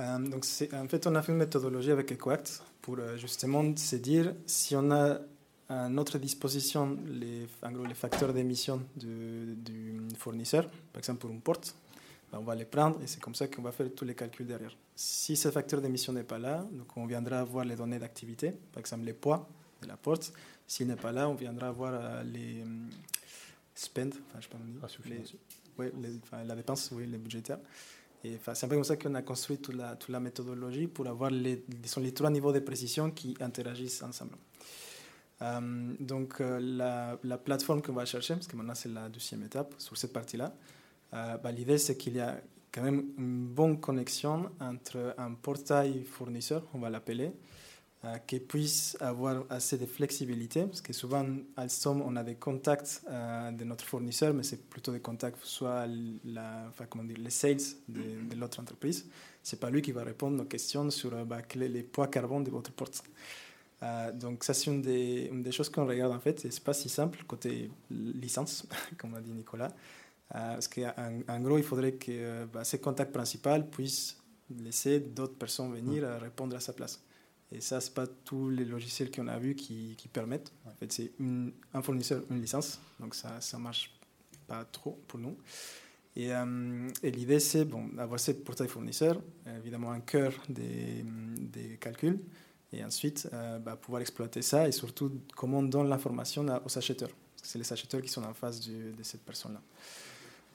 Euh, 0.00 0.18
donc 0.18 0.44
en 0.74 0.88
fait, 0.88 1.06
on 1.06 1.14
a 1.14 1.22
fait 1.22 1.32
une 1.32 1.38
méthodologie 1.38 1.90
avec 1.90 2.12
EcoAct 2.12 2.62
pour 2.82 2.98
euh, 2.98 3.16
justement 3.16 3.64
se 3.74 3.96
dire 3.96 4.34
si 4.44 4.76
on 4.76 4.90
a 4.90 5.18
à 5.68 5.88
notre 5.88 6.18
disposition 6.18 6.96
les, 7.06 7.46
en 7.62 7.72
gros, 7.72 7.84
les 7.84 7.94
facteurs 7.94 8.32
d'émission 8.32 8.82
du, 8.94 9.56
fournisseur, 10.16 10.68
par 10.92 11.00
exemple 11.00 11.20
pour 11.20 11.30
une 11.30 11.40
porte, 11.40 11.74
on 12.38 12.42
va 12.44 12.54
les 12.54 12.64
prendre 12.64 13.00
et 13.02 13.06
c'est 13.06 13.20
comme 13.20 13.34
ça 13.34 13.48
qu'on 13.48 13.62
va 13.62 13.72
faire 13.72 13.88
tous 13.94 14.04
les 14.04 14.14
calculs 14.14 14.46
derrière. 14.46 14.76
Si 14.94 15.36
ce 15.36 15.50
facteur 15.50 15.80
d'émission 15.80 16.12
n'est 16.12 16.24
pas 16.24 16.38
là, 16.38 16.66
donc 16.72 16.96
on 16.96 17.06
viendra 17.06 17.42
voir 17.44 17.64
les 17.64 17.76
données 17.76 17.98
d'activité, 17.98 18.52
par 18.72 18.80
exemple 18.80 19.04
les 19.04 19.12
poids 19.12 19.48
de 19.82 19.88
la 19.88 19.96
porte. 19.96 20.32
S'il 20.66 20.88
n'est 20.88 20.96
pas 20.96 21.12
là, 21.12 21.28
on 21.28 21.34
viendra 21.34 21.70
voir 21.70 21.92
euh, 21.94 22.22
les 22.24 22.64
spend, 23.74 24.08
enfin, 24.30 24.40
je 24.40 24.48
peux 24.48 25.08
dire, 25.08 25.22
ah, 25.78 25.84
les, 26.00 26.46
la 26.46 26.56
dépense, 26.56 26.90
oui, 26.92 27.06
les 27.06 27.18
budgétaires 27.18 27.58
c'est 28.54 28.64
un 28.64 28.68
peu 28.68 28.74
comme 28.74 28.84
ça 28.84 28.96
qu'on 28.96 29.14
a 29.14 29.22
construit 29.22 29.58
toute 29.58 29.74
la, 29.74 29.96
toute 29.96 30.10
la, 30.10 30.20
méthodologie 30.20 30.86
pour 30.86 31.06
avoir 31.06 31.30
les, 31.30 31.64
disons, 31.68 32.00
les 32.00 32.12
trois 32.12 32.30
niveaux 32.30 32.52
de 32.52 32.60
précision 32.60 33.10
qui 33.10 33.36
interagissent 33.40 34.02
ensemble. 34.02 34.36
Euh, 35.42 35.94
donc 36.00 36.40
euh, 36.40 36.58
la, 36.60 37.18
la, 37.22 37.38
plateforme 37.38 37.82
qu'on 37.82 37.92
va 37.92 38.06
chercher, 38.06 38.34
parce 38.34 38.46
que 38.46 38.56
maintenant 38.56 38.74
c'est 38.74 38.88
la 38.92 39.08
deuxième 39.08 39.42
étape 39.44 39.74
sur 39.78 39.96
cette 39.96 40.12
partie-là, 40.12 40.54
euh, 41.14 41.36
bah, 41.38 41.52
l'idée 41.52 41.78
c'est 41.78 41.96
qu'il 41.96 42.16
y 42.16 42.20
a 42.20 42.40
quand 42.72 42.82
même 42.82 43.06
une 43.18 43.46
bonne 43.46 43.80
connexion 43.80 44.50
entre 44.60 45.14
un 45.18 45.32
portail 45.32 46.04
fournisseur, 46.04 46.62
on 46.74 46.78
va 46.78 46.90
l'appeler, 46.90 47.32
euh, 48.04 48.18
qui 48.26 48.38
puisse 48.38 48.96
avoir 49.00 49.44
assez 49.48 49.78
de 49.78 49.86
flexibilité, 49.86 50.64
parce 50.64 50.82
que 50.82 50.92
souvent, 50.92 51.26
Alstom, 51.56 52.02
on 52.02 52.14
a 52.16 52.22
des 52.22 52.34
contacts 52.34 53.02
euh, 53.08 53.50
de 53.50 53.64
notre 53.64 53.84
fournisseur, 53.84 54.34
mais 54.34 54.42
c'est 54.42 54.68
plutôt 54.68 54.92
des 54.92 55.00
contacts, 55.00 55.38
soit 55.42 55.86
la, 56.24 56.66
enfin, 56.68 56.84
comment 56.90 57.04
dire, 57.04 57.16
les 57.18 57.30
sales 57.30 57.56
de, 57.88 58.28
de 58.28 58.36
l'autre 58.38 58.60
entreprise. 58.60 59.06
C'est 59.42 59.58
pas 59.58 59.70
lui 59.70 59.80
qui 59.80 59.92
va 59.92 60.04
répondre 60.04 60.42
aux 60.42 60.46
questions 60.46 60.90
sur 60.90 61.24
bah, 61.24 61.40
quel 61.42 61.62
est 61.62 61.68
le 61.68 61.82
poids 61.82 62.08
carbone 62.08 62.44
de 62.44 62.50
votre 62.50 62.72
porte. 62.72 63.02
donc 64.14 64.44
ça, 64.44 64.52
c'est 64.52 64.70
une 64.70 64.82
des, 64.82 65.30
une 65.32 65.42
des 65.42 65.52
choses 65.52 65.70
qu'on 65.70 65.86
regarde 65.86 66.12
en 66.12 66.20
fait, 66.20 66.40
c'est 66.40 66.62
pas 66.62 66.74
si 66.74 66.88
simple 66.90 67.24
côté 67.26 67.70
licence, 67.90 68.66
comme 68.98 69.14
a 69.14 69.20
dit 69.20 69.32
Nicolas, 69.32 69.72
parce 70.28 70.68
qu'en 70.68 70.92
en 71.28 71.40
gros, 71.40 71.58
il 71.58 71.64
faudrait 71.64 71.92
que 71.92 72.44
bah, 72.46 72.64
ces 72.64 72.80
contacts 72.80 73.12
principaux 73.12 73.62
puissent 73.70 74.16
laisser 74.62 75.00
d'autres 75.00 75.36
personnes 75.36 75.72
venir 75.72 76.04
répondre 76.20 76.56
à 76.56 76.60
sa 76.60 76.72
place. 76.72 77.02
Et 77.52 77.60
ça, 77.60 77.80
ce 77.80 77.90
pas 77.90 78.06
tous 78.06 78.50
les 78.50 78.64
logiciels 78.64 79.10
qu'on 79.10 79.28
a 79.28 79.38
vus 79.38 79.54
qui, 79.54 79.94
qui, 79.96 80.08
permettent. 80.08 80.52
En 80.66 80.74
fait, 80.74 80.92
c'est 80.92 81.12
un 81.20 81.82
fournisseur, 81.82 82.22
une 82.30 82.40
licence. 82.40 82.80
Donc 82.98 83.14
ça 83.14 83.38
ne 83.54 83.58
marche 83.58 83.92
pas 84.46 84.64
trop 84.64 84.98
pour 85.06 85.20
nous. 85.20 85.36
Et, 86.16 86.32
euh, 86.32 86.88
et 87.02 87.10
l'idée, 87.10 87.38
c'est 87.38 87.64
bon, 87.64 87.88
d'avoir 87.88 88.18
ce 88.18 88.32
portail 88.32 88.68
fournisseur, 88.68 89.20
évidemment 89.58 89.90
un 89.90 90.00
cœur 90.00 90.32
des, 90.48 91.04
des 91.38 91.76
calculs, 91.76 92.18
et 92.72 92.82
ensuite 92.82 93.28
euh, 93.32 93.58
bah, 93.58 93.76
pouvoir 93.76 94.00
exploiter 94.00 94.40
ça 94.40 94.66
et 94.66 94.72
surtout 94.72 95.12
comment 95.36 95.58
on 95.58 95.62
donne 95.62 95.88
l'information 95.88 96.44
aux 96.64 96.78
acheteurs. 96.78 97.10
Parce 97.10 97.42
que 97.42 97.48
c'est 97.48 97.58
les 97.58 97.70
acheteurs 97.70 98.00
qui 98.00 98.08
sont 98.08 98.24
en 98.24 98.32
face 98.32 98.66
de 98.66 99.02
cette 99.02 99.22
personne-là. 99.22 99.60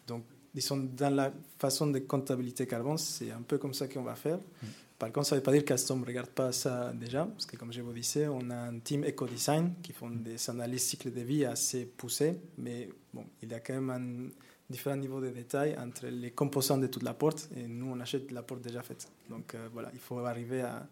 Donc, 0.08 0.24
disons, 0.54 0.78
dans 0.78 1.14
la 1.14 1.32
façon 1.58 1.88
de 1.88 2.00
comptabilité 2.00 2.68
carbone, 2.68 2.98
c'est 2.98 3.32
un 3.32 3.42
peu 3.42 3.58
comme 3.58 3.74
ça 3.74 3.88
qu'on 3.88 4.04
va 4.04 4.16
faire. 4.16 4.38
Mm. 4.38 4.68
Par 5.02 5.12
contre, 5.12 5.28
ça 5.28 5.36
ne 5.36 5.40
veut 5.40 5.44
pas 5.44 5.52
dire 5.52 5.66
qu'Alstom 5.66 6.02
ne 6.02 6.06
regarde 6.06 6.30
pas 6.30 6.52
ça 6.52 6.94
déjà, 6.94 7.26
parce 7.26 7.48
que 7.48 7.58
comme 7.58 7.74
je 7.74 7.82
vous 7.82 7.92
disais, 7.92 8.28
on 8.28 8.52
a 8.52 8.56
un 8.56 8.78
team 8.78 9.04
éco-design 9.04 9.74
qui 9.82 9.94
font 9.94 10.12
des 10.12 10.48
analyses 10.48 10.84
cycle 10.84 11.12
de 11.12 11.22
vie 11.22 11.44
assez 11.44 11.86
poussées, 11.86 12.40
mais 12.60 12.88
bon, 13.12 13.26
il 13.42 13.50
y 13.50 13.54
a 13.56 13.60
quand 13.62 13.74
même 13.74 13.90
un 13.90 14.30
différent 14.72 14.96
niveau 14.96 15.20
de 15.20 15.30
détail 15.30 15.76
entre 15.80 16.06
les 16.06 16.30
composants 16.30 16.78
de 16.78 16.86
toute 16.86 17.02
la 17.02 17.16
porte 17.16 17.50
et 17.56 17.68
nous, 17.68 17.92
on 17.92 18.00
achète 18.00 18.32
la 18.32 18.44
porte 18.44 18.62
déjà 18.62 18.84
faite. 18.84 19.08
Donc 19.28 19.56
euh, 19.56 19.70
voilà, 19.74 19.90
il 19.94 20.00
faut 20.00 20.20
arriver 20.20 20.62
à, 20.62 20.88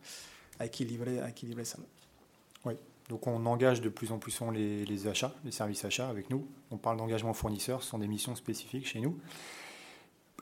équilibrer, 0.66 1.20
à 1.20 1.30
équilibrer 1.30 1.66
ça. 1.66 1.78
Oui, 2.66 2.74
donc 3.10 3.26
on 3.26 3.46
engage 3.48 3.82
de 3.82 3.90
plus 3.90 4.12
en 4.12 4.20
plus 4.20 4.40
les, 4.54 4.86
les 4.86 5.08
achats, 5.08 5.34
les 5.44 5.52
services 5.52 5.84
achats 5.84 6.08
avec 6.08 6.30
nous. 6.30 6.48
On 6.70 6.78
parle 6.78 6.98
d'engagement 6.98 7.34
fournisseur, 7.34 7.82
ce 7.82 7.90
sont 7.90 7.98
des 7.98 8.08
missions 8.08 8.36
spécifiques 8.36 8.88
chez 8.88 9.02
nous. 9.02 9.18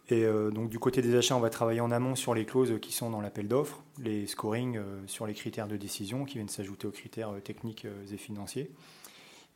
Et 0.10 0.24
euh, 0.24 0.52
donc 0.52 0.70
du 0.70 0.78
côté 0.78 1.02
des 1.02 1.16
achats, 1.16 1.36
on 1.36 1.40
va 1.40 1.50
travailler 1.50 1.82
en 1.82 1.92
amont 1.92 2.16
sur 2.16 2.34
les 2.34 2.46
clauses 2.46 2.80
qui 2.82 2.92
sont 2.92 3.10
dans 3.10 3.22
l'appel 3.22 3.48
d'offres, 3.48 3.84
les 4.00 4.28
scoring 4.28 4.78
euh, 4.78 5.02
sur 5.08 5.26
les 5.26 5.34
critères 5.34 5.68
de 5.68 5.78
décision 5.78 6.26
qui 6.26 6.36
viennent 6.36 6.50
s'ajouter 6.50 6.88
aux 6.88 6.92
critères 6.92 7.34
euh, 7.34 7.40
techniques 7.40 7.88
et 8.12 8.18
financiers. 8.18 8.70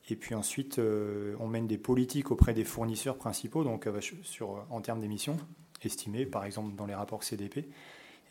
Et 0.10 0.16
puis 0.16 0.34
ensuite, 0.34 0.82
on 1.40 1.48
mène 1.48 1.68
des 1.68 1.78
politiques 1.78 2.32
auprès 2.32 2.56
des 2.56 2.64
fournisseurs 2.64 3.18
principaux, 3.18 3.64
donc 3.64 3.88
en 4.70 4.82
termes 4.82 5.00
d'émissions 5.00 5.38
estimées, 5.84 6.26
par 6.26 6.44
exemple 6.44 6.76
dans 6.76 6.88
les 6.88 6.96
rapports 6.96 7.24
CDP. 7.24 7.70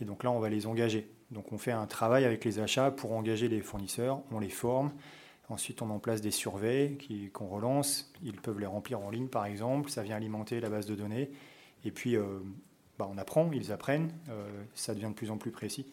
Et 0.01 0.05
donc 0.05 0.25
là, 0.25 0.33
on 0.33 0.41
va 0.41 0.49
les 0.49 0.67
engager. 0.67 1.09
Donc 1.31 1.53
on 1.53 1.59
fait 1.59 1.73
un 1.73 1.87
travail 1.87 2.25
avec 2.25 2.45
les 2.45 2.59
achats 2.59 2.91
pour 2.91 3.13
engager 3.13 3.49
les 3.49 3.61
fournisseurs, 3.61 4.21
on 4.33 4.41
les 4.41 4.51
forme. 4.51 4.93
Ensuite, 5.49 5.83
on 5.83 5.91
en 5.91 5.99
place 5.99 6.21
des 6.21 6.31
surveys 6.31 6.97
qu'on 7.33 7.49
relance. 7.49 8.13
Ils 8.23 8.41
peuvent 8.41 8.61
les 8.61 8.67
remplir 8.67 9.01
en 9.01 9.11
ligne, 9.11 9.27
par 9.27 9.47
exemple. 9.47 9.91
Ça 9.91 10.05
vient 10.05 10.15
alimenter 10.15 10.61
la 10.61 10.71
base 10.71 10.87
de 10.87 10.95
données. 10.95 11.29
Et 11.85 11.91
puis, 11.91 12.17
euh, 12.17 12.39
bah, 13.01 13.09
on 13.11 13.19
apprend, 13.19 13.51
ils 13.53 13.73
apprennent, 13.73 14.13
euh, 14.29 14.47
ça 14.75 14.95
devient 14.95 15.09
de 15.09 15.15
plus 15.15 15.31
en 15.31 15.39
plus 15.39 15.51
précis. 15.51 15.87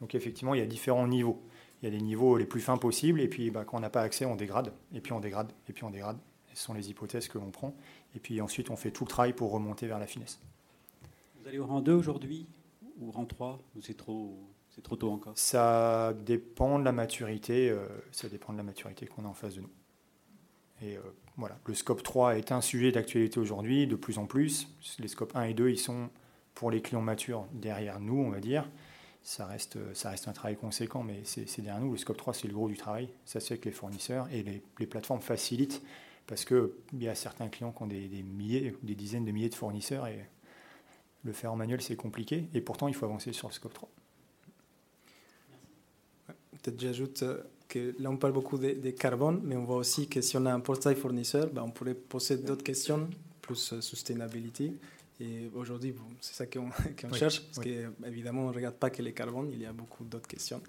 Donc 0.00 0.14
effectivement, 0.14 0.54
il 0.54 0.60
y 0.60 0.62
a 0.62 0.66
différents 0.66 1.08
niveaux. 1.08 1.42
il 1.82 1.86
y 1.86 1.88
a 1.88 1.90
des 1.90 2.00
niveaux 2.00 2.36
les 2.36 2.46
plus 2.46 2.60
fins 2.60 2.76
possibles, 2.78 3.20
et 3.20 3.26
puis 3.26 3.50
bah, 3.50 3.64
quand 3.64 3.78
on 3.78 3.80
n'a 3.80 3.90
pas 3.90 4.02
accès, 4.02 4.24
on 4.24 4.36
dégrade, 4.36 4.72
et 4.94 5.00
puis 5.00 5.12
on 5.12 5.18
dégrade, 5.18 5.50
et 5.68 5.72
puis 5.72 5.82
on 5.82 5.90
dégrade. 5.90 6.18
Ce 6.54 6.62
sont 6.62 6.72
les 6.72 6.88
hypothèses 6.88 7.26
que 7.26 7.38
l'on 7.38 7.50
prend. 7.50 7.74
Et 8.14 8.20
puis 8.20 8.40
ensuite, 8.40 8.70
on 8.70 8.76
fait 8.76 8.92
tout 8.92 9.04
le 9.04 9.08
travail 9.08 9.32
pour 9.32 9.50
remonter 9.50 9.88
vers 9.88 9.98
la 9.98 10.06
finesse. 10.06 10.38
Vous 11.40 11.48
allez 11.48 11.58
au 11.58 11.66
rang 11.66 11.80
2 11.80 11.92
aujourd'hui 11.92 12.46
ou 13.00 13.10
rang 13.10 13.24
3 13.24 13.58
Ou 13.74 13.82
c'est 13.82 13.96
trop, 13.96 14.38
c'est 14.74 14.82
trop 14.82 14.96
tôt 14.96 15.12
encore 15.12 15.32
Ça 15.36 16.14
dépend 16.24 16.78
de 16.78 16.84
la 16.84 16.92
maturité, 16.92 17.70
euh, 17.70 17.86
ça 18.10 18.28
dépend 18.28 18.52
de 18.52 18.58
la 18.58 18.64
maturité 18.64 19.06
qu'on 19.06 19.24
a 19.24 19.28
en 19.28 19.34
face 19.34 19.54
de 19.54 19.60
nous. 19.60 19.70
Et 20.80 20.96
euh, 20.96 21.00
voilà, 21.36 21.58
le 21.66 21.74
scope 21.74 22.02
3 22.02 22.38
est 22.38 22.52
un 22.52 22.60
sujet 22.60 22.90
d'actualité 22.90 23.38
aujourd'hui, 23.38 23.86
de 23.86 23.96
plus 23.96 24.18
en 24.18 24.26
plus. 24.26 24.68
Les 24.98 25.08
scopes 25.08 25.36
1 25.36 25.44
et 25.44 25.54
2, 25.54 25.70
ils 25.70 25.78
sont 25.78 26.08
pour 26.54 26.70
les 26.70 26.80
clients 26.80 27.02
matures 27.02 27.46
derrière 27.52 28.00
nous, 28.00 28.18
on 28.18 28.30
va 28.30 28.40
dire. 28.40 28.68
Ça 29.22 29.46
reste, 29.46 29.78
ça 29.94 30.10
reste 30.10 30.26
un 30.26 30.32
travail 30.32 30.56
conséquent, 30.56 31.04
mais 31.04 31.22
c'est 31.24 31.60
derrière 31.60 31.80
nous. 31.80 31.92
Le 31.92 31.98
scope 31.98 32.16
3, 32.16 32.34
c'est 32.34 32.48
le 32.48 32.54
gros 32.54 32.68
du 32.68 32.76
travail. 32.76 33.08
Ça 33.24 33.38
se 33.38 33.48
fait 33.48 33.54
avec 33.54 33.66
les 33.66 33.70
fournisseurs 33.70 34.26
et 34.32 34.42
les, 34.42 34.86
plateformes 34.86 35.20
facilitent 35.20 35.82
parce 36.26 36.44
qu'il 36.44 36.68
y 36.94 37.08
a 37.08 37.14
certains 37.14 37.48
clients 37.48 37.72
qui 37.72 37.82
ont 37.82 37.86
des, 37.86 38.08
des, 38.08 38.22
milliers, 38.22 38.74
des 38.82 38.94
dizaines 38.94 39.24
de 39.24 39.30
milliers 39.30 39.48
de 39.48 39.54
fournisseurs 39.54 40.06
et 40.06 40.28
le 41.24 41.32
faire 41.32 41.52
en 41.52 41.56
manuel, 41.56 41.80
c'est 41.80 41.94
compliqué. 41.94 42.48
Et 42.52 42.60
pourtant, 42.60 42.88
il 42.88 42.94
faut 42.94 43.04
avancer 43.04 43.32
sur 43.32 43.48
le 43.48 43.54
scope 43.54 43.74
3. 43.74 43.88
Peut-être 46.62 46.80
j'ajoute 46.80 47.22
euh, 47.22 47.42
que 47.68 47.94
là, 47.98 48.10
on 48.10 48.16
parle 48.16 48.32
beaucoup 48.32 48.58
de, 48.58 48.72
de, 48.72 48.90
carbone, 48.90 49.40
mais 49.44 49.56
on 49.56 49.64
voit 49.64 49.76
aussi 49.76 50.08
que 50.08 50.20
si 50.20 50.36
on 50.36 50.46
a 50.46 50.52
un 50.52 50.60
portail 50.60 50.94
fournisseur, 50.94 51.48
ben, 51.48 51.62
on 51.62 51.70
pourrait 51.70 51.94
poser 51.94 52.36
d'autres 52.36 52.64
questions, 52.64 53.08
plus 53.40 53.72
euh, 53.72 53.80
sustainability. 53.80 54.76
Et 55.20 55.50
aujourd'hui, 55.54 55.92
bon, 55.92 56.04
c'est 56.20 56.34
ça 56.34 56.46
qu'on 56.46 56.70
qu 56.96 57.06
oui, 57.10 57.18
cherche, 57.18 57.40
parce 57.42 57.58
oui. 57.58 57.76
qu'évidemment, 58.02 58.46
on 58.46 58.50
ne 58.50 58.54
regarde 58.54 58.76
pas 58.76 58.90
que 58.90 59.02
les 59.02 59.12
carbones, 59.12 59.50
il 59.52 59.60
y 59.60 59.66
a 59.66 59.72
beaucoup 59.72 60.04
d'autres 60.04 60.28
questions. 60.28 60.62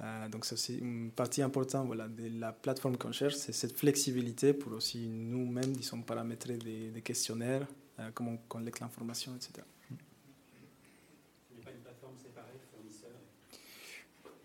Euh, 0.00 0.28
donc 0.28 0.44
c'est 0.44 0.54
aussi 0.54 0.78
une 0.78 1.12
partie 1.12 1.40
importante 1.40 1.86
voilà, 1.86 2.08
de 2.08 2.40
la 2.40 2.52
plateforme 2.52 2.96
qu'on 2.96 3.12
cherche, 3.12 3.34
c'est 3.34 3.52
cette 3.52 3.78
flexibilité 3.78 4.52
pour 4.52 4.72
aussi 4.72 5.06
nous-mêmes, 5.06 5.72
disons, 5.72 6.02
paramétrer 6.02 6.56
des, 6.56 6.90
des 6.90 7.00
questionnaires, 7.00 7.66
euh, 8.00 8.10
comment 8.12 8.32
on 8.32 8.36
collecte 8.48 8.80
l'information, 8.80 9.32
etc. 9.36 9.64
Il 9.90 11.56
n'y 11.56 11.62
a 11.62 11.64
pas 11.64 11.70
une 11.70 11.78
plateforme 11.78 12.18
séparée, 12.18 12.58
fournisseur 12.72 13.12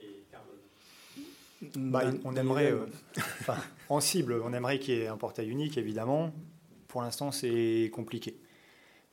et 0.02 0.24
carbone 0.30 0.60
bah, 1.76 2.04
On 2.24 2.36
aimerait, 2.36 2.72
euh, 2.72 2.86
enfin, 3.18 3.58
en 3.90 4.00
cible, 4.00 4.42
on 4.44 4.54
aimerait 4.54 4.80
qu'il 4.80 4.96
y 4.96 4.98
ait 5.00 5.08
un 5.08 5.18
portail 5.18 5.50
unique, 5.50 5.78
évidemment. 5.78 6.32
Pour 6.88 7.02
l'instant, 7.02 7.32
c'est 7.32 7.92
compliqué. 7.94 8.40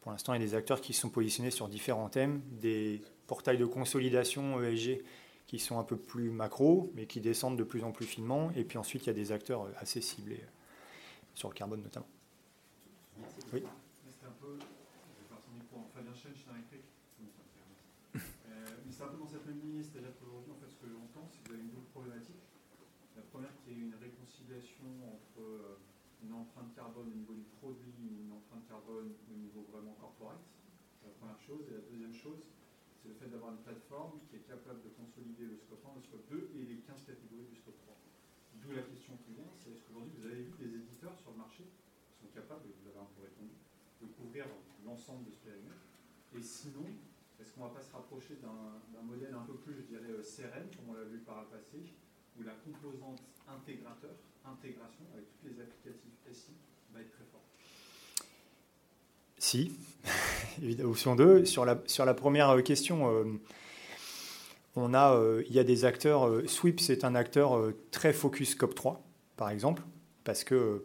Pour 0.01 0.13
l'instant, 0.13 0.35
il 0.35 0.41
y 0.41 0.45
a 0.45 0.47
des 0.47 0.55
acteurs 0.55 0.81
qui 0.81 0.93
sont 0.93 1.11
positionnés 1.11 1.51
sur 1.51 1.69
différents 1.69 2.09
thèmes, 2.09 2.43
des 2.61 3.03
portails 3.27 3.59
de 3.59 3.67
consolidation 3.67 4.63
ESG 4.63 5.03
qui 5.47 5.59
sont 5.59 5.79
un 5.79 5.85
peu 5.85 5.97
plus 5.97 6.31
macro, 6.31 6.93
mais 6.95 7.07
qui 7.07 7.21
descendent 7.21 7.59
de 7.59 7.65
plus 7.65 7.85
en 7.85 7.93
plus 7.93 8.07
finement. 8.07 8.51
Et 8.57 8.65
puis 8.65 8.79
ensuite, 8.79 9.05
il 9.05 9.07
y 9.07 9.11
a 9.11 9.15
des 9.15 9.33
acteurs 9.33 9.69
assez 9.79 10.01
ciblés 10.01 10.43
sur 11.35 11.49
le 11.49 11.55
carbone 11.55 11.83
notamment. 11.83 12.09
Merci. 13.19 13.39
Oui. 13.53 13.63
C'est 14.05 14.27
un 14.27 14.33
peu, 14.41 14.59
Fabien 15.95 16.15
Chen, 16.15 16.33
c'est 18.97 19.05
un 19.05 19.13
peu 19.13 19.19
dans 19.21 19.29
cette 19.29 19.45
même 19.45 19.61
ligne, 19.61 19.85
c'est-à-dire 19.85 20.17
qu'aujourd'hui, 20.17 20.57
en 20.57 20.57
fait, 20.57 20.73
ce 20.73 20.81
que 20.81 20.89
j'entends, 20.89 21.29
c'est 21.29 21.45
que 21.45 21.49
vous 21.49 21.55
avez 21.61 21.69
une 21.69 21.69
double 21.69 21.93
problématique. 21.93 22.41
La 23.13 23.21
première 23.29 23.53
qui 23.61 23.77
est 23.77 23.77
une 23.77 23.93
réconciliation 24.01 24.89
entre 25.05 25.45
une 26.25 26.26
empreinte 26.37 26.75
carbone 26.75 27.09
au 27.09 27.17
niveau 27.17 27.35
du 27.35 27.49
produit, 27.61 28.21
une 28.21 28.33
empreinte 28.33 28.67
carbone 28.69 29.15
au 29.31 29.37
niveau 29.37 29.65
vraiment 29.73 29.97
corporate. 30.01 30.45
C'est 31.01 31.07
la 31.09 31.15
première 31.15 31.41
chose. 31.41 31.65
Et 31.69 31.75
la 31.75 31.85
deuxième 31.89 32.15
chose, 32.15 32.45
c'est 33.01 33.09
le 33.09 33.15
fait 33.15 33.29
d'avoir 33.29 33.53
une 33.53 33.63
plateforme 33.63 34.21
qui 34.29 34.37
est 34.37 34.47
capable 34.47 34.83
de 34.83 34.91
consolider 34.91 35.47
le 35.47 35.57
scope 35.57 35.85
1, 35.85 35.97
le 35.97 36.03
scope 36.03 36.27
2 36.31 36.51
et 36.59 36.65
les 36.65 36.79
15 36.85 37.05
catégories 37.05 37.47
du 37.49 37.57
scope 37.57 37.79
3. 37.87 37.97
D'où 38.63 38.73
la 38.73 38.83
question 38.83 39.17
qui 39.25 39.33
vient, 39.33 39.49
c'est 39.59 39.71
est-ce 39.71 39.83
qu'aujourd'hui 39.85 40.13
vous 40.19 40.27
avez 40.27 40.43
vu 40.43 40.53
des 40.59 40.75
éditeurs 40.75 41.15
sur 41.19 41.31
le 41.31 41.39
marché 41.39 41.63
qui 41.63 42.27
sont 42.27 42.33
capables, 42.35 42.67
vous 42.67 42.89
avez 42.89 42.99
un 42.99 43.11
peu 43.15 43.23
répondu, 43.23 43.55
de 44.03 44.07
couvrir 44.17 44.47
l'ensemble 44.85 45.25
de 45.25 45.31
ce 45.31 45.39
périmètre? 45.39 45.85
Et 46.35 46.43
sinon, 46.43 46.85
est-ce 47.39 47.53
qu'on 47.53 47.65
ne 47.65 47.69
va 47.69 47.75
pas 47.75 47.83
se 47.83 47.93
rapprocher 47.93 48.37
d'un 48.43 49.03
modèle 49.03 49.35
un 49.35 49.45
peu 49.45 49.55
plus, 49.55 49.75
je 49.75 49.83
dirais, 49.83 50.23
sereine, 50.23 50.69
comme 50.75 50.91
on 50.91 50.95
l'a 50.95 51.05
vu 51.05 51.19
par 51.19 51.43
le 51.43 51.49
passé, 51.49 51.79
où 52.39 52.43
la 52.43 52.55
composante 52.55 53.23
intégrateur, 53.47 54.17
intégration, 54.51 55.05
avec 55.15 55.27
tous 55.41 55.49
les 55.49 55.61
applicatifs 55.61 56.19
SI, 56.33 56.53
va 56.93 57.01
être 57.01 57.13
très 57.13 57.25
forte 57.31 57.45
si, 59.39 59.73
option 60.83 61.17
2. 61.17 61.45
Sur 61.45 61.65
la, 61.65 62.15
première 62.15 62.63
question, 62.65 63.11
euh, 63.13 63.25
on 64.77 64.93
euh, 64.95 65.43
il 65.49 65.55
y 65.55 65.59
a 65.59 65.65
des 65.65 65.85
acteurs. 65.85 66.29
Euh, 66.29 66.47
Sweep, 66.47 66.81
c'est 66.81 67.05
un 67.05 67.15
acteur 67.15 67.57
euh, 67.57 67.75
très 67.91 68.13
focus 68.13 68.51
Scope 68.51 68.75
3, 68.75 69.03
par 69.37 69.49
exemple, 69.51 69.83
parce 70.23 70.45
que 70.45 70.83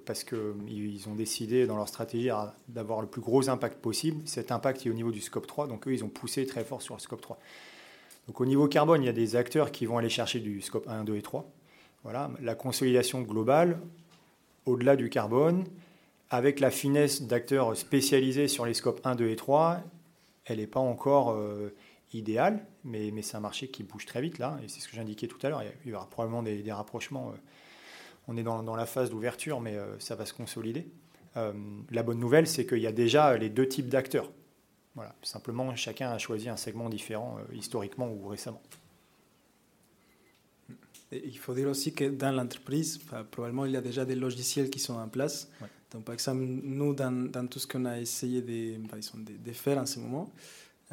ont 1.08 1.16
décidé 1.16 1.68
dans 1.68 1.76
leur 1.76 1.90
stratégie 1.90 2.30
d'avoir 2.70 3.02
le 3.02 3.08
plus 3.08 3.22
gros 3.22 3.50
impact 3.50 3.82
possible. 3.82 4.22
Cet 4.26 4.52
impact 4.52 4.86
est 4.86 4.90
au 4.90 4.94
niveau 4.94 5.12
du 5.12 5.20
Scope 5.20 5.46
3, 5.46 5.68
donc 5.68 5.88
eux, 5.88 5.94
ils 5.94 6.04
ont 6.04 6.10
poussé 6.10 6.46
très 6.46 6.64
fort 6.64 6.82
sur 6.82 6.96
le 6.96 7.02
Scope 7.02 7.22
3. 7.22 7.38
Donc 8.28 8.40
au 8.40 8.46
niveau 8.46 8.68
carbone, 8.68 9.04
il 9.04 9.08
y 9.08 9.10
a 9.10 9.14
des 9.14 9.36
acteurs 9.36 9.72
qui 9.72 9.86
vont 9.86 9.98
aller 9.98 10.10
chercher 10.10 10.40
du 10.40 10.62
Scope 10.62 10.88
1, 10.88 11.04
2 11.04 11.18
et 11.18 11.22
3. 11.22 11.52
Voilà, 12.04 12.32
la 12.42 12.56
consolidation 12.56 13.22
globale, 13.22 13.80
au-delà 14.66 14.96
du 14.96 15.10
carbone, 15.10 15.66
avec 16.32 16.60
la 16.60 16.72
finesse 16.72 17.22
d'acteurs 17.22 17.76
spécialisés 17.78 18.48
sur 18.48 18.66
les 18.66 18.74
scopes 18.74 19.02
1, 19.04 19.16
2 19.16 19.30
et 19.30 19.36
3, 19.36 19.82
elle 20.46 20.58
n'est 20.58 20.68
pas 20.68 20.80
encore 20.80 21.32
euh, 21.32 21.76
idéale, 22.14 22.66
mais, 22.84 23.12
c'est 23.22 23.38
un 23.38 23.42
marché 23.42 23.68
qui 23.68 23.84
bouge 23.84 24.06
très 24.08 24.22
vite 24.22 24.40
là, 24.40 24.58
et 24.64 24.68
c'est 24.68 24.80
ce 24.80 24.88
que 24.88 24.96
j'indiquais 24.96 25.28
tout 25.28 25.38
à 25.44 25.50
l'heure. 25.50 25.62
Il 25.86 25.92
y 25.92 25.94
aura 25.94 26.10
probablement 26.10 26.42
des, 26.42 26.72
rapprochements. 26.72 27.34
on 28.28 28.36
est 28.36 28.44
dans, 28.44 28.76
la 28.76 28.86
phase 28.88 29.12
d'ouverture, 29.12 29.62
mais 29.62 29.76
euh, 29.76 30.00
ça 30.00 30.16
va 30.16 30.26
se 30.26 30.34
consolider. 30.34 30.88
Euh, 31.38 31.54
la 31.92 32.02
bonne 32.02 32.20
nouvelle, 32.20 32.48
c'est 32.48 32.66
qu'il 32.66 32.80
y 32.80 32.88
a 32.88 32.92
déjà 32.92 33.38
les 33.38 33.50
deux 33.50 33.68
types 33.68 33.90
d'acteurs. 33.90 34.32
Voilà. 34.96 35.14
Simplement, 35.22 35.76
chacun 35.76 36.10
a 36.10 36.18
choisi 36.18 36.50
un 36.50 36.58
segment 36.58 36.90
différent 36.90 37.38
historiquement 37.54 38.10
ou 38.10 38.28
récemment. 38.28 38.62
Et 41.12 41.28
il 41.28 41.38
faut 41.38 41.54
dire 41.54 41.68
aussi 41.68 41.94
que 41.94 42.06
dans 42.10 42.32
l'entreprise, 42.32 43.00
probablement 43.32 43.66
il 43.66 43.72
y 43.74 43.78
a 43.78 43.82
déjà 43.82 44.06
des 44.06 44.16
logiciels 44.16 44.70
qui 44.70 44.80
sont 44.80 44.96
en 44.96 45.08
place. 45.08 45.50
Ouais. 45.62 45.68
Donc, 45.92 46.06
par 46.06 46.14
exemple, 46.14 46.42
nous, 46.42 46.94
dans, 46.94 47.12
dans 47.30 47.46
tout 47.48 47.60
ce 47.60 47.68
qu'on 47.68 47.86
a 47.86 48.00
essayé 48.00 48.42
de, 48.42 48.78
de, 48.78 49.38
de, 49.44 49.52
faire 49.52 49.78
en 49.78 49.86
ce 49.86 50.00
moment, 50.00 50.32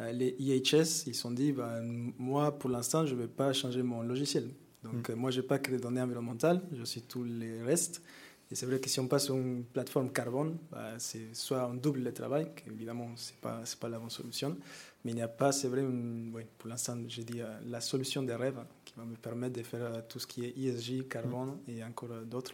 euh, 0.01 0.11
les 0.13 0.35
IHS, 0.41 1.05
ils 1.07 1.15
sont 1.15 1.31
dit, 1.31 1.53
bah, 1.53 1.81
moi, 2.19 2.59
pour 2.59 2.69
l'instant, 2.71 3.07
je 3.07 3.15
ne 3.15 3.21
vais 3.21 3.29
pas 3.29 3.53
changer 3.53 3.83
mon 3.83 4.03
logiciel. 4.03 4.49
Donc, 4.83 5.09
mm. 5.09 5.13
euh, 5.13 5.17
moi, 5.17 5.31
je 5.31 5.41
n'ai 5.41 5.47
pas 5.47 5.59
que 5.59 5.71
les 5.71 5.79
données 5.79 6.01
environnementales, 6.01 6.63
je 6.73 6.85
suis 6.85 7.03
tous 7.03 7.23
les 7.23 7.63
restes. 7.63 8.03
Et 8.51 8.55
c'est 8.55 8.67
vrai 8.67 8.81
que 8.81 8.89
si 8.89 8.99
on 8.99 9.07
passe 9.07 9.27
sur 9.27 9.37
une 9.37 9.63
plateforme 9.65 10.11
carbone, 10.11 10.57
bah, 10.73 10.95
c'est 10.99 11.35
soit 11.35 11.69
on 11.69 11.75
double 11.75 12.01
le 12.01 12.13
travail, 12.13 12.49
qu'évidemment, 12.57 13.11
ce 13.15 13.33
n'est 13.33 13.39
pas, 13.41 13.63
pas 13.79 13.89
la 13.89 13.99
bonne 13.99 14.11
solution, 14.11 14.57
mais 15.05 15.13
il 15.13 15.17
n'y 15.17 15.23
a 15.23 15.29
pas, 15.29 15.53
c'est 15.53 15.69
vrai, 15.69 15.83
une, 15.83 16.33
ouais, 16.35 16.47
pour 16.57 16.69
l'instant, 16.69 16.97
j'ai 17.07 17.25
dit 17.25 17.41
euh, 17.41 17.59
la 17.67 17.81
solution 17.81 18.23
des 18.23 18.35
rêves 18.35 18.59
va 18.99 19.05
me 19.05 19.17
permettre 19.17 19.57
de 19.57 19.63
faire 19.63 20.07
tout 20.09 20.19
ce 20.19 20.27
qui 20.27 20.45
est 20.45 20.59
ESG, 20.59 21.09
carbone 21.09 21.59
mm. 21.67 21.71
et 21.71 21.85
encore 21.85 22.09
d'autres 22.25 22.53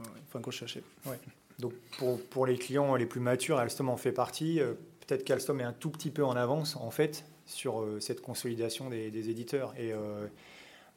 il 0.00 0.06
faut 0.28 0.38
encore 0.38 0.52
chercher. 0.52 0.82
Ouais. 1.06 1.18
Donc 1.60 1.72
pour, 1.98 2.20
pour, 2.20 2.46
les 2.46 2.58
clients 2.58 2.96
les 2.96 3.06
plus 3.06 3.20
matures, 3.20 3.58
Alstom 3.58 3.88
en 3.88 3.96
fait 3.96 4.10
partie. 4.10 4.60
Peut-être 5.06 5.24
qu'Alstom 5.24 5.60
est 5.60 5.64
un 5.64 5.72
tout 5.72 5.90
petit 5.90 6.10
peu 6.10 6.24
en 6.24 6.34
avance 6.34 6.76
en 6.76 6.90
fait 6.90 7.24
sur 7.46 7.80
euh, 7.80 8.00
cette 8.00 8.20
consolidation 8.20 8.88
des, 8.88 9.10
des 9.10 9.30
éditeurs. 9.30 9.74
Et 9.78 9.92
euh, 9.92 10.26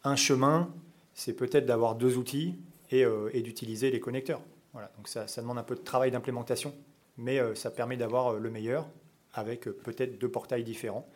un 0.04 0.16
chemin, 0.16 0.74
c'est 1.14 1.34
peut-être 1.34 1.66
d'avoir 1.66 1.96
deux 1.96 2.18
outils 2.18 2.56
et, 2.92 3.04
euh, 3.04 3.30
et 3.34 3.42
d'utiliser 3.42 3.92
les 3.92 4.00
connecteurs. 4.00 4.42
Voilà. 4.74 4.92
Donc 4.98 5.08
ça, 5.08 5.28
ça, 5.28 5.42
demande 5.42 5.58
un 5.58 5.64
peu 5.64 5.76
de 5.76 5.82
travail 5.82 6.12
d'implémentation, 6.12 6.74
mais 7.18 7.40
ça 7.56 7.72
permet 7.72 7.98
d'avoir 7.98 8.36
le 8.36 8.50
meilleur 8.50 8.88
avec 9.34 9.62
peut-être 9.62 10.20
deux 10.20 10.30
portails 10.30 10.64
différents. 10.64 11.08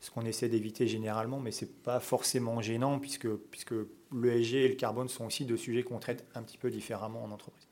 Ce 0.00 0.10
qu'on 0.10 0.24
essaie 0.24 0.48
d'éviter 0.48 0.86
généralement, 0.86 1.40
mais 1.40 1.50
ce 1.50 1.64
n'est 1.64 1.70
pas 1.70 2.00
forcément 2.00 2.60
gênant 2.60 2.98
puisque, 2.98 3.28
puisque 3.28 3.74
l'ESG 4.12 4.54
et 4.54 4.68
le 4.68 4.74
carbone 4.74 5.08
sont 5.08 5.26
aussi 5.26 5.44
deux 5.44 5.56
sujets 5.56 5.82
qu'on 5.82 5.98
traite 5.98 6.24
un 6.34 6.42
petit 6.42 6.58
peu 6.58 6.70
différemment 6.70 7.24
en 7.24 7.30
entreprise. 7.30 7.66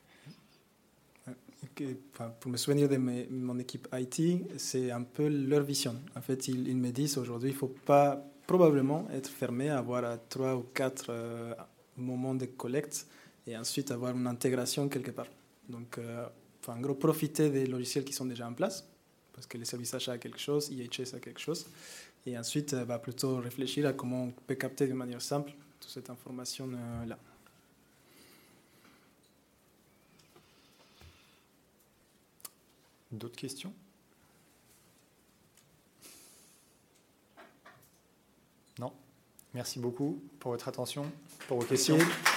Pour 2.39 2.51
me 2.51 2.57
souvenir 2.57 2.89
de 2.89 2.97
mon 2.97 3.57
équipe 3.59 3.87
IT, 3.93 4.47
c'est 4.57 4.91
un 4.91 5.03
peu 5.03 5.27
leur 5.27 5.63
vision. 5.63 5.95
En 6.15 6.21
fait, 6.21 6.47
ils, 6.47 6.75
me 6.75 6.91
disent 6.91 7.17
aujourd'hui, 7.17 7.49
il 7.49 7.53
ne 7.53 7.57
faut 7.57 7.73
pas 7.85 8.23
probablement 8.45 9.07
être 9.11 9.29
fermé 9.29 9.69
à 9.69 9.79
avoir 9.79 10.17
trois 10.29 10.55
ou 10.55 10.63
quatre 10.73 11.07
euh, 11.09 11.53
moments 11.97 12.35
de 12.35 12.45
collecte 12.45 13.07
et 13.45 13.57
ensuite 13.57 13.91
avoir 13.91 14.15
une 14.15 14.27
intégration 14.27 14.87
quelque 14.89 15.11
part. 15.11 15.27
Donc, 15.67 15.97
euh, 15.97 16.25
en 16.67 16.79
gros, 16.79 16.95
profiter 16.95 17.49
des 17.49 17.65
logiciels 17.65 18.03
qui 18.03 18.13
sont 18.13 18.25
déjà 18.25 18.47
en 18.47 18.53
place, 18.53 18.87
parce 19.33 19.47
que 19.47 19.57
les 19.57 19.65
services 19.65 19.93
achats 19.93 20.13
a 20.13 20.17
quelque 20.17 20.39
chose, 20.39 20.69
IHS 20.69 21.15
a 21.15 21.19
quelque 21.19 21.39
chose, 21.39 21.67
et 22.27 22.37
ensuite 22.37 22.73
euh, 22.73 22.83
va 22.83 22.99
plutôt 22.99 23.37
réfléchir 23.37 23.87
à 23.87 23.93
comment 23.93 24.25
on 24.25 24.31
peut 24.31 24.55
capter 24.55 24.87
de 24.87 24.93
manière 24.93 25.21
simple 25.21 25.53
toute 25.79 25.89
cette 25.89 26.09
information-là. 26.09 27.17
D'autres 33.11 33.37
questions? 33.37 33.73
Non? 38.77 38.91
Merci 39.53 39.79
beaucoup 39.79 40.21
pour 40.39 40.51
votre 40.51 40.67
attention, 40.67 41.09
pour 41.47 41.61
vos 41.61 41.65
questions. 41.65 41.97
Merci. 41.97 42.36